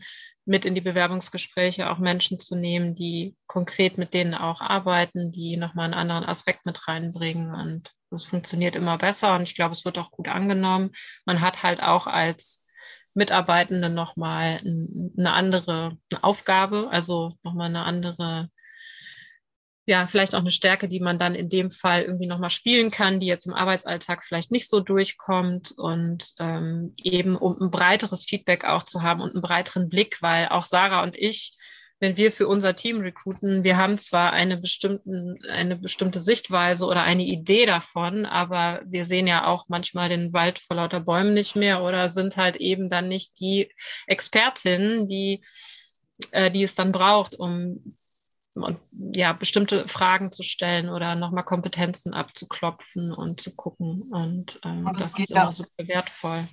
mit 0.49 0.65
in 0.65 0.75
die 0.75 0.81
Bewerbungsgespräche 0.81 1.91
auch 1.91 1.99
Menschen 1.99 2.39
zu 2.39 2.57
nehmen, 2.57 2.95
die 2.95 3.37
konkret 3.47 3.99
mit 3.99 4.15
denen 4.15 4.35
auch 4.35 4.63
arbeiten, 4.63 5.31
die 5.31 5.59
nochmal 5.59 5.85
einen 5.85 5.95
anderen 5.95 6.25
Aspekt 6.25 6.65
mit 6.65 6.89
reinbringen. 6.89 7.55
Und 7.55 7.93
das 8.11 8.25
funktioniert 8.25 8.75
immer 8.75 8.97
besser 8.97 9.37
und 9.37 9.43
ich 9.43 9.55
glaube, 9.55 9.73
es 9.73 9.85
wird 9.85 9.99
auch 9.99 10.11
gut 10.11 10.29
angenommen. 10.29 10.93
Man 11.27 11.43
hat 11.43 11.63
halt 11.63 11.83
auch 11.83 12.07
als 12.07 12.65
Mitarbeitende 13.13 13.91
nochmal 13.91 14.61
eine 14.65 15.33
andere 15.35 15.99
Aufgabe, 16.23 16.89
also 16.91 17.35
nochmal 17.43 17.69
eine 17.69 17.85
andere 17.85 18.49
ja, 19.89 20.07
vielleicht 20.07 20.35
auch 20.35 20.41
eine 20.41 20.51
Stärke, 20.51 20.87
die 20.87 21.01
man 21.01 21.19
dann 21.19 21.35
in 21.35 21.49
dem 21.49 21.71
Fall 21.71 22.03
irgendwie 22.03 22.27
nochmal 22.27 22.51
spielen 22.51 22.91
kann, 22.91 23.21
die 23.21 23.27
jetzt 23.27 23.47
im 23.47 23.55
Arbeitsalltag 23.55 24.23
vielleicht 24.23 24.51
nicht 24.51 24.69
so 24.69 24.81
durchkommt. 24.81 25.73
Und 25.79 26.35
ähm, 26.39 26.93
eben 27.03 27.37
um 27.37 27.57
ein 27.59 27.71
breiteres 27.71 28.27
Feedback 28.27 28.67
auch 28.67 28.83
zu 28.83 29.03
haben 29.03 29.23
und 29.23 29.33
einen 29.33 29.41
breiteren 29.41 29.89
Blick, 29.89 30.21
weil 30.21 30.49
auch 30.49 30.67
Sarah 30.67 31.03
und 31.03 31.17
ich, 31.17 31.57
wenn 32.01 32.19
wir 32.19 32.33
für 32.33 32.47
unser 32.49 32.77
Team 32.77 33.01
rekruten, 33.01 33.65
wir 33.65 33.79
haben 33.79 33.97
zwar 33.97 34.35
eine, 34.35 34.59
bestimmten, 34.59 35.39
eine 35.51 35.77
bestimmte 35.77 36.21
Sichtweise 36.21 36.85
oder 36.85 37.05
eine 37.05 37.25
Idee 37.25 37.65
davon, 37.65 38.27
aber 38.27 38.83
wir 38.85 39.07
sehen 39.07 39.27
ja 39.27 39.47
auch 39.47 39.65
manchmal 39.69 40.11
den 40.11 40.35
Wald 40.35 40.59
vor 40.59 40.77
lauter 40.77 41.01
Bäumen 41.01 41.33
nicht 41.33 41.57
mehr 41.57 41.83
oder 41.83 42.11
sind 42.11 42.37
halt 42.37 42.57
eben 42.57 42.91
dann 42.91 43.09
nicht 43.09 43.41
die 43.41 43.73
Expertinnen, 44.07 45.09
die 45.09 45.41
äh, 46.33 46.51
die 46.51 46.63
es 46.63 46.75
dann 46.75 46.93
braucht, 46.93 47.39
um 47.39 47.97
und 48.63 48.79
ja, 49.15 49.33
bestimmte 49.33 49.89
Fragen 49.89 50.33
zu 50.33 50.43
stellen 50.43 50.89
oder 50.89 51.15
nochmal 51.15 51.45
Kompetenzen 51.45 52.15
abzuklopfen 52.15 53.13
und 53.13 53.41
zu 53.41 53.55
gucken. 53.55 54.03
Und, 54.03 54.61
ähm, 54.65 54.87
und 54.87 55.01
das, 55.01 55.13
das 55.13 55.21
ist 55.21 55.31
ja, 55.31 55.43
immer 55.43 55.53
super 55.53 55.87
wertvoll. 55.89 56.49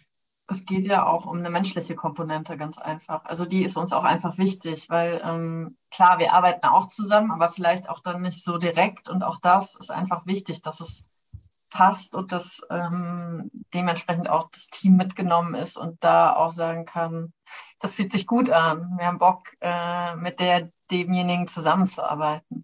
Es 0.48 0.66
geht 0.66 0.86
ja 0.86 1.08
auch 1.08 1.26
um 1.26 1.40
eine 1.40 1.50
menschliche 1.50 1.96
Komponente 1.96 2.56
ganz 2.56 2.78
einfach. 2.78 3.26
Also 3.26 3.46
die 3.46 3.64
ist 3.64 3.78
uns 3.78 3.94
auch 3.94 4.04
einfach 4.04 4.38
wichtig, 4.38 4.90
weil 4.90 5.22
ähm, 5.24 5.78
klar, 5.90 6.20
wir 6.20 6.34
arbeiten 6.34 6.68
auch 6.68 6.88
zusammen, 6.88 7.32
aber 7.32 7.50
vielleicht 7.50 7.90
auch 7.90 8.00
dann 8.00 8.22
nicht 8.22 8.44
so 8.44 8.58
direkt. 8.58 9.10
Und 9.10 9.24
auch 9.24 9.40
das 9.42 9.76
ist 9.76 9.92
einfach 9.92 10.28
wichtig, 10.28 10.62
dass 10.62 10.82
es 10.82 11.08
passt 11.76 12.16
und 12.16 12.32
dass 12.32 12.62
ähm, 12.70 13.52
dementsprechend 13.74 14.30
auch 14.30 14.50
das 14.50 14.68
Team 14.68 14.96
mitgenommen 14.96 15.56
ist 15.56 15.76
und 15.78 16.02
da 16.02 16.34
auch 16.34 16.52
sagen 16.52 16.86
kann, 16.86 17.34
das 17.80 17.96
fühlt 17.96 18.14
sich 18.14 18.26
gut 18.26 18.50
an. 18.50 18.96
Wir 18.98 19.08
haben 19.08 19.20
Bock, 19.20 19.50
äh, 19.60 20.16
mit 20.16 20.40
der 20.40 20.72
demjenigen 20.90 21.50
zusammenzuarbeiten. 21.50 22.64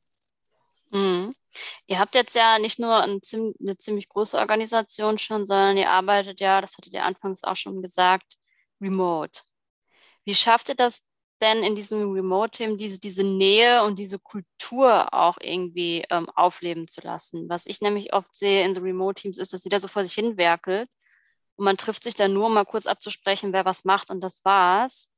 Mhm. 0.91 1.35
Ihr 1.87 1.99
habt 1.99 2.15
jetzt 2.15 2.35
ja 2.35 2.57
nicht 2.57 2.79
nur 2.79 3.03
ein, 3.03 3.19
eine 3.59 3.77
ziemlich 3.77 4.07
große 4.07 4.37
Organisation 4.37 5.19
schon, 5.19 5.45
sondern 5.45 5.75
ihr 5.75 5.89
arbeitet 5.89 6.39
ja, 6.39 6.61
das 6.61 6.77
hattet 6.77 6.93
ihr 6.93 7.03
anfangs 7.03 7.43
auch 7.43 7.57
schon 7.57 7.81
gesagt, 7.81 8.37
remote. 8.79 9.41
Wie 10.23 10.35
schafft 10.35 10.69
ihr 10.69 10.75
das 10.75 11.03
denn 11.41 11.63
in 11.63 11.75
diesem 11.75 12.11
Remote-Team 12.11 12.77
diese, 12.77 12.99
diese 12.99 13.23
Nähe 13.23 13.83
und 13.83 13.99
diese 13.99 14.19
Kultur 14.19 15.13
auch 15.13 15.37
irgendwie 15.41 16.05
ähm, 16.09 16.29
aufleben 16.29 16.87
zu 16.87 17.01
lassen? 17.01 17.49
Was 17.49 17.65
ich 17.65 17.81
nämlich 17.81 18.13
oft 18.13 18.35
sehe 18.35 18.63
in 18.65 18.75
so 18.75 18.81
Remote-Teams 18.81 19.37
ist, 19.37 19.53
dass 19.53 19.63
jeder 19.63 19.79
so 19.79 19.87
vor 19.87 20.03
sich 20.03 20.13
hin 20.13 20.37
werkelt 20.37 20.89
und 21.55 21.65
man 21.65 21.77
trifft 21.77 22.03
sich 22.03 22.15
dann 22.15 22.33
nur, 22.33 22.47
um 22.47 22.53
mal 22.53 22.65
kurz 22.65 22.85
abzusprechen, 22.85 23.53
wer 23.53 23.65
was 23.65 23.85
macht 23.85 24.09
und 24.09 24.21
das 24.21 24.43
war's. 24.45 25.09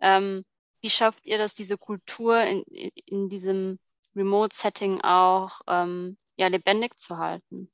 Ähm, 0.00 0.44
wie 0.82 0.90
schafft 0.90 1.26
ihr 1.26 1.38
das, 1.38 1.54
diese 1.54 1.78
Kultur 1.78 2.42
in, 2.42 2.62
in, 2.64 2.90
in 3.06 3.28
diesem 3.28 3.78
Remote-Setting 4.14 5.00
auch 5.02 5.60
ähm, 5.66 6.18
ja, 6.36 6.48
lebendig 6.48 6.98
zu 6.98 7.18
halten? 7.18 7.70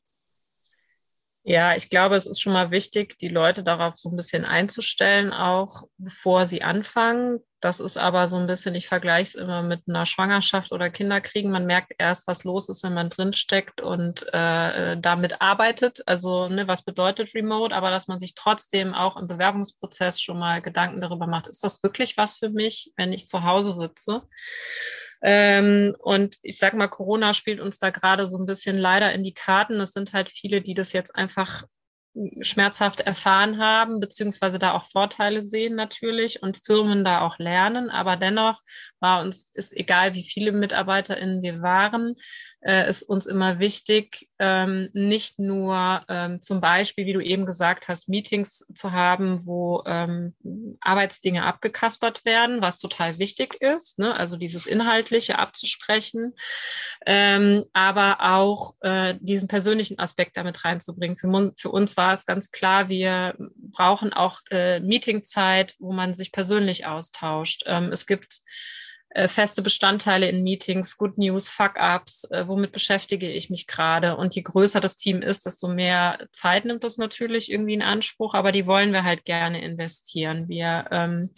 Ja, 1.45 1.75
ich 1.75 1.91
glaube, 1.91 2.15
es 2.15 2.27
ist 2.27 2.41
schon 2.41 2.53
mal 2.53 2.71
wichtig, 2.71 3.19
die 3.19 3.29
Leute 3.29 3.65
darauf 3.65 3.97
so 3.97 4.09
ein 4.09 4.17
bisschen 4.17 4.45
einzustellen, 4.45 5.33
auch 5.33 5.89
bevor 5.99 6.47
sie 6.47 6.63
anfangen. 6.63 7.41
Das 7.61 7.81
ist 7.81 7.97
aber 7.97 8.29
so 8.29 8.37
ein 8.37 8.47
bisschen, 8.47 8.77
ich 8.77 8.87
vergleiche 8.87 9.23
es 9.23 9.35
immer 9.35 9.63
mit 9.63 9.83
einer 9.89 10.07
Schwangerschaft 10.07 10.71
oder 10.73 10.89
Kinderkriegen. 10.89 11.51
Man 11.51 11.67
merkt 11.67 11.95
erst, 11.99 12.29
was 12.29 12.45
los 12.45 12.69
ist, 12.69 12.85
wenn 12.85 12.95
man 12.95 13.11
drinsteckt 13.11 13.81
und 13.81 14.25
äh, 14.33 14.97
damit 15.01 15.41
arbeitet. 15.41 16.03
Also, 16.07 16.49
ne, 16.49 16.69
was 16.69 16.83
bedeutet 16.83 17.35
Remote, 17.35 17.75
aber 17.75 17.91
dass 17.91 18.07
man 18.07 18.21
sich 18.21 18.35
trotzdem 18.37 18.95
auch 18.95 19.17
im 19.17 19.27
Bewerbungsprozess 19.27 20.21
schon 20.21 20.39
mal 20.39 20.63
Gedanken 20.63 21.01
darüber 21.01 21.27
macht, 21.27 21.49
ist 21.49 21.65
das 21.65 21.83
wirklich 21.83 22.17
was 22.17 22.37
für 22.37 22.51
mich, 22.51 22.93
wenn 22.97 23.13
ich 23.13 23.27
zu 23.27 23.43
Hause 23.43 23.73
sitze? 23.73 24.23
Ähm, 25.23 25.95
und 25.99 26.37
ich 26.43 26.59
sag 26.59 26.75
mal, 26.75 26.89
Corona 26.89 27.35
spielt 27.35 27.61
uns 27.61 27.79
da 27.79 27.91
gerade 27.91 28.27
so 28.27 28.39
ein 28.39 28.47
bisschen 28.47 28.79
leider 28.79 29.13
in 29.13 29.23
die 29.23 29.35
Karten. 29.35 29.81
Es 29.81 29.93
sind 29.93 30.13
halt 30.13 30.29
viele, 30.29 30.61
die 30.61 30.75
das 30.75 30.93
jetzt 30.93 31.15
einfach 31.15 31.65
schmerzhaft 32.43 33.01
erfahren 33.01 33.59
haben, 33.59 33.99
beziehungsweise 33.99 34.59
da 34.59 34.73
auch 34.73 34.85
Vorteile 34.85 35.43
sehen 35.43 35.75
natürlich 35.75 36.43
und 36.43 36.59
Firmen 36.59 37.05
da 37.05 37.23
auch 37.23 37.39
lernen. 37.39 37.89
Aber 37.89 38.17
dennoch 38.17 38.61
war 39.01 39.23
uns, 39.23 39.51
ist 39.55 39.75
egal, 39.75 40.15
wie 40.15 40.23
viele 40.23 40.53
MitarbeiterInnen 40.53 41.43
wir 41.43 41.63
waren, 41.63 42.15
äh, 42.61 42.89
ist 42.89 43.03
uns 43.03 43.27
immer 43.27 43.59
wichtig, 43.61 44.29
ähm, 44.43 44.89
nicht 44.93 45.39
nur 45.39 46.03
ähm, 46.09 46.43
zum 46.43 46.61
Beispiel, 46.61 47.07
wie 47.07 47.13
du 47.13 47.21
eben 47.21 47.47
gesagt 47.47 47.87
hast, 47.87 48.09
Meetings 48.09 48.67
zu 48.75 48.91
haben, 48.91 49.47
wo 49.47 49.85
ähm, 49.87 50.35
Arbeitsdinge 50.81 51.45
abgekaspert 51.45 52.25
werden, 52.25 52.61
was 52.61 52.81
total 52.81 53.21
wichtig 53.21 53.55
ist, 53.61 54.01
ne? 54.01 54.17
also 54.17 54.37
dieses 54.37 54.67
Inhaltliche 54.67 55.39
abzusprechen, 55.39 56.35
ähm, 57.07 57.65
aber 57.73 58.17
auch 58.21 58.75
äh, 58.81 59.15
diesen 59.21 59.47
persönlichen 59.47 60.01
Aspekt 60.01 60.37
damit 60.37 60.65
reinzubringen. 60.65 61.17
Für, 61.17 61.53
für, 61.57 61.71
uns 61.71 61.97
war 61.97 62.13
es 62.13 62.27
ganz 62.27 62.51
klar, 62.51 62.89
wir 62.89 63.37
brauchen 63.57 64.13
auch 64.13 64.41
äh, 64.51 64.81
Meetingzeit, 64.81 65.77
wo 65.79 65.93
man 65.93 66.15
sich 66.15 66.33
persönlich 66.33 66.85
austauscht. 66.85 67.63
Ähm, 67.67 67.93
es 67.93 68.07
gibt 68.07 68.41
äh, 69.15 69.29
feste 69.29 69.61
Bestandteile 69.61 70.29
in 70.29 70.43
Meetings, 70.43 70.97
Good 70.97 71.19
News, 71.19 71.49
Fuck-Ups, 71.49 72.25
äh, 72.31 72.49
womit 72.49 72.73
beschäftige 72.73 73.31
ich 73.31 73.51
mich 73.51 73.67
gerade. 73.67 74.17
Und 74.17 74.35
je 74.35 74.43
größer 74.43 74.81
das 74.81 74.97
Team 74.97 75.21
ist, 75.21 75.45
desto 75.45 75.69
mehr 75.69 76.19
Zeit 76.33 76.65
nimmt 76.65 76.83
das 76.83 76.97
natürlich 76.97 77.51
irgendwie 77.51 77.75
in 77.75 77.83
Anspruch, 77.83 78.35
aber 78.35 78.53
die 78.53 78.67
wollen 78.67 78.93
wir 78.93 79.05
halt 79.05 79.25
gerne 79.25 79.63
investieren. 79.63 80.49
Wir 80.49 80.87
ähm, 80.91 81.31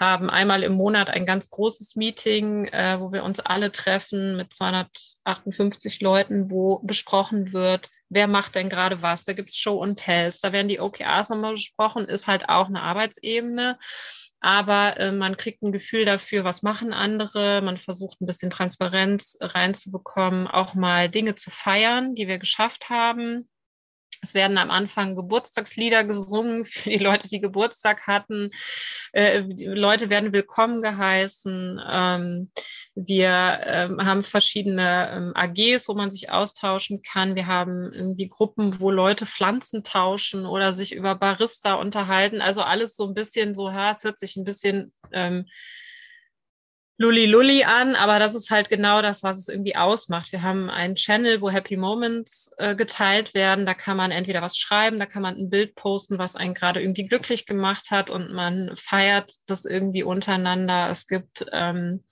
haben 0.00 0.30
einmal 0.30 0.64
im 0.64 0.72
Monat 0.72 1.10
ein 1.10 1.24
ganz 1.24 1.50
großes 1.50 1.94
Meeting, 1.94 2.66
äh, 2.66 2.98
wo 2.98 3.12
wir 3.12 3.22
uns 3.22 3.38
alle 3.38 3.70
treffen 3.70 4.36
mit 4.36 4.52
258 4.52 6.00
Leuten, 6.00 6.50
wo 6.50 6.80
besprochen 6.80 7.52
wird, 7.52 7.88
wer 8.08 8.26
macht 8.26 8.56
denn 8.56 8.68
gerade 8.68 9.00
was. 9.00 9.24
Da 9.24 9.32
gibt's 9.32 9.58
Show 9.58 9.76
und 9.80 9.96
Tells, 9.96 10.40
da 10.40 10.52
werden 10.52 10.68
die 10.68 10.80
OKRs 10.80 11.28
nochmal 11.28 11.52
besprochen, 11.52 12.06
ist 12.06 12.26
halt 12.26 12.48
auch 12.48 12.66
eine 12.66 12.82
Arbeitsebene 12.82 13.78
aber 14.42 14.98
äh, 14.98 15.12
man 15.12 15.36
kriegt 15.36 15.62
ein 15.62 15.70
Gefühl 15.70 16.04
dafür, 16.04 16.42
was 16.42 16.62
machen 16.62 16.92
andere. 16.92 17.62
Man 17.62 17.78
versucht 17.78 18.20
ein 18.20 18.26
bisschen 18.26 18.50
Transparenz 18.50 19.38
reinzubekommen, 19.40 20.48
auch 20.48 20.74
mal 20.74 21.08
Dinge 21.08 21.36
zu 21.36 21.50
feiern, 21.50 22.16
die 22.16 22.26
wir 22.26 22.38
geschafft 22.38 22.90
haben. 22.90 23.48
Es 24.24 24.34
werden 24.34 24.56
am 24.56 24.70
Anfang 24.70 25.16
Geburtstagslieder 25.16 26.04
gesungen 26.04 26.64
für 26.64 26.90
die 26.90 26.98
Leute, 26.98 27.28
die 27.28 27.40
Geburtstag 27.40 28.06
hatten. 28.06 28.50
Äh, 29.12 29.40
Leute 29.58 30.10
werden 30.10 30.32
willkommen 30.32 30.80
geheißen. 30.80 31.80
Ähm, 31.90 32.50
wir 32.94 33.60
ähm, 33.64 34.06
haben 34.06 34.22
verschiedene 34.22 35.10
ähm, 35.10 35.32
AGs, 35.34 35.88
wo 35.88 35.94
man 35.94 36.12
sich 36.12 36.30
austauschen 36.30 37.02
kann. 37.02 37.34
Wir 37.34 37.48
haben 37.48 37.92
irgendwie 37.92 38.28
Gruppen, 38.28 38.80
wo 38.80 38.92
Leute 38.92 39.26
Pflanzen 39.26 39.82
tauschen 39.82 40.46
oder 40.46 40.72
sich 40.72 40.94
über 40.94 41.16
Barista 41.16 41.74
unterhalten. 41.74 42.40
Also 42.40 42.62
alles 42.62 42.94
so 42.94 43.08
ein 43.08 43.14
bisschen 43.14 43.56
so, 43.56 43.72
ha, 43.72 43.90
es 43.90 44.04
hört 44.04 44.20
sich 44.20 44.36
ein 44.36 44.44
bisschen 44.44 44.92
ähm, 45.10 45.46
Lulli 47.02 47.26
Lulli 47.26 47.64
an, 47.64 47.96
aber 47.96 48.20
das 48.20 48.36
ist 48.36 48.52
halt 48.52 48.68
genau 48.68 49.02
das, 49.02 49.24
was 49.24 49.36
es 49.36 49.48
irgendwie 49.48 49.74
ausmacht. 49.74 50.30
Wir 50.30 50.42
haben 50.42 50.70
einen 50.70 50.94
Channel, 50.94 51.40
wo 51.40 51.50
Happy 51.50 51.76
Moments 51.76 52.52
äh, 52.58 52.76
geteilt 52.76 53.34
werden. 53.34 53.66
Da 53.66 53.74
kann 53.74 53.96
man 53.96 54.12
entweder 54.12 54.40
was 54.40 54.56
schreiben, 54.56 55.00
da 55.00 55.06
kann 55.06 55.22
man 55.22 55.36
ein 55.36 55.50
Bild 55.50 55.74
posten, 55.74 56.18
was 56.18 56.36
einen 56.36 56.54
gerade 56.54 56.80
irgendwie 56.80 57.08
glücklich 57.08 57.44
gemacht 57.44 57.90
hat 57.90 58.08
und 58.08 58.32
man 58.32 58.70
feiert 58.76 59.32
das 59.46 59.64
irgendwie 59.64 60.04
untereinander. 60.04 60.90
Es 60.90 61.08
gibt 61.08 61.44
ähm, 61.50 62.04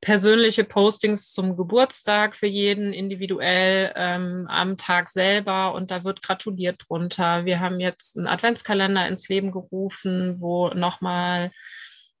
persönliche 0.00 0.64
Postings 0.64 1.30
zum 1.30 1.56
Geburtstag 1.56 2.34
für 2.34 2.48
jeden 2.48 2.92
individuell 2.92 3.92
ähm, 3.94 4.46
am 4.48 4.76
Tag 4.76 5.08
selber 5.08 5.74
und 5.74 5.92
da 5.92 6.02
wird 6.02 6.22
gratuliert 6.22 6.82
drunter. 6.88 7.44
Wir 7.44 7.60
haben 7.60 7.78
jetzt 7.78 8.18
einen 8.18 8.26
Adventskalender 8.26 9.06
ins 9.06 9.28
Leben 9.28 9.52
gerufen, 9.52 10.40
wo 10.40 10.70
nochmal 10.70 11.52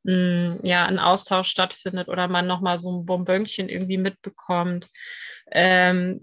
ja, 0.04 0.86
ein 0.86 0.98
Austausch 0.98 1.48
stattfindet 1.48 2.08
oder 2.08 2.28
man 2.28 2.46
nochmal 2.46 2.78
so 2.78 2.90
ein 2.90 3.04
Bonbönchen 3.04 3.68
irgendwie 3.68 3.98
mitbekommt. 3.98 4.88
Ähm, 5.50 6.20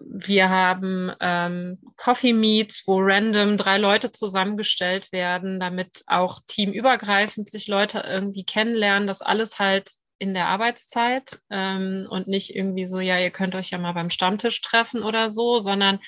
wir 0.00 0.48
haben 0.48 1.12
ähm, 1.20 1.78
Coffee 1.96 2.32
Meets, 2.32 2.84
wo 2.86 2.98
random 3.00 3.56
drei 3.56 3.78
Leute 3.78 4.10
zusammengestellt 4.10 5.12
werden, 5.12 5.60
damit 5.60 6.02
auch 6.06 6.40
teamübergreifend 6.46 7.48
sich 7.48 7.68
Leute 7.68 8.04
irgendwie 8.08 8.44
kennenlernen. 8.44 9.06
Das 9.06 9.22
alles 9.22 9.58
halt 9.58 9.92
in 10.18 10.34
der 10.34 10.48
Arbeitszeit 10.48 11.40
ähm, 11.50 12.06
und 12.08 12.28
nicht 12.28 12.54
irgendwie 12.54 12.86
so, 12.86 13.00
ja, 13.00 13.18
ihr 13.18 13.30
könnt 13.30 13.54
euch 13.54 13.70
ja 13.70 13.78
mal 13.78 13.92
beim 13.92 14.10
Stammtisch 14.10 14.60
treffen 14.60 15.02
oder 15.02 15.30
so, 15.30 15.58
sondern 15.58 15.98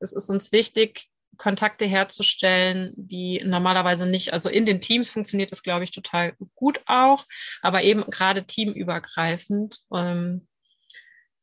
es 0.00 0.12
ist 0.12 0.28
uns 0.30 0.52
wichtig, 0.52 1.08
Kontakte 1.36 1.84
herzustellen, 1.84 2.94
die 2.96 3.42
normalerweise 3.44 4.06
nicht, 4.06 4.32
also 4.32 4.48
in 4.48 4.66
den 4.66 4.80
Teams 4.80 5.10
funktioniert 5.10 5.52
das, 5.52 5.62
glaube 5.62 5.84
ich, 5.84 5.90
total 5.90 6.34
gut 6.54 6.80
auch, 6.86 7.24
aber 7.62 7.82
eben 7.82 8.04
gerade 8.10 8.44
teamübergreifend. 8.44 9.80
Ähm, 9.94 10.46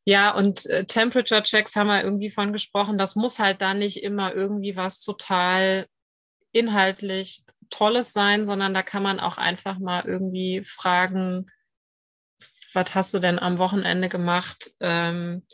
ja, 0.05 0.31
und 0.31 0.65
äh, 0.65 0.85
Temperature 0.85 1.43
Checks 1.43 1.75
haben 1.75 1.87
wir 1.87 2.03
irgendwie 2.03 2.29
von 2.29 2.51
gesprochen. 2.51 2.97
Das 2.97 3.15
muss 3.15 3.39
halt 3.39 3.61
dann 3.61 3.79
nicht 3.79 4.03
immer 4.03 4.33
irgendwie 4.33 4.75
was 4.75 4.99
total 5.01 5.85
inhaltlich 6.51 7.43
Tolles 7.69 8.13
sein, 8.13 8.45
sondern 8.45 8.73
da 8.73 8.83
kann 8.83 9.03
man 9.03 9.19
auch 9.19 9.37
einfach 9.37 9.79
mal 9.79 10.03
irgendwie 10.05 10.63
fragen, 10.63 11.49
was 12.73 12.95
hast 12.95 13.13
du 13.13 13.19
denn 13.19 13.39
am 13.39 13.57
Wochenende 13.59 14.09
gemacht? 14.09 14.71
Ähm, 14.79 15.45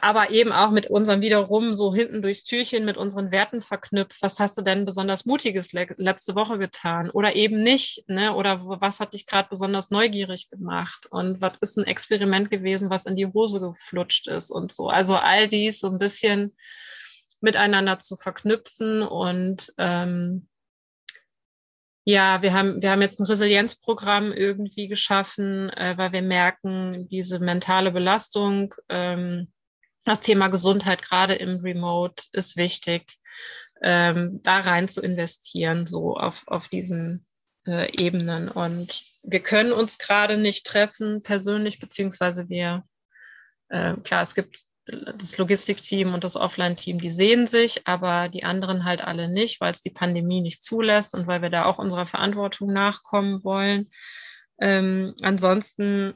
aber 0.00 0.30
eben 0.30 0.52
auch 0.52 0.70
mit 0.70 0.88
unserem 0.88 1.22
wiederum 1.22 1.74
so 1.74 1.94
hinten 1.94 2.22
durchs 2.22 2.44
Türchen 2.44 2.84
mit 2.84 2.96
unseren 2.96 3.32
Werten 3.32 3.60
verknüpft. 3.60 4.22
Was 4.22 4.38
hast 4.38 4.56
du 4.56 4.62
denn 4.62 4.84
besonders 4.84 5.24
Mutiges 5.24 5.72
le 5.72 5.86
letzte 5.96 6.34
Woche 6.34 6.58
getan 6.58 7.10
oder 7.10 7.34
eben 7.34 7.62
nicht? 7.62 8.04
Ne? 8.08 8.34
Oder 8.34 8.60
was 8.64 9.00
hat 9.00 9.12
dich 9.12 9.26
gerade 9.26 9.48
besonders 9.48 9.90
neugierig 9.90 10.48
gemacht? 10.48 11.06
Und 11.10 11.40
was 11.40 11.52
ist 11.60 11.78
ein 11.78 11.84
Experiment 11.84 12.50
gewesen, 12.50 12.90
was 12.90 13.06
in 13.06 13.16
die 13.16 13.26
Hose 13.26 13.60
geflutscht 13.60 14.28
ist 14.28 14.50
und 14.50 14.72
so? 14.72 14.88
Also 14.88 15.16
all 15.16 15.48
dies 15.48 15.80
so 15.80 15.88
ein 15.88 15.98
bisschen 15.98 16.56
miteinander 17.40 17.98
zu 17.98 18.16
verknüpfen 18.16 19.02
und 19.02 19.72
ähm, 19.78 20.48
ja, 22.08 22.40
wir 22.40 22.52
haben, 22.52 22.80
wir 22.80 22.92
haben 22.92 23.02
jetzt 23.02 23.18
ein 23.18 23.26
Resilienzprogramm 23.26 24.32
irgendwie 24.32 24.86
geschaffen, 24.86 25.70
äh, 25.70 25.98
weil 25.98 26.12
wir 26.12 26.22
merken, 26.22 27.08
diese 27.08 27.40
mentale 27.40 27.90
Belastung 27.90 28.72
ähm, 28.88 29.52
das 30.06 30.20
Thema 30.20 30.48
Gesundheit 30.48 31.02
gerade 31.02 31.34
im 31.34 31.60
Remote 31.60 32.22
ist 32.32 32.56
wichtig, 32.56 33.18
ähm, 33.82 34.40
da 34.42 34.60
rein 34.60 34.88
zu 34.88 35.02
investieren, 35.02 35.84
so 35.84 36.14
auf, 36.14 36.44
auf 36.46 36.68
diesen 36.68 37.26
äh, 37.66 37.92
Ebenen. 37.92 38.48
Und 38.48 39.02
wir 39.24 39.40
können 39.40 39.72
uns 39.72 39.98
gerade 39.98 40.38
nicht 40.38 40.64
treffen 40.64 41.22
persönlich, 41.22 41.80
beziehungsweise 41.80 42.48
wir, 42.48 42.84
äh, 43.68 43.94
klar, 43.96 44.22
es 44.22 44.36
gibt 44.36 44.62
das 44.86 45.36
Logistikteam 45.36 46.14
und 46.14 46.22
das 46.22 46.36
Offline-Team, 46.36 47.00
die 47.00 47.10
sehen 47.10 47.48
sich, 47.48 47.88
aber 47.88 48.28
die 48.28 48.44
anderen 48.44 48.84
halt 48.84 49.02
alle 49.02 49.28
nicht, 49.28 49.60
weil 49.60 49.72
es 49.72 49.82
die 49.82 49.90
Pandemie 49.90 50.40
nicht 50.40 50.62
zulässt 50.62 51.16
und 51.16 51.26
weil 51.26 51.42
wir 51.42 51.50
da 51.50 51.64
auch 51.64 51.78
unserer 51.78 52.06
Verantwortung 52.06 52.72
nachkommen 52.72 53.42
wollen. 53.42 53.90
Ähm, 54.60 55.14
ansonsten 55.22 56.14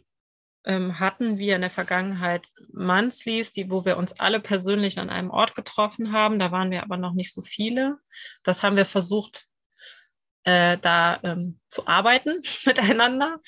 hatten 0.67 1.39
wir 1.39 1.55
in 1.55 1.63
der 1.63 1.71
Vergangenheit 1.71 2.49
Monthlies, 2.73 3.53
die, 3.53 3.71
wo 3.71 3.85
wir 3.85 3.97
uns 3.97 4.21
alle 4.21 4.41
persönlich 4.41 4.99
an 4.99 5.11
einem 5.11 5.31
Ort 5.31 5.55
getroffen 5.55 6.13
haben. 6.13 6.39
Da 6.39 6.53
waren 6.53 6.71
wir 6.71 6.83
aber 6.83 6.97
noch 6.97 7.15
nicht 7.15 7.33
so 7.33 7.43
viele. 7.43 7.97
Das 8.43 8.63
haben 8.63 8.77
wir 8.77 8.85
versucht, 8.85 9.47
äh, 10.45 10.79
da 10.79 11.21
ähm, 11.23 11.61
zu 11.69 11.87
arbeiten 11.87 12.43
miteinander. 12.67 13.41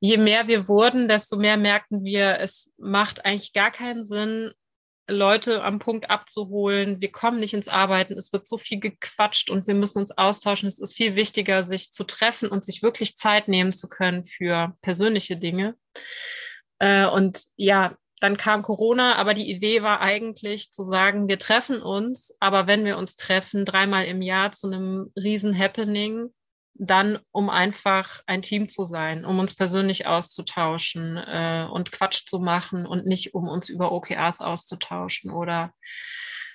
Je 0.00 0.16
mehr 0.16 0.46
wir 0.46 0.68
wurden, 0.68 1.08
desto 1.08 1.36
mehr 1.36 1.56
merkten 1.56 2.04
wir, 2.04 2.38
es 2.38 2.72
macht 2.76 3.24
eigentlich 3.24 3.52
gar 3.52 3.70
keinen 3.70 4.04
Sinn, 4.04 4.52
Leute 5.10 5.62
am 5.64 5.78
Punkt 5.78 6.10
abzuholen. 6.10 7.00
Wir 7.00 7.10
kommen 7.10 7.38
nicht 7.38 7.54
ins 7.54 7.68
Arbeiten. 7.68 8.12
Es 8.12 8.32
wird 8.32 8.46
so 8.46 8.58
viel 8.58 8.78
gequatscht 8.78 9.50
und 9.50 9.66
wir 9.66 9.74
müssen 9.74 9.98
uns 9.98 10.16
austauschen. 10.16 10.68
Es 10.68 10.78
ist 10.78 10.96
viel 10.96 11.16
wichtiger, 11.16 11.64
sich 11.64 11.90
zu 11.92 12.04
treffen 12.04 12.50
und 12.50 12.64
sich 12.64 12.82
wirklich 12.82 13.16
Zeit 13.16 13.48
nehmen 13.48 13.72
zu 13.72 13.88
können 13.88 14.24
für 14.24 14.76
persönliche 14.82 15.38
Dinge. 15.38 15.76
Äh, 16.78 17.06
und 17.06 17.44
ja, 17.56 17.96
dann 18.20 18.36
kam 18.36 18.62
Corona, 18.62 19.16
aber 19.16 19.34
die 19.34 19.50
Idee 19.50 19.82
war 19.82 20.00
eigentlich 20.00 20.70
zu 20.70 20.84
sagen, 20.84 21.28
wir 21.28 21.38
treffen 21.38 21.82
uns, 21.82 22.34
aber 22.40 22.66
wenn 22.66 22.84
wir 22.84 22.98
uns 22.98 23.16
treffen, 23.16 23.64
dreimal 23.64 24.06
im 24.06 24.22
Jahr 24.22 24.50
zu 24.52 24.66
einem 24.66 25.12
riesen 25.16 25.56
Happening, 25.56 26.32
dann 26.74 27.18
um 27.32 27.50
einfach 27.50 28.22
ein 28.26 28.42
Team 28.42 28.68
zu 28.68 28.84
sein, 28.84 29.24
um 29.24 29.38
uns 29.38 29.54
persönlich 29.54 30.06
auszutauschen 30.06 31.16
äh, 31.16 31.66
und 31.70 31.90
Quatsch 31.90 32.26
zu 32.26 32.38
machen 32.38 32.86
und 32.86 33.04
nicht 33.04 33.34
um 33.34 33.48
uns 33.48 33.68
über 33.68 33.92
OKRs 33.92 34.40
auszutauschen 34.40 35.30
oder 35.32 35.72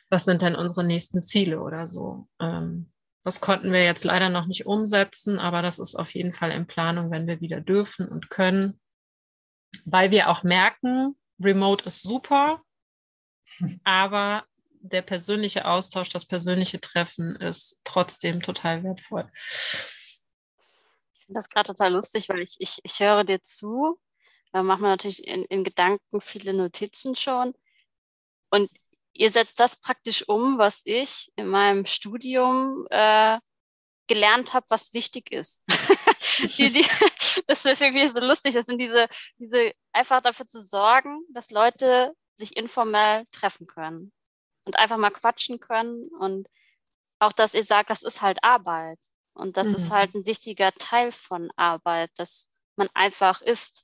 was 0.09 0.25
sind 0.25 0.41
denn 0.41 0.55
unsere 0.55 0.85
nächsten 0.85 1.23
Ziele 1.23 1.59
oder 1.61 1.87
so. 1.87 2.27
Ähm, 2.39 2.91
das 3.23 3.41
konnten 3.41 3.71
wir 3.71 3.83
jetzt 3.83 4.03
leider 4.03 4.29
noch 4.29 4.45
nicht 4.45 4.65
umsetzen, 4.65 5.39
aber 5.39 5.61
das 5.61 5.79
ist 5.79 5.95
auf 5.95 6.13
jeden 6.13 6.33
Fall 6.33 6.51
in 6.51 6.67
Planung, 6.67 7.11
wenn 7.11 7.27
wir 7.27 7.41
wieder 7.41 7.61
dürfen 7.61 8.07
und 8.07 8.29
können, 8.29 8.79
weil 9.85 10.11
wir 10.11 10.29
auch 10.29 10.43
merken, 10.43 11.17
Remote 11.39 11.85
ist 11.85 12.03
super, 12.03 12.61
aber 13.83 14.45
der 14.83 15.01
persönliche 15.01 15.65
Austausch, 15.65 16.09
das 16.09 16.25
persönliche 16.25 16.79
Treffen 16.79 17.35
ist 17.37 17.79
trotzdem 17.83 18.41
total 18.41 18.83
wertvoll. 18.83 19.29
Ich 21.13 21.25
finde 21.25 21.39
das 21.39 21.49
gerade 21.49 21.67
total 21.67 21.93
lustig, 21.93 22.27
weil 22.29 22.39
ich, 22.39 22.57
ich, 22.59 22.79
ich 22.83 22.99
höre 22.99 23.23
dir 23.23 23.41
zu, 23.41 23.97
da 24.51 24.61
macht 24.61 24.81
man 24.81 24.91
natürlich 24.91 25.25
in, 25.25 25.45
in 25.45 25.63
Gedanken 25.63 26.21
viele 26.21 26.53
Notizen 26.53 27.15
schon. 27.15 27.53
Und 28.51 28.69
ihr 29.13 29.31
setzt 29.31 29.59
das 29.59 29.77
praktisch 29.77 30.27
um, 30.27 30.57
was 30.57 30.81
ich 30.83 31.31
in 31.35 31.47
meinem 31.47 31.85
Studium 31.85 32.85
äh, 32.89 33.39
gelernt 34.07 34.53
habe, 34.53 34.65
was 34.69 34.93
wichtig 34.93 35.31
ist. 35.31 35.61
die, 36.57 36.73
die, 36.73 36.85
das 37.47 37.65
ist 37.65 37.81
irgendwie 37.81 38.07
so 38.07 38.19
lustig. 38.19 38.53
Das 38.53 38.65
sind 38.65 38.79
diese, 38.79 39.07
diese 39.37 39.73
einfach 39.91 40.21
dafür 40.21 40.47
zu 40.47 40.61
sorgen, 40.61 41.19
dass 41.29 41.51
Leute 41.51 42.13
sich 42.37 42.57
informell 42.57 43.25
treffen 43.31 43.67
können 43.67 44.11
und 44.65 44.77
einfach 44.77 44.97
mal 44.97 45.11
quatschen 45.11 45.59
können 45.59 46.09
und 46.19 46.47
auch, 47.19 47.31
dass 47.31 47.53
ihr 47.53 47.63
sagt, 47.63 47.89
das 47.89 48.03
ist 48.03 48.21
halt 48.21 48.43
Arbeit 48.43 48.99
und 49.33 49.57
das 49.57 49.67
mhm. 49.67 49.75
ist 49.75 49.89
halt 49.91 50.13
ein 50.13 50.25
wichtiger 50.25 50.71
Teil 50.73 51.11
von 51.11 51.51
Arbeit, 51.55 52.11
dass 52.17 52.47
man 52.75 52.89
einfach 52.93 53.41
ist 53.41 53.81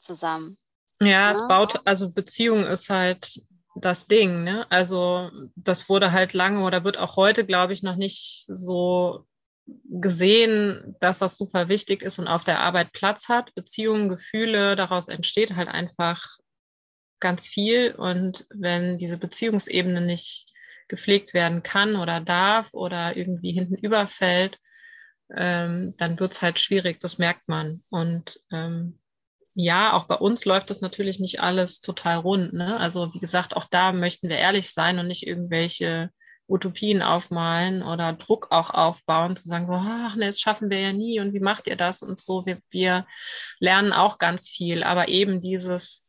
zusammen. 0.00 0.58
Ja, 1.00 1.08
ja, 1.08 1.30
es 1.30 1.46
baut, 1.46 1.80
also 1.84 2.10
Beziehung 2.10 2.64
ist 2.64 2.88
halt 2.88 3.42
das 3.74 4.06
Ding, 4.06 4.44
ne? 4.44 4.66
Also 4.70 5.30
das 5.54 5.88
wurde 5.88 6.12
halt 6.12 6.32
lange 6.32 6.62
oder 6.64 6.84
wird 6.84 6.98
auch 6.98 7.16
heute, 7.16 7.44
glaube 7.44 7.72
ich, 7.72 7.82
noch 7.82 7.96
nicht 7.96 8.44
so 8.46 9.26
gesehen, 9.66 10.96
dass 11.00 11.18
das 11.18 11.36
super 11.36 11.68
wichtig 11.68 12.02
ist 12.02 12.18
und 12.18 12.28
auf 12.28 12.44
der 12.44 12.60
Arbeit 12.60 12.92
Platz 12.92 13.28
hat. 13.28 13.54
Beziehungen, 13.54 14.08
Gefühle, 14.08 14.76
daraus 14.76 15.08
entsteht 15.08 15.56
halt 15.56 15.68
einfach 15.68 16.22
ganz 17.20 17.46
viel. 17.46 17.94
Und 17.94 18.46
wenn 18.50 18.98
diese 18.98 19.18
Beziehungsebene 19.18 20.00
nicht 20.00 20.46
gepflegt 20.88 21.34
werden 21.34 21.62
kann 21.62 21.96
oder 21.96 22.20
darf 22.20 22.72
oder 22.74 23.16
irgendwie 23.16 23.52
hinten 23.52 23.74
überfällt, 23.74 24.58
ähm, 25.34 25.94
dann 25.96 26.20
wird 26.20 26.32
es 26.32 26.42
halt 26.42 26.60
schwierig, 26.60 27.00
das 27.00 27.18
merkt 27.18 27.48
man. 27.48 27.82
Und 27.90 28.40
ähm, 28.52 29.00
ja, 29.54 29.94
auch 29.94 30.04
bei 30.04 30.14
uns 30.14 30.44
läuft 30.44 30.70
das 30.70 30.80
natürlich 30.80 31.18
nicht 31.18 31.40
alles 31.40 31.80
total 31.80 32.18
rund. 32.18 32.52
Ne? 32.52 32.78
Also 32.78 33.12
wie 33.14 33.18
gesagt, 33.18 33.56
auch 33.56 33.64
da 33.64 33.92
möchten 33.92 34.28
wir 34.28 34.36
ehrlich 34.36 34.70
sein 34.70 34.98
und 34.98 35.08
nicht 35.08 35.26
irgendwelche 35.26 36.10
Utopien 36.48 37.02
aufmalen 37.02 37.82
oder 37.82 38.12
Druck 38.12 38.48
auch 38.50 38.70
aufbauen, 38.70 39.36
zu 39.36 39.48
sagen, 39.48 39.66
so, 39.66 39.72
ach 39.72 40.16
ne, 40.16 40.26
das 40.26 40.40
schaffen 40.40 40.70
wir 40.70 40.80
ja 40.80 40.92
nie 40.92 41.20
und 41.20 41.32
wie 41.32 41.40
macht 41.40 41.66
ihr 41.66 41.76
das 41.76 42.02
und 42.02 42.20
so. 42.20 42.46
Wir, 42.46 42.60
wir 42.70 43.06
lernen 43.58 43.92
auch 43.92 44.18
ganz 44.18 44.48
viel, 44.48 44.82
aber 44.82 45.08
eben 45.08 45.40
dieses 45.40 46.06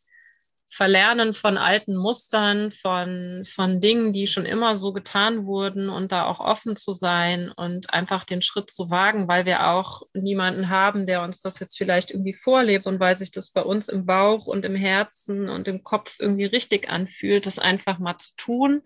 Verlernen 0.69 1.33
von 1.33 1.57
alten 1.57 1.95
Mustern, 1.95 2.71
von, 2.71 3.43
von 3.45 3.79
Dingen, 3.79 4.11
die 4.11 4.27
schon 4.27 4.45
immer 4.45 4.75
so 4.75 4.91
getan 4.91 5.45
wurden 5.45 5.89
und 5.89 6.11
da 6.11 6.25
auch 6.25 6.41
offen 6.41 6.75
zu 6.75 6.91
sein 6.91 7.49
und 7.49 7.93
einfach 7.93 8.25
den 8.25 8.41
Schritt 8.41 8.69
zu 8.69 8.89
wagen, 8.89 9.29
weil 9.29 9.45
wir 9.45 9.69
auch 9.71 10.03
niemanden 10.13 10.69
haben, 10.69 11.07
der 11.07 11.23
uns 11.23 11.39
das 11.39 11.59
jetzt 11.59 11.77
vielleicht 11.77 12.11
irgendwie 12.11 12.33
vorlebt 12.33 12.85
und 12.85 12.99
weil 12.99 13.17
sich 13.17 13.31
das 13.31 13.49
bei 13.49 13.61
uns 13.61 13.87
im 13.87 14.05
Bauch 14.05 14.45
und 14.45 14.65
im 14.65 14.75
Herzen 14.75 15.47
und 15.47 15.69
im 15.69 15.83
Kopf 15.83 16.17
irgendwie 16.19 16.45
richtig 16.45 16.89
anfühlt, 16.89 17.45
das 17.45 17.59
einfach 17.59 17.97
mal 17.97 18.17
zu 18.17 18.31
tun. 18.35 18.83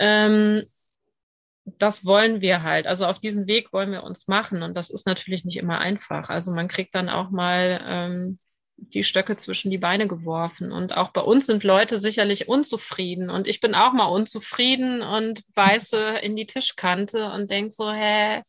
Ähm, 0.00 0.64
das 1.78 2.04
wollen 2.04 2.40
wir 2.40 2.62
halt. 2.62 2.86
Also 2.86 3.06
auf 3.06 3.20
diesen 3.20 3.46
Weg 3.46 3.72
wollen 3.72 3.92
wir 3.92 4.02
uns 4.02 4.26
machen 4.28 4.62
und 4.62 4.76
das 4.76 4.90
ist 4.90 5.06
natürlich 5.06 5.44
nicht 5.44 5.58
immer 5.58 5.78
einfach. 5.78 6.30
Also 6.30 6.50
man 6.52 6.68
kriegt 6.68 6.94
dann 6.94 7.08
auch 7.08 7.30
mal 7.30 7.80
ähm, 7.84 8.38
die 8.76 9.04
Stöcke 9.04 9.36
zwischen 9.36 9.70
die 9.70 9.78
Beine 9.78 10.08
geworfen. 10.08 10.72
Und 10.72 10.96
auch 10.96 11.10
bei 11.10 11.20
uns 11.20 11.46
sind 11.46 11.64
Leute 11.64 11.98
sicherlich 11.98 12.48
unzufrieden. 12.48 13.30
Und 13.30 13.46
ich 13.46 13.60
bin 13.60 13.74
auch 13.74 13.92
mal 13.92 14.06
unzufrieden 14.06 15.02
und 15.02 15.42
beiße 15.54 16.18
in 16.22 16.34
die 16.34 16.46
Tischkante 16.46 17.30
und 17.32 17.50
denke 17.50 17.72
so, 17.72 17.92
hä, 17.92 18.42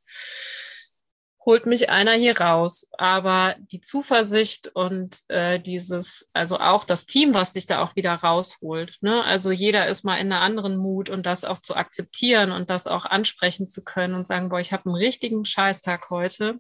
holt 1.45 1.65
mich 1.65 1.89
einer 1.89 2.13
hier 2.13 2.39
raus. 2.39 2.87
Aber 2.97 3.55
die 3.71 3.81
Zuversicht 3.81 4.67
und 4.73 5.19
äh, 5.29 5.59
dieses, 5.59 6.29
also 6.33 6.59
auch 6.59 6.83
das 6.83 7.05
Team, 7.05 7.33
was 7.33 7.53
dich 7.53 7.65
da 7.65 7.83
auch 7.83 7.95
wieder 7.95 8.13
rausholt. 8.13 8.99
Ne? 9.01 9.23
Also 9.25 9.51
jeder 9.51 9.87
ist 9.87 10.03
mal 10.03 10.17
in 10.17 10.31
einer 10.31 10.41
anderen 10.41 10.77
Mut 10.77 11.09
und 11.09 11.25
das 11.25 11.45
auch 11.45 11.59
zu 11.59 11.75
akzeptieren 11.75 12.51
und 12.51 12.69
das 12.69 12.87
auch 12.87 13.05
ansprechen 13.05 13.69
zu 13.69 13.83
können 13.83 14.13
und 14.13 14.27
sagen, 14.27 14.49
boah, 14.49 14.59
ich 14.59 14.71
habe 14.71 14.85
einen 14.85 14.95
richtigen 14.95 15.45
Scheißtag 15.45 16.09
heute. 16.09 16.59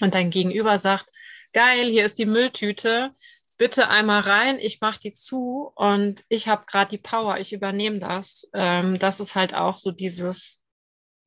Und 0.00 0.14
dein 0.14 0.30
Gegenüber 0.30 0.78
sagt, 0.78 1.06
geil, 1.52 1.86
hier 1.86 2.04
ist 2.04 2.18
die 2.18 2.26
Mülltüte, 2.26 3.12
bitte 3.56 3.88
einmal 3.88 4.20
rein, 4.20 4.58
ich 4.60 4.80
mache 4.80 5.00
die 5.00 5.14
zu 5.14 5.72
und 5.74 6.24
ich 6.28 6.46
habe 6.46 6.64
gerade 6.66 6.90
die 6.90 6.98
Power, 6.98 7.38
ich 7.38 7.52
übernehme 7.52 7.98
das. 7.98 8.48
Ähm, 8.54 9.00
das 9.00 9.18
ist 9.18 9.34
halt 9.34 9.54
auch 9.54 9.76
so 9.76 9.90
dieses, 9.90 10.64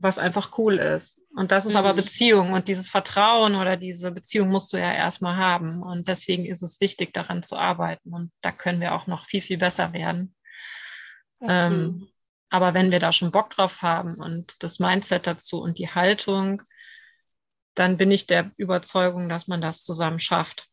was 0.01 0.17
einfach 0.17 0.57
cool 0.57 0.79
ist. 0.79 1.19
Und 1.35 1.51
das 1.51 1.65
ist 1.65 1.73
mhm. 1.73 1.77
aber 1.77 1.93
Beziehung 1.93 2.53
und 2.53 2.67
dieses 2.67 2.89
Vertrauen 2.89 3.55
oder 3.55 3.77
diese 3.77 4.11
Beziehung 4.11 4.49
musst 4.49 4.73
du 4.73 4.77
ja 4.77 4.91
erstmal 4.91 5.37
haben. 5.37 5.81
Und 5.81 6.07
deswegen 6.07 6.45
ist 6.45 6.61
es 6.61 6.81
wichtig, 6.81 7.13
daran 7.13 7.43
zu 7.43 7.57
arbeiten. 7.57 8.13
Und 8.13 8.31
da 8.41 8.51
können 8.51 8.81
wir 8.81 8.93
auch 8.93 9.07
noch 9.07 9.25
viel, 9.25 9.41
viel 9.41 9.57
besser 9.57 9.93
werden. 9.93 10.35
Mhm. 11.39 11.47
Ähm, 11.49 12.07
aber 12.49 12.73
wenn 12.73 12.91
wir 12.91 12.99
da 12.99 13.11
schon 13.11 13.31
Bock 13.31 13.51
drauf 13.51 13.81
haben 13.81 14.15
und 14.15 14.61
das 14.61 14.79
Mindset 14.79 15.25
dazu 15.25 15.61
und 15.61 15.79
die 15.79 15.89
Haltung, 15.89 16.61
dann 17.75 17.95
bin 17.95 18.11
ich 18.11 18.27
der 18.27 18.51
Überzeugung, 18.57 19.29
dass 19.29 19.47
man 19.47 19.61
das 19.61 19.83
zusammen 19.83 20.19
schafft. 20.19 20.67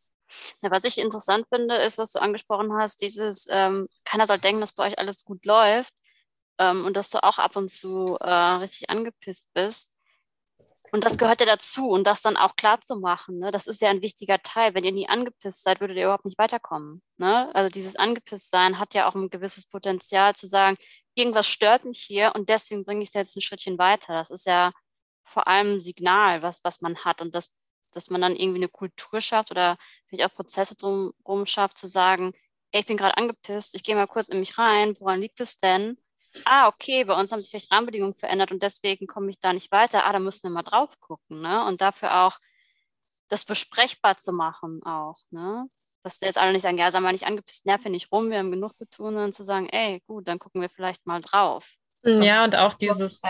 Ja, 0.61 0.69
was 0.69 0.83
ich 0.83 0.97
interessant 0.97 1.45
finde, 1.51 1.75
ist, 1.75 1.97
was 1.97 2.11
du 2.11 2.19
angesprochen 2.19 2.73
hast, 2.73 3.01
dieses, 3.01 3.47
ähm, 3.49 3.87
keiner 4.03 4.27
soll 4.27 4.39
denken, 4.39 4.61
dass 4.61 4.73
bei 4.73 4.87
euch 4.87 4.99
alles 4.99 5.23
gut 5.23 5.45
läuft 5.45 5.93
ähm, 6.59 6.85
und 6.85 6.95
dass 6.95 7.09
du 7.09 7.23
auch 7.23 7.39
ab 7.39 7.55
und 7.55 7.69
zu 7.69 8.17
äh, 8.19 8.29
richtig 8.29 8.89
angepisst 8.89 9.47
bist. 9.53 9.89
Und 10.91 11.03
das 11.03 11.17
gehört 11.17 11.39
ja 11.39 11.45
dazu 11.45 11.89
und 11.89 12.03
das 12.05 12.21
dann 12.21 12.35
auch 12.35 12.55
klar 12.55 12.81
zu 12.81 12.95
machen. 12.95 13.39
Ne? 13.39 13.51
Das 13.51 13.67
ist 13.67 13.81
ja 13.81 13.89
ein 13.89 14.01
wichtiger 14.01 14.39
Teil. 14.41 14.73
Wenn 14.73 14.83
ihr 14.83 14.91
nie 14.91 15.07
angepisst 15.07 15.63
seid, 15.63 15.81
würdet 15.81 15.97
ihr 15.97 16.05
überhaupt 16.05 16.25
nicht 16.25 16.39
weiterkommen. 16.39 17.03
Ne? 17.17 17.53
Also 17.53 17.69
dieses 17.69 17.95
angepisst 17.95 18.49
sein 18.49 18.79
hat 18.79 18.93
ja 18.95 19.07
auch 19.07 19.15
ein 19.15 19.29
gewisses 19.29 19.67
Potenzial 19.67 20.35
zu 20.35 20.47
sagen, 20.47 20.77
irgendwas 21.13 21.47
stört 21.47 21.85
mich 21.85 22.01
hier 22.01 22.33
und 22.35 22.49
deswegen 22.49 22.85
bringe 22.85 23.03
ich 23.03 23.09
es 23.09 23.13
jetzt 23.13 23.35
ein 23.37 23.41
Schrittchen 23.41 23.77
weiter. 23.77 24.13
Das 24.13 24.31
ist 24.31 24.45
ja 24.47 24.71
vor 25.23 25.47
allem 25.47 25.73
ein 25.73 25.79
Signal, 25.79 26.41
was, 26.41 26.63
was 26.63 26.81
man 26.81 26.97
hat 27.05 27.21
und 27.21 27.35
das, 27.35 27.49
dass 27.91 28.09
man 28.09 28.21
dann 28.21 28.35
irgendwie 28.35 28.59
eine 28.59 28.69
Kultur 28.69 29.21
schafft 29.21 29.51
oder 29.51 29.77
vielleicht 30.07 30.31
auch 30.31 30.35
Prozesse 30.35 30.75
drumherum 30.75 31.45
schafft, 31.45 31.77
zu 31.77 31.87
sagen, 31.87 32.33
ey, 32.71 32.81
ich 32.81 32.87
bin 32.87 32.97
gerade 32.97 33.17
angepisst, 33.17 33.75
ich 33.75 33.83
gehe 33.83 33.95
mal 33.95 34.07
kurz 34.07 34.29
in 34.29 34.39
mich 34.39 34.57
rein, 34.57 34.95
woran 34.99 35.21
liegt 35.21 35.39
es 35.39 35.57
denn? 35.57 35.97
Ah, 36.45 36.67
okay, 36.67 37.03
bei 37.05 37.19
uns 37.19 37.31
haben 37.31 37.41
sich 37.41 37.49
vielleicht 37.51 37.71
Rahmenbedingungen 37.71 38.13
verändert 38.15 38.51
und 38.51 38.61
deswegen 38.63 39.07
komme 39.07 39.29
ich 39.29 39.39
da 39.39 39.53
nicht 39.53 39.71
weiter. 39.71 40.05
Ah, 40.05 40.13
da 40.13 40.19
müssen 40.19 40.43
wir 40.43 40.51
mal 40.51 40.63
drauf 40.63 40.99
gucken, 40.99 41.41
ne? 41.41 41.65
Und 41.65 41.81
dafür 41.81 42.25
auch 42.25 42.37
das 43.29 43.45
besprechbar 43.45 44.17
zu 44.17 44.33
machen 44.33 44.83
auch, 44.83 45.17
ne? 45.31 45.67
Dass 46.03 46.21
wir 46.21 46.27
jetzt 46.27 46.37
alle 46.37 46.53
nicht 46.53 46.63
sagen, 46.63 46.77
ja, 46.77 46.91
sei 46.91 46.99
mal 47.01 47.11
nicht 47.13 47.27
angepisst, 47.27 47.65
nerv 47.65 47.83
nicht 47.85 48.11
rum, 48.11 48.31
wir 48.31 48.39
haben 48.39 48.51
genug 48.51 48.77
zu 48.77 48.87
tun, 48.89 49.13
sondern 49.13 49.33
zu 49.33 49.43
sagen, 49.43 49.69
ey, 49.69 50.01
gut, 50.07 50.27
dann 50.27 50.39
gucken 50.39 50.61
wir 50.61 50.69
vielleicht 50.69 51.05
mal 51.07 51.21
drauf. 51.21 51.78
Ja, 52.03 52.45
und 52.45 52.55
auch 52.55 52.75
dieses, 52.75 53.21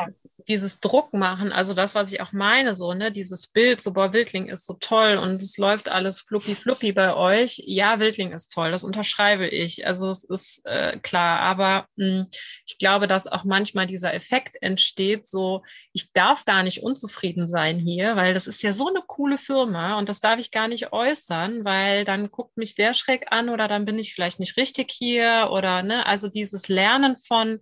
dieses 0.47 0.79
Druck 0.79 1.13
machen, 1.13 1.51
also 1.51 1.73
das, 1.73 1.95
was 1.95 2.13
ich 2.13 2.21
auch 2.21 2.33
meine, 2.33 2.75
so, 2.75 2.93
ne, 2.93 3.11
dieses 3.11 3.47
Bild, 3.47 3.81
so, 3.81 3.93
boah, 3.93 4.13
Wildling 4.13 4.47
ist 4.47 4.65
so 4.65 4.75
toll 4.79 5.17
und 5.17 5.41
es 5.41 5.57
läuft 5.57 5.89
alles 5.89 6.21
fluppi 6.21 6.53
fluppi 6.55 6.91
bei 6.91 7.15
euch. 7.15 7.63
Ja, 7.65 7.99
Wildling 7.99 8.31
ist 8.31 8.49
toll, 8.49 8.69
das 8.69 8.83
unterschreibe 8.83 9.47
ich. 9.47 9.87
Also 9.87 10.09
es 10.09 10.23
ist 10.23 10.65
äh, 10.65 10.99
klar, 11.01 11.39
aber 11.39 11.87
mh, 11.95 12.05
hm, 12.05 12.27
ich 12.67 12.77
glaube, 12.77 13.07
dass 13.07 13.27
auch 13.27 13.43
manchmal 13.43 13.87
dieser 13.87 14.13
Effekt 14.13 14.57
entsteht, 14.61 15.27
so, 15.27 15.63
ich 15.91 16.11
darf 16.13 16.45
gar 16.45 16.61
nicht 16.61 16.83
unzufrieden 16.83 17.47
sein 17.47 17.79
hier, 17.79 18.15
weil 18.15 18.35
das 18.35 18.45
ist 18.45 18.61
ja 18.61 18.71
so 18.73 18.87
eine 18.87 19.01
coole 19.05 19.39
Firma 19.39 19.97
und 19.97 20.09
das 20.09 20.19
darf 20.19 20.39
ich 20.39 20.51
gar 20.51 20.67
nicht 20.67 20.93
äußern, 20.93 21.65
weil 21.65 22.05
dann 22.05 22.29
guckt 22.29 22.55
mich 22.55 22.75
der 22.75 22.93
schräg 22.93 23.31
an 23.31 23.49
oder 23.49 23.67
dann 23.67 23.85
bin 23.85 23.97
ich 23.97 24.13
vielleicht 24.13 24.39
nicht 24.39 24.57
richtig 24.57 24.91
hier 24.91 25.49
oder, 25.51 25.81
ne, 25.81 26.05
also 26.05 26.27
dieses 26.27 26.67
Lernen 26.67 27.17
von, 27.17 27.59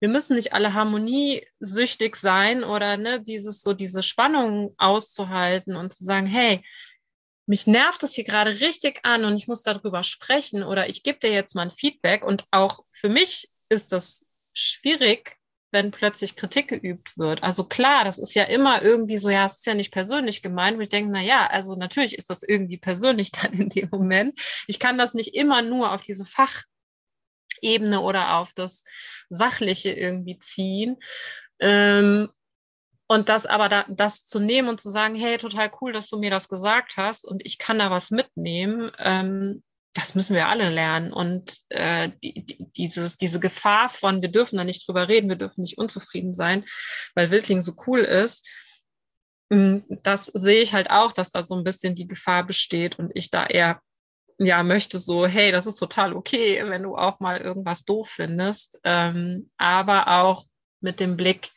wir 0.00 0.08
müssen 0.08 0.34
nicht 0.34 0.52
alle 0.52 0.74
harmoniesüchtig 0.74 2.16
sein 2.16 2.64
oder 2.64 2.96
ne, 2.96 3.20
dieses 3.20 3.62
so 3.62 3.74
diese 3.74 4.02
Spannung 4.02 4.74
auszuhalten 4.78 5.76
und 5.76 5.92
zu 5.92 6.04
sagen, 6.04 6.26
hey, 6.26 6.62
mich 7.46 7.66
nervt 7.66 8.02
das 8.02 8.14
hier 8.14 8.24
gerade 8.24 8.60
richtig 8.60 9.00
an 9.02 9.24
und 9.24 9.36
ich 9.36 9.48
muss 9.48 9.62
darüber 9.62 10.02
sprechen 10.02 10.62
oder 10.62 10.88
ich 10.88 11.02
gebe 11.02 11.18
dir 11.18 11.32
jetzt 11.32 11.54
mal 11.54 11.62
ein 11.62 11.70
Feedback 11.70 12.24
und 12.24 12.44
auch 12.50 12.80
für 12.90 13.08
mich 13.08 13.50
ist 13.68 13.92
das 13.92 14.26
schwierig, 14.52 15.36
wenn 15.72 15.90
plötzlich 15.90 16.36
Kritik 16.36 16.68
geübt 16.68 17.16
wird. 17.16 17.42
Also 17.42 17.64
klar, 17.64 18.04
das 18.04 18.18
ist 18.18 18.34
ja 18.34 18.44
immer 18.44 18.82
irgendwie 18.82 19.18
so, 19.18 19.30
ja, 19.30 19.46
es 19.46 19.58
ist 19.58 19.66
ja 19.66 19.74
nicht 19.74 19.92
persönlich 19.92 20.42
gemeint. 20.42 20.76
Und 20.76 20.82
ich 20.82 20.88
denke, 20.88 21.12
na 21.12 21.20
ja, 21.20 21.46
also 21.46 21.76
natürlich 21.76 22.16
ist 22.16 22.30
das 22.30 22.42
irgendwie 22.42 22.78
persönlich 22.78 23.30
dann 23.42 23.52
in 23.52 23.68
dem 23.68 23.88
Moment. 23.90 24.40
Ich 24.66 24.78
kann 24.78 24.98
das 24.98 25.14
nicht 25.14 25.34
immer 25.34 25.62
nur 25.62 25.92
auf 25.92 26.02
diese 26.02 26.24
Fachebene 27.60 28.00
oder 28.00 28.36
auf 28.36 28.52
das 28.52 28.84
Sachliche 29.28 29.92
irgendwie 29.92 30.38
ziehen. 30.38 30.96
Ähm, 31.60 32.28
und 33.08 33.28
das 33.28 33.46
aber 33.46 33.68
da, 33.68 33.84
das 33.88 34.26
zu 34.26 34.38
nehmen 34.38 34.68
und 34.68 34.80
zu 34.80 34.88
sagen, 34.88 35.16
hey, 35.16 35.36
total 35.36 35.70
cool, 35.80 35.92
dass 35.92 36.08
du 36.08 36.18
mir 36.18 36.30
das 36.30 36.48
gesagt 36.48 36.96
hast 36.96 37.24
und 37.24 37.44
ich 37.44 37.58
kann 37.58 37.78
da 37.78 37.90
was 37.90 38.10
mitnehmen, 38.10 38.92
ähm, 38.98 39.62
das 39.94 40.14
müssen 40.14 40.36
wir 40.36 40.46
alle 40.46 40.70
lernen. 40.70 41.12
Und 41.12 41.62
äh, 41.70 42.10
die, 42.22 42.46
die, 42.46 42.66
dieses, 42.76 43.16
diese 43.16 43.40
Gefahr 43.40 43.88
von, 43.88 44.22
wir 44.22 44.30
dürfen 44.30 44.56
da 44.56 44.64
nicht 44.64 44.86
drüber 44.86 45.08
reden, 45.08 45.28
wir 45.28 45.36
dürfen 45.36 45.62
nicht 45.62 45.78
unzufrieden 45.78 46.34
sein, 46.34 46.64
weil 47.16 47.32
Wildling 47.32 47.62
so 47.62 47.74
cool 47.88 48.00
ist, 48.00 48.46
mm, 49.50 49.78
das 50.04 50.26
sehe 50.26 50.62
ich 50.62 50.72
halt 50.72 50.90
auch, 50.90 51.10
dass 51.10 51.32
da 51.32 51.42
so 51.42 51.56
ein 51.56 51.64
bisschen 51.64 51.96
die 51.96 52.06
Gefahr 52.06 52.44
besteht 52.44 53.00
und 53.00 53.10
ich 53.14 53.30
da 53.30 53.44
eher 53.44 53.80
ja 54.40 54.62
möchte 54.62 54.98
so, 54.98 55.26
hey, 55.26 55.52
das 55.52 55.66
ist 55.66 55.76
total 55.76 56.14
okay, 56.14 56.62
wenn 56.64 56.82
du 56.82 56.96
auch 56.96 57.20
mal 57.20 57.38
irgendwas 57.38 57.84
doof 57.84 58.08
findest, 58.08 58.80
ähm, 58.84 59.50
aber 59.58 60.08
auch 60.08 60.44
mit 60.80 60.98
dem 60.98 61.16
Blick, 61.16 61.50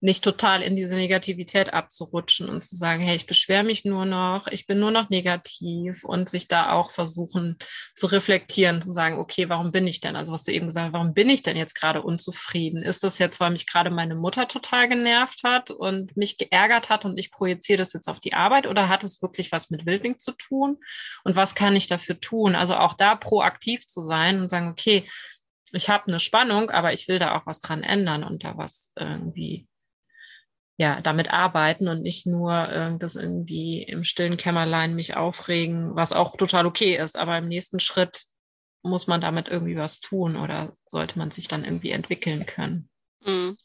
nicht 0.00 0.22
total 0.22 0.62
in 0.62 0.76
diese 0.76 0.94
Negativität 0.94 1.72
abzurutschen 1.72 2.50
und 2.50 2.62
zu 2.62 2.76
sagen, 2.76 3.02
hey, 3.02 3.16
ich 3.16 3.26
beschwere 3.26 3.64
mich 3.64 3.84
nur 3.84 4.04
noch, 4.04 4.46
ich 4.48 4.66
bin 4.66 4.78
nur 4.78 4.90
noch 4.90 5.08
negativ 5.08 6.04
und 6.04 6.28
sich 6.28 6.48
da 6.48 6.72
auch 6.72 6.90
versuchen 6.90 7.56
zu 7.94 8.06
reflektieren, 8.06 8.82
zu 8.82 8.92
sagen, 8.92 9.18
okay, 9.18 9.48
warum 9.48 9.72
bin 9.72 9.86
ich 9.86 10.00
denn? 10.00 10.14
Also 10.14 10.34
was 10.34 10.44
du 10.44 10.52
eben 10.52 10.66
gesagt 10.66 10.88
hast, 10.88 10.92
warum 10.92 11.14
bin 11.14 11.30
ich 11.30 11.42
denn 11.42 11.56
jetzt 11.56 11.74
gerade 11.74 12.02
unzufrieden? 12.02 12.82
Ist 12.82 13.04
das 13.04 13.18
jetzt, 13.18 13.40
weil 13.40 13.50
mich 13.50 13.66
gerade 13.66 13.90
meine 13.90 14.14
Mutter 14.14 14.46
total 14.48 14.88
genervt 14.88 15.42
hat 15.44 15.70
und 15.70 16.14
mich 16.14 16.36
geärgert 16.36 16.90
hat 16.90 17.06
und 17.06 17.16
ich 17.16 17.30
projiziere 17.30 17.78
das 17.78 17.94
jetzt 17.94 18.08
auf 18.08 18.20
die 18.20 18.34
Arbeit 18.34 18.66
oder 18.66 18.90
hat 18.90 19.02
es 19.02 19.22
wirklich 19.22 19.50
was 19.50 19.70
mit 19.70 19.86
Wildling 19.86 20.18
zu 20.18 20.32
tun? 20.32 20.76
Und 21.24 21.36
was 21.36 21.54
kann 21.54 21.74
ich 21.74 21.86
dafür 21.86 22.20
tun? 22.20 22.54
Also 22.54 22.76
auch 22.76 22.94
da 22.94 23.14
proaktiv 23.14 23.86
zu 23.86 24.02
sein 24.02 24.42
und 24.42 24.50
sagen, 24.50 24.68
okay, 24.68 25.08
ich 25.72 25.88
habe 25.88 26.08
eine 26.08 26.20
Spannung, 26.20 26.70
aber 26.70 26.92
ich 26.92 27.08
will 27.08 27.18
da 27.18 27.36
auch 27.36 27.46
was 27.46 27.60
dran 27.60 27.82
ändern 27.82 28.24
und 28.24 28.44
da 28.44 28.56
was 28.56 28.92
irgendwie 28.96 29.66
ja, 30.78 31.00
damit 31.00 31.30
arbeiten 31.30 31.88
und 31.88 32.02
nicht 32.02 32.26
nur 32.26 32.68
äh, 32.68 32.98
das 32.98 33.16
irgendwie 33.16 33.82
im 33.82 34.04
stillen 34.04 34.36
Kämmerlein 34.36 34.94
mich 34.94 35.16
aufregen, 35.16 35.96
was 35.96 36.12
auch 36.12 36.36
total 36.36 36.66
okay 36.66 36.96
ist. 36.96 37.16
Aber 37.16 37.38
im 37.38 37.48
nächsten 37.48 37.80
Schritt 37.80 38.26
muss 38.82 39.06
man 39.06 39.20
damit 39.20 39.48
irgendwie 39.48 39.76
was 39.76 40.00
tun 40.00 40.36
oder 40.36 40.76
sollte 40.86 41.18
man 41.18 41.30
sich 41.30 41.48
dann 41.48 41.64
irgendwie 41.64 41.90
entwickeln 41.90 42.44
können. 42.44 42.90
Mhm. 43.24 43.56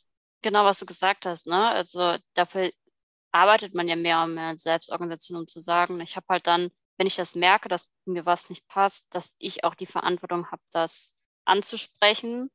Genau, 0.42 0.64
was 0.64 0.80
du 0.80 0.86
gesagt 0.86 1.26
hast, 1.26 1.48
ne? 1.48 1.70
Also 1.70 2.18
dafür 2.34 2.72
arbeitet 3.32 3.76
man 3.76 3.88
ja 3.88 3.96
mehr 3.96 4.24
und 4.24 4.34
mehr 4.34 4.48
als 4.48 4.64
Selbstorganisation, 4.64 5.38
um 5.38 5.48
zu 5.48 5.60
sagen, 5.60 6.00
ich 6.00 6.16
habe 6.16 6.26
halt 6.30 6.48
dann, 6.48 6.72
wenn 6.98 7.08
ich 7.08 7.16
das 7.16 7.36
merke, 7.36 7.70
dass 7.70 7.90
mir 8.06 8.26
was 8.26 8.50
nicht 8.50 8.68
passt, 8.68 9.06
dass 9.12 9.36
ich 9.38 9.64
auch 9.64 9.76
die 9.76 9.86
Verantwortung 9.86 10.50
habe, 10.50 10.62
das 10.72 11.12
anzusprechen 11.46 12.50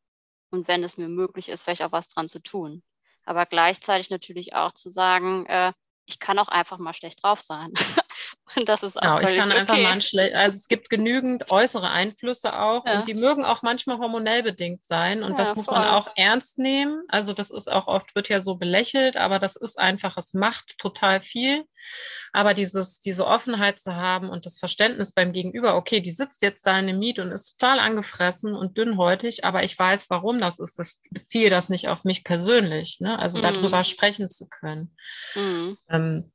und 0.50 0.66
wenn 0.66 0.82
es 0.82 0.96
mir 0.96 1.08
möglich 1.08 1.48
ist, 1.48 1.64
vielleicht 1.64 1.82
auch 1.82 1.92
was 1.92 2.08
dran 2.08 2.28
zu 2.28 2.40
tun 2.40 2.82
aber 3.26 3.46
gleichzeitig 3.46 4.10
natürlich 4.10 4.54
auch 4.54 4.72
zu 4.72 4.88
sagen, 4.88 5.46
äh, 5.46 5.72
ich 6.06 6.18
kann 6.20 6.38
auch 6.38 6.48
einfach 6.48 6.78
mal 6.78 6.94
schlecht 6.94 7.22
drauf 7.22 7.40
sein. 7.40 7.72
und 8.56 8.68
das 8.68 8.82
ist 8.82 8.96
auch 8.96 9.18
genau, 9.18 9.20
ich 9.20 9.36
kann 9.36 9.50
okay. 9.50 9.60
einfach 9.60 9.78
mal 9.78 10.02
schlecht, 10.02 10.34
also 10.34 10.56
es 10.56 10.68
gibt 10.68 10.90
genügend 10.90 11.50
äußere 11.50 11.90
Einflüsse 11.90 12.58
auch 12.58 12.86
ja. 12.86 12.98
und 12.98 13.08
die 13.08 13.14
mögen 13.14 13.44
auch 13.44 13.62
manchmal 13.62 13.98
hormonell 13.98 14.42
bedingt 14.42 14.86
sein 14.86 15.22
und 15.22 15.32
ja, 15.32 15.36
das 15.36 15.54
muss 15.54 15.66
voll. 15.66 15.78
man 15.78 15.88
auch 15.88 16.08
ernst 16.16 16.58
nehmen. 16.58 17.02
Also 17.08 17.32
das 17.32 17.50
ist 17.50 17.70
auch 17.70 17.86
oft 17.86 18.14
wird 18.14 18.28
ja 18.28 18.40
so 18.40 18.56
belächelt, 18.56 19.16
aber 19.16 19.38
das 19.38 19.56
ist 19.56 19.78
einfach, 19.78 20.16
es 20.16 20.34
macht 20.34 20.78
total 20.78 21.20
viel. 21.20 21.64
Aber 22.32 22.52
dieses, 22.52 23.00
diese 23.00 23.26
Offenheit 23.26 23.80
zu 23.80 23.94
haben 23.94 24.28
und 24.28 24.44
das 24.44 24.58
Verständnis 24.58 25.12
beim 25.12 25.32
Gegenüber, 25.32 25.76
okay, 25.76 26.00
die 26.00 26.10
sitzt 26.10 26.42
jetzt 26.42 26.66
da 26.66 26.78
in 26.78 26.86
dem 26.86 26.98
Miet 26.98 27.18
und 27.18 27.32
ist 27.32 27.58
total 27.58 27.78
angefressen 27.78 28.54
und 28.54 28.76
dünnhäutig, 28.76 29.44
aber 29.44 29.62
ich 29.62 29.78
weiß, 29.78 30.10
warum 30.10 30.40
das 30.40 30.58
ist. 30.58 30.78
Ich 30.78 31.10
beziehe 31.10 31.50
das 31.50 31.68
nicht 31.68 31.88
auf 31.88 32.04
mich 32.04 32.24
persönlich, 32.24 32.98
ne? 33.00 33.18
Also 33.18 33.38
mhm. 33.38 33.42
darüber 33.42 33.84
sprechen 33.84 34.30
zu 34.30 34.48
können. 34.48 34.94
Mhm. 35.34 35.78
Ähm, 35.88 36.32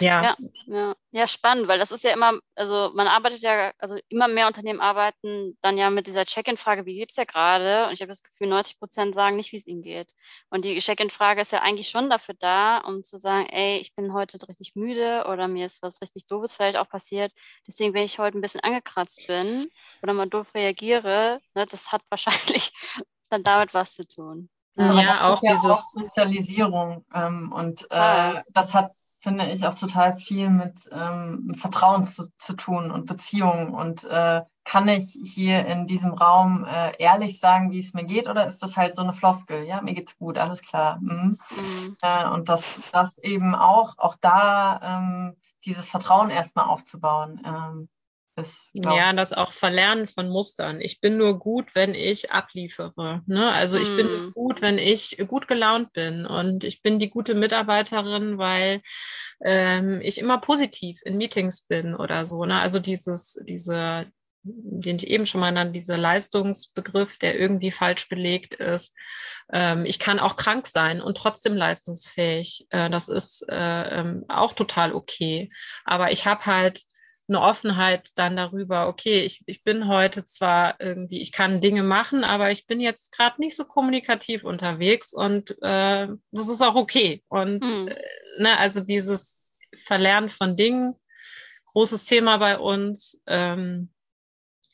ja. 0.00 0.22
ja. 0.22 0.36
Ja, 0.66 0.94
ja, 1.12 1.26
spannend, 1.26 1.68
weil 1.68 1.78
das 1.78 1.92
ist 1.92 2.02
ja 2.02 2.12
immer, 2.12 2.40
also 2.56 2.90
man 2.94 3.06
arbeitet 3.06 3.40
ja, 3.40 3.72
also 3.78 3.96
immer 4.08 4.26
mehr 4.26 4.48
Unternehmen 4.48 4.80
arbeiten 4.80 5.56
dann 5.62 5.78
ja 5.78 5.90
mit 5.90 6.06
dieser 6.08 6.24
Check-in-Frage, 6.24 6.84
wie 6.86 6.96
geht 6.96 7.10
es 7.10 7.16
ja 7.16 7.24
gerade? 7.24 7.86
Und 7.86 7.92
ich 7.92 8.00
habe 8.00 8.08
das 8.08 8.22
Gefühl, 8.22 8.48
90 8.48 8.78
Prozent 8.78 9.14
sagen 9.14 9.36
nicht, 9.36 9.52
wie 9.52 9.58
es 9.58 9.66
ihnen 9.66 9.82
geht. 9.82 10.12
Und 10.50 10.64
die 10.64 10.78
Check-in-Frage 10.78 11.40
ist 11.40 11.52
ja 11.52 11.62
eigentlich 11.62 11.88
schon 11.88 12.10
dafür 12.10 12.34
da, 12.38 12.78
um 12.78 13.04
zu 13.04 13.16
sagen, 13.18 13.46
ey, 13.46 13.78
ich 13.78 13.94
bin 13.94 14.12
heute 14.12 14.38
richtig 14.48 14.74
müde 14.74 15.26
oder 15.30 15.46
mir 15.46 15.66
ist 15.66 15.82
was 15.82 16.00
richtig 16.02 16.26
Doofes 16.26 16.54
vielleicht 16.54 16.76
auch 16.76 16.88
passiert. 16.88 17.32
Deswegen, 17.66 17.94
wenn 17.94 18.04
ich 18.04 18.18
heute 18.18 18.36
ein 18.36 18.42
bisschen 18.42 18.62
angekratzt 18.62 19.20
bin 19.28 19.68
oder 20.02 20.14
mal 20.14 20.28
doof 20.28 20.48
reagiere, 20.54 21.40
ne, 21.54 21.66
das 21.66 21.92
hat 21.92 22.02
wahrscheinlich 22.10 22.72
dann 23.30 23.44
damit 23.44 23.72
was 23.72 23.94
zu 23.94 24.06
tun. 24.06 24.50
Ja, 24.76 24.92
ja 25.00 25.30
auch 25.30 25.40
dieses 25.40 25.64
auch 25.64 25.78
Sozialisierung 25.78 27.04
ähm, 27.14 27.50
und 27.52 27.86
äh, 27.90 28.42
das 28.52 28.74
hat 28.74 28.92
finde 29.26 29.46
ich, 29.46 29.66
auch 29.66 29.74
total 29.74 30.16
viel 30.16 30.50
mit 30.50 30.88
ähm, 30.92 31.52
Vertrauen 31.56 32.04
zu, 32.04 32.30
zu 32.38 32.52
tun 32.52 32.92
und 32.92 33.06
Beziehungen. 33.06 33.74
Und 33.74 34.04
äh, 34.04 34.42
kann 34.62 34.86
ich 34.86 35.18
hier 35.20 35.66
in 35.66 35.88
diesem 35.88 36.12
Raum 36.12 36.64
äh, 36.64 36.92
ehrlich 37.02 37.40
sagen, 37.40 37.72
wie 37.72 37.80
es 37.80 37.92
mir 37.92 38.04
geht, 38.04 38.28
oder 38.28 38.46
ist 38.46 38.62
das 38.62 38.76
halt 38.76 38.94
so 38.94 39.02
eine 39.02 39.12
Floskel? 39.12 39.64
Ja, 39.64 39.82
mir 39.82 39.94
geht's 39.94 40.16
gut, 40.16 40.38
alles 40.38 40.62
klar. 40.62 41.00
Mhm. 41.00 41.38
Mhm. 41.50 41.96
Äh, 42.02 42.28
und 42.28 42.48
das, 42.48 42.78
das 42.92 43.18
eben 43.18 43.56
auch, 43.56 43.98
auch 43.98 44.14
da 44.20 44.80
ähm, 44.80 45.36
dieses 45.64 45.88
Vertrauen 45.88 46.30
erstmal 46.30 46.66
aufzubauen. 46.66 47.42
Ähm, 47.44 47.88
ist, 48.36 48.70
ja, 48.74 49.12
das 49.14 49.32
auch 49.32 49.50
Verlernen 49.50 50.06
von 50.06 50.28
Mustern. 50.28 50.80
Ich 50.80 51.00
bin 51.00 51.16
nur 51.16 51.38
gut, 51.38 51.74
wenn 51.74 51.94
ich 51.94 52.32
abliefere. 52.32 53.22
Ne? 53.26 53.50
Also 53.50 53.78
ich 53.78 53.94
bin 53.96 54.06
hm. 54.06 54.32
gut, 54.32 54.60
wenn 54.60 54.78
ich 54.78 55.16
gut 55.26 55.48
gelaunt 55.48 55.92
bin 55.94 56.26
und 56.26 56.62
ich 56.62 56.82
bin 56.82 56.98
die 56.98 57.08
gute 57.08 57.34
Mitarbeiterin, 57.34 58.36
weil 58.36 58.82
ähm, 59.42 60.00
ich 60.02 60.18
immer 60.18 60.38
positiv 60.38 61.00
in 61.04 61.16
Meetings 61.16 61.62
bin 61.62 61.94
oder 61.94 62.26
so. 62.26 62.44
Ne? 62.44 62.60
Also 62.60 62.78
dieses, 62.78 63.40
diese, 63.44 64.06
den 64.42 64.96
ich 64.96 65.06
eben 65.06 65.24
schon 65.24 65.40
mal 65.40 65.50
nannte, 65.50 65.72
dieser 65.72 65.96
Leistungsbegriff, 65.96 67.18
der 67.18 67.38
irgendwie 67.38 67.70
falsch 67.70 68.06
belegt 68.08 68.54
ist. 68.54 68.94
Ähm, 69.50 69.86
ich 69.86 69.98
kann 69.98 70.18
auch 70.18 70.36
krank 70.36 70.66
sein 70.66 71.00
und 71.00 71.16
trotzdem 71.16 71.54
leistungsfähig. 71.54 72.66
Äh, 72.68 72.90
das 72.90 73.08
ist 73.08 73.46
äh, 73.48 74.00
ähm, 74.00 74.26
auch 74.28 74.52
total 74.52 74.92
okay. 74.92 75.48
Aber 75.86 76.12
ich 76.12 76.26
habe 76.26 76.44
halt 76.44 76.82
eine 77.28 77.40
Offenheit 77.40 78.10
dann 78.14 78.36
darüber, 78.36 78.88
okay, 78.88 79.20
ich, 79.20 79.42
ich 79.46 79.64
bin 79.64 79.88
heute 79.88 80.24
zwar 80.24 80.80
irgendwie, 80.80 81.20
ich 81.20 81.32
kann 81.32 81.60
Dinge 81.60 81.82
machen, 81.82 82.22
aber 82.22 82.50
ich 82.50 82.66
bin 82.66 82.80
jetzt 82.80 83.16
gerade 83.16 83.40
nicht 83.40 83.56
so 83.56 83.64
kommunikativ 83.64 84.44
unterwegs 84.44 85.12
und 85.12 85.50
äh, 85.62 86.08
das 86.30 86.48
ist 86.48 86.62
auch 86.62 86.76
okay. 86.76 87.24
Und 87.28 87.64
mhm. 87.64 87.88
äh, 87.88 87.96
ne, 88.38 88.58
also 88.58 88.80
dieses 88.80 89.42
Verlernen 89.74 90.28
von 90.28 90.56
Dingen, 90.56 90.94
großes 91.72 92.04
Thema 92.06 92.38
bei 92.38 92.58
uns. 92.58 93.20
Ähm, 93.26 93.90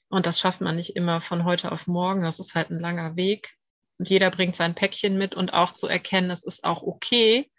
und 0.08 0.26
das 0.26 0.38
schafft 0.38 0.60
man 0.60 0.76
nicht 0.76 0.94
immer 0.94 1.20
von 1.22 1.44
heute 1.44 1.72
auf 1.72 1.86
morgen. 1.86 2.22
Das 2.22 2.38
ist 2.38 2.54
halt 2.54 2.70
ein 2.70 2.80
langer 2.80 3.16
Weg. 3.16 3.56
Und 3.98 4.10
jeder 4.10 4.30
bringt 4.30 4.56
sein 4.56 4.74
Päckchen 4.74 5.16
mit 5.16 5.34
und 5.34 5.54
auch 5.54 5.72
zu 5.72 5.86
erkennen, 5.86 6.30
es 6.30 6.44
ist 6.44 6.64
auch 6.64 6.82
okay, 6.82 7.50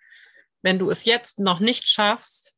wenn 0.61 0.79
du 0.79 0.89
es 0.89 1.05
jetzt 1.05 1.39
noch 1.39 1.59
nicht 1.59 1.87
schaffst, 1.87 2.55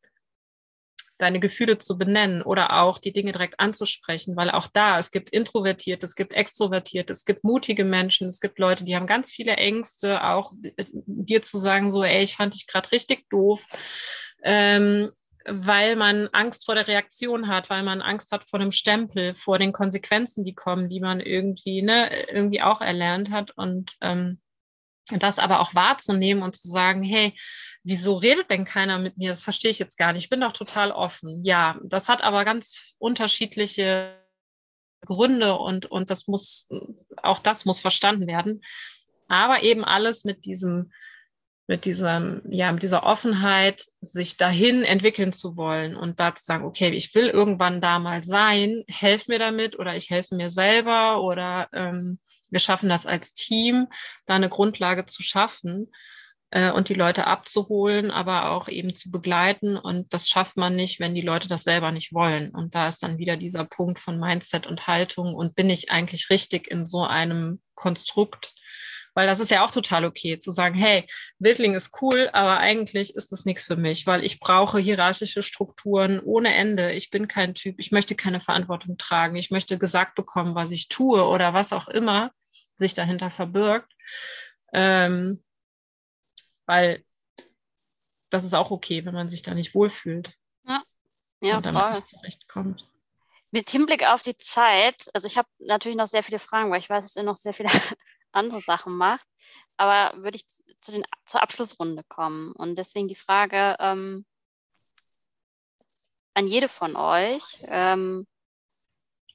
deine 1.17 1.39
Gefühle 1.39 1.77
zu 1.77 1.97
benennen 1.97 2.41
oder 2.41 2.81
auch 2.81 2.97
die 2.97 3.13
Dinge 3.13 3.31
direkt 3.31 3.59
anzusprechen, 3.59 4.35
weil 4.35 4.49
auch 4.51 4.67
da, 4.73 4.99
es 4.99 5.11
gibt 5.11 5.29
Introvertierte, 5.29 6.05
es 6.05 6.15
gibt 6.15 6.33
Extrovertierte, 6.33 7.13
es 7.13 7.25
gibt 7.25 7.43
mutige 7.43 7.83
Menschen, 7.83 8.27
es 8.27 8.39
gibt 8.39 8.59
Leute, 8.59 8.83
die 8.83 8.95
haben 8.95 9.07
ganz 9.07 9.31
viele 9.31 9.55
Ängste, 9.57 10.23
auch 10.23 10.53
äh, 10.63 10.85
dir 10.91 11.41
zu 11.41 11.59
sagen, 11.59 11.91
so, 11.91 12.03
ey, 12.03 12.23
ich 12.23 12.35
fand 12.35 12.53
dich 12.53 12.67
gerade 12.67 12.91
richtig 12.91 13.29
doof. 13.29 13.65
Ähm, 14.43 15.11
weil 15.47 15.95
man 15.95 16.27
Angst 16.31 16.65
vor 16.65 16.75
der 16.75 16.87
Reaktion 16.87 17.47
hat, 17.47 17.69
weil 17.69 17.83
man 17.83 18.01
Angst 18.01 18.31
hat 18.31 18.47
vor 18.47 18.59
dem 18.59 18.71
Stempel, 18.71 19.35
vor 19.35 19.59
den 19.59 19.73
Konsequenzen, 19.73 20.43
die 20.43 20.55
kommen, 20.55 20.89
die 20.89 20.99
man 20.99 21.19
irgendwie, 21.19 21.83
ne, 21.83 22.09
irgendwie 22.31 22.61
auch 22.61 22.81
erlernt 22.81 23.29
hat. 23.29 23.51
Und 23.51 23.95
ähm, 24.01 24.39
das 25.11 25.39
aber 25.39 25.59
auch 25.59 25.75
wahrzunehmen 25.75 26.43
und 26.43 26.55
zu 26.55 26.67
sagen, 26.67 27.03
hey, 27.03 27.37
wieso 27.83 28.15
redet 28.15 28.49
denn 28.49 28.65
keiner 28.65 28.97
mit 28.97 29.17
mir? 29.17 29.29
Das 29.29 29.43
verstehe 29.43 29.71
ich 29.71 29.79
jetzt 29.79 29.97
gar 29.97 30.13
nicht. 30.13 30.23
Ich 30.23 30.29
bin 30.29 30.41
doch 30.41 30.53
total 30.53 30.91
offen. 30.91 31.43
Ja, 31.45 31.79
das 31.83 32.09
hat 32.09 32.23
aber 32.23 32.43
ganz 32.45 32.95
unterschiedliche 32.97 34.19
Gründe 35.05 35.53
und, 35.55 35.85
und 35.85 36.09
das 36.09 36.27
muss, 36.27 36.67
auch 37.21 37.39
das 37.39 37.65
muss 37.65 37.79
verstanden 37.79 38.27
werden. 38.27 38.61
Aber 39.27 39.61
eben 39.61 39.85
alles 39.85 40.23
mit 40.23 40.45
diesem 40.45 40.91
mit 41.67 41.85
dieser, 41.85 42.41
ja, 42.49 42.71
mit 42.71 42.83
dieser 42.83 43.03
Offenheit, 43.03 43.83
sich 44.01 44.37
dahin 44.37 44.83
entwickeln 44.83 45.33
zu 45.33 45.57
wollen 45.57 45.95
und 45.95 46.19
da 46.19 46.35
zu 46.35 46.45
sagen, 46.45 46.65
okay, 46.65 46.89
ich 46.89 47.13
will 47.15 47.27
irgendwann 47.27 47.81
da 47.81 47.97
mal 47.99 48.23
sein, 48.23 48.83
helf 48.87 49.27
mir 49.27 49.39
damit 49.39 49.79
oder 49.79 49.95
ich 49.95 50.09
helfe 50.09 50.35
mir 50.35 50.49
selber 50.49 51.21
oder 51.23 51.67
ähm, 51.73 52.19
wir 52.51 52.59
schaffen 52.59 52.89
das 52.89 53.07
als 53.07 53.33
Team, 53.33 53.87
da 54.27 54.35
eine 54.35 54.49
Grundlage 54.49 55.07
zu 55.07 55.23
schaffen 55.23 55.91
äh, 56.51 56.71
und 56.71 56.89
die 56.89 56.93
Leute 56.93 57.27
abzuholen, 57.27 58.11
aber 58.11 58.51
auch 58.51 58.67
eben 58.67 58.95
zu 58.95 59.09
begleiten. 59.09 59.77
Und 59.77 60.13
das 60.13 60.29
schafft 60.29 60.57
man 60.57 60.75
nicht, 60.75 60.99
wenn 60.99 61.15
die 61.15 61.21
Leute 61.21 61.47
das 61.47 61.63
selber 61.63 61.91
nicht 61.91 62.13
wollen. 62.13 62.51
Und 62.51 62.75
da 62.75 62.87
ist 62.87 63.01
dann 63.01 63.17
wieder 63.17 63.37
dieser 63.37 63.65
Punkt 63.65 63.99
von 63.99 64.19
Mindset 64.19 64.67
und 64.67 64.87
Haltung 64.87 65.33
und 65.33 65.55
bin 65.55 65.69
ich 65.69 65.91
eigentlich 65.91 66.29
richtig 66.29 66.69
in 66.69 66.85
so 66.85 67.03
einem 67.03 67.59
Konstrukt, 67.73 68.53
weil 69.15 69.25
das 69.25 69.39
ist 69.39 69.49
ja 69.49 69.65
auch 69.65 69.71
total 69.71 70.05
okay, 70.05 70.37
zu 70.37 70.51
sagen, 70.51 70.75
hey, 70.75 71.07
Wildling 71.39 71.73
ist 71.73 71.99
cool, 72.01 72.29
aber 72.33 72.59
eigentlich 72.59 73.15
ist 73.15 73.31
es 73.31 73.45
nichts 73.45 73.63
für 73.63 73.77
mich, 73.77 74.05
weil 74.05 74.23
ich 74.23 74.39
brauche 74.39 74.77
hierarchische 74.77 75.41
Strukturen 75.41 76.19
ohne 76.19 76.53
Ende. 76.53 76.91
Ich 76.91 77.09
bin 77.09 77.27
kein 77.27 77.55
Typ, 77.55 77.79
ich 77.79 77.91
möchte 77.91 78.15
keine 78.15 78.41
Verantwortung 78.41 78.97
tragen, 78.97 79.37
ich 79.37 79.51
möchte 79.51 79.77
gesagt 79.77 80.15
bekommen, 80.15 80.53
was 80.53 80.71
ich 80.71 80.89
tue 80.89 81.25
oder 81.25 81.53
was 81.53 81.73
auch 81.73 81.87
immer 81.87 82.31
sich 82.77 82.93
dahinter 82.93 83.31
verbirgt. 83.31 83.91
Ähm, 84.73 85.41
weil 86.65 87.05
das 88.29 88.43
ist 88.43 88.53
auch 88.53 88.69
okay, 88.69 89.05
wenn 89.05 89.13
man 89.13 89.29
sich 89.29 89.43
da 89.43 89.53
nicht 89.53 89.73
wohlfühlt. 89.75 90.33
Ja, 90.67 90.83
ja 91.41 91.57
und 91.57 91.65
damit 91.65 91.81
voll. 91.81 91.93
nicht 91.93 92.09
zurechtkommt. 92.09 92.89
Mit 93.51 93.69
Hinblick 93.69 94.05
auf 94.05 94.23
die 94.23 94.35
Zeit, 94.35 95.09
also 95.13 95.27
ich 95.27 95.37
habe 95.37 95.47
natürlich 95.59 95.97
noch 95.97 96.07
sehr 96.07 96.23
viele 96.23 96.39
Fragen, 96.39 96.69
weil 96.69 96.79
ich 96.79 96.89
weiß, 96.89 97.05
dass 97.05 97.15
ihr 97.15 97.23
noch 97.23 97.37
sehr 97.37 97.53
viele 97.53 97.69
andere 98.35 98.61
Sachen 98.61 98.95
macht. 98.95 99.27
Aber 99.77 100.23
würde 100.23 100.37
ich 100.37 100.45
zu 100.81 100.91
den, 100.91 101.03
zur 101.25 101.43
Abschlussrunde 101.43 102.03
kommen. 102.07 102.51
Und 102.53 102.77
deswegen 102.77 103.07
die 103.07 103.15
Frage 103.15 103.75
ähm, 103.79 104.25
an 106.33 106.47
jede 106.47 106.69
von 106.69 106.95
euch. 106.95 107.43
Ähm, 107.67 108.25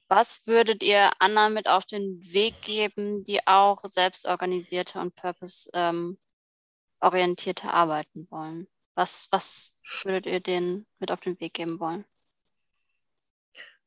was 0.07 0.41
würdet 0.45 0.83
ihr 0.83 1.11
anderen 1.19 1.53
mit 1.53 1.69
auf 1.69 1.85
den 1.85 2.19
Weg 2.33 2.61
geben, 2.61 3.23
die 3.23 3.47
auch 3.47 3.79
selbstorganisierte 3.83 4.99
und 4.99 5.15
purpose-orientierte 5.15 7.67
ähm, 7.67 7.69
arbeiten 7.69 8.27
wollen? 8.29 8.67
Was, 8.93 9.29
was 9.31 9.71
würdet 10.03 10.25
ihr 10.25 10.41
denen 10.41 10.85
mit 10.99 11.11
auf 11.11 11.21
den 11.21 11.39
Weg 11.39 11.53
geben 11.53 11.79
wollen? 11.79 12.03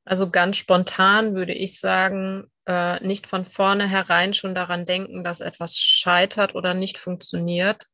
Also 0.05 0.29
ganz 0.29 0.57
spontan 0.57 1.35
würde 1.35 1.53
ich 1.53 1.79
sagen, 1.79 2.51
äh, 2.67 3.05
nicht 3.05 3.27
von 3.27 3.45
vornherein 3.45 4.35
schon 4.35 4.55
daran 4.55 4.87
denken, 4.87 5.25
dass 5.25 5.41
etwas 5.41 5.79
scheitert 5.79 6.55
oder 6.55 6.75
nicht 6.75 6.99
funktioniert, 6.99 7.89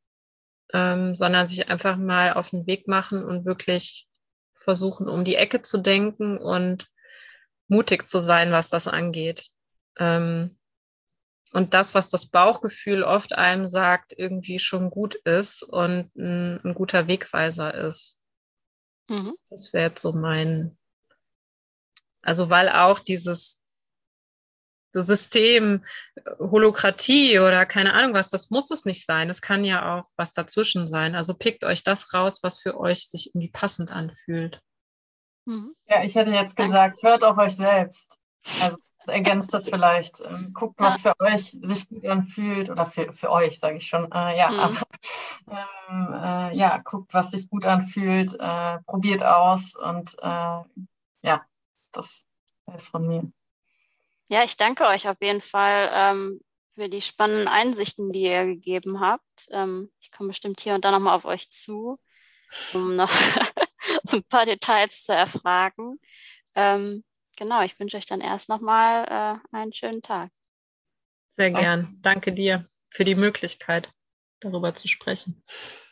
ähm, 0.73 1.14
sondern 1.14 1.49
sich 1.49 1.68
einfach 1.68 1.97
mal 1.97 2.35
auf 2.35 2.51
den 2.51 2.66
Weg 2.66 2.87
machen 2.87 3.25
und 3.25 3.45
wirklich 3.45 4.09
versuchen, 4.62 5.09
um 5.09 5.25
die 5.25 5.37
Ecke 5.37 5.62
zu 5.62 5.79
denken 5.79 6.39
und 6.39 6.89
mutig 7.68 8.07
zu 8.07 8.21
sein, 8.21 8.53
was 8.53 8.68
das 8.68 8.87
angeht. 8.87 9.49
Ähm, 9.99 10.59
und 11.53 11.75
das, 11.75 11.95
was 11.95 12.09
das 12.09 12.27
Bauchgefühl 12.27 13.03
oft 13.03 13.33
einem 13.33 13.68
sagt, 13.68 14.12
irgendwie 14.16 14.61
schon 14.61 14.91
gut 14.91 15.16
ist 15.16 15.62
und 15.64 16.14
ein, 16.16 16.61
ein 16.64 16.75
guter 16.75 17.09
Wegweiser 17.09 17.75
ist. 17.75 18.21
Mhm. 19.09 19.35
Das 19.49 19.73
wäre 19.73 19.89
jetzt 19.89 20.03
so 20.03 20.12
mein, 20.12 20.79
also 22.23 22.51
weil 22.51 22.68
auch 22.68 23.01
dieses 23.01 23.60
System 24.93 25.84
Holokratie 26.38 27.38
oder 27.38 27.66
keine 27.66 27.95
Ahnung 27.95 28.14
was, 28.14 28.30
das 28.30 28.51
muss 28.51 28.70
es 28.70 28.84
nicht 28.84 29.07
sein. 29.07 29.30
Es 29.30 29.41
kann 29.41 29.64
ja 29.64 29.99
auch 29.99 30.05
was 30.16 30.32
dazwischen 30.32 30.86
sein. 30.86 31.14
Also 31.14 31.34
pickt 31.34 31.64
euch 31.64 31.82
das 31.82 32.12
raus, 32.12 32.41
was 32.43 32.61
für 32.61 32.78
euch 32.78 33.09
sich 33.09 33.28
irgendwie 33.28 33.51
passend 33.51 33.93
anfühlt. 33.93 34.61
Mhm. 35.47 35.74
Ja, 35.86 36.03
ich 36.03 36.14
hätte 36.14 36.32
jetzt 36.32 36.57
gesagt, 36.57 37.03
hört 37.03 37.24
auf 37.24 37.38
euch 37.38 37.57
selbst. 37.57 38.16
Also 38.61 38.78
ergänzt 39.07 39.55
das 39.55 39.68
vielleicht. 39.68 40.20
Ähm, 40.20 40.53
guckt, 40.53 40.78
was 40.78 41.03
für 41.03 41.14
euch 41.20 41.57
sich 41.62 41.88
gut 41.88 42.07
anfühlt 42.07 42.70
oder 42.70 42.86
für, 42.86 43.12
für 43.12 43.30
euch, 43.30 43.59
sage 43.59 43.76
ich 43.76 43.86
schon. 43.86 44.11
Äh, 44.12 44.38
ja, 44.38 44.51
mhm. 44.51 44.59
aber 44.59 44.82
ähm, 45.49 46.14
äh, 46.14 46.57
ja, 46.57 46.78
guckt, 46.78 47.12
was 47.14 47.30
sich 47.30 47.49
gut 47.49 47.64
anfühlt, 47.64 48.34
äh, 48.38 48.78
probiert 48.86 49.22
aus 49.22 49.74
und 49.76 50.14
äh, 50.20 50.62
ja, 51.22 51.45
das 51.93 52.26
ist 52.74 52.88
von 52.88 53.07
mir. 53.07 53.30
Ja, 54.31 54.45
ich 54.45 54.57
danke 54.57 54.87
euch 54.87 55.09
auf 55.09 55.16
jeden 55.20 55.41
Fall 55.41 55.91
ähm, 55.93 56.41
für 56.76 56.89
die 56.89 57.01
spannenden 57.01 57.49
Einsichten, 57.49 58.12
die 58.12 58.22
ihr 58.22 58.47
gegeben 58.47 59.01
habt. 59.01 59.49
Ähm, 59.51 59.91
ich 59.99 60.12
komme 60.12 60.28
bestimmt 60.28 60.61
hier 60.61 60.76
und 60.76 60.85
da 60.85 60.93
nochmal 60.93 61.16
auf 61.16 61.24
euch 61.24 61.51
zu, 61.51 61.99
um 62.72 62.95
noch 62.95 63.11
ein 64.12 64.22
paar 64.22 64.47
Details 64.47 65.03
zu 65.03 65.12
erfragen. 65.12 65.99
Ähm, 66.55 67.03
genau, 67.37 67.62
ich 67.62 67.78
wünsche 67.81 67.97
euch 67.97 68.07
dann 68.07 68.20
erst 68.20 68.49
nochmal 68.49 69.43
äh, 69.53 69.57
einen 69.57 69.72
schönen 69.72 70.01
Tag. 70.01 70.31
Sehr 71.31 71.51
gern. 71.51 71.99
Danke 72.01 72.33
dir 72.33 72.64
für 72.89 73.03
die 73.03 73.16
Möglichkeit, 73.16 73.93
darüber 74.39 74.74
zu 74.74 74.87
sprechen. 74.87 75.43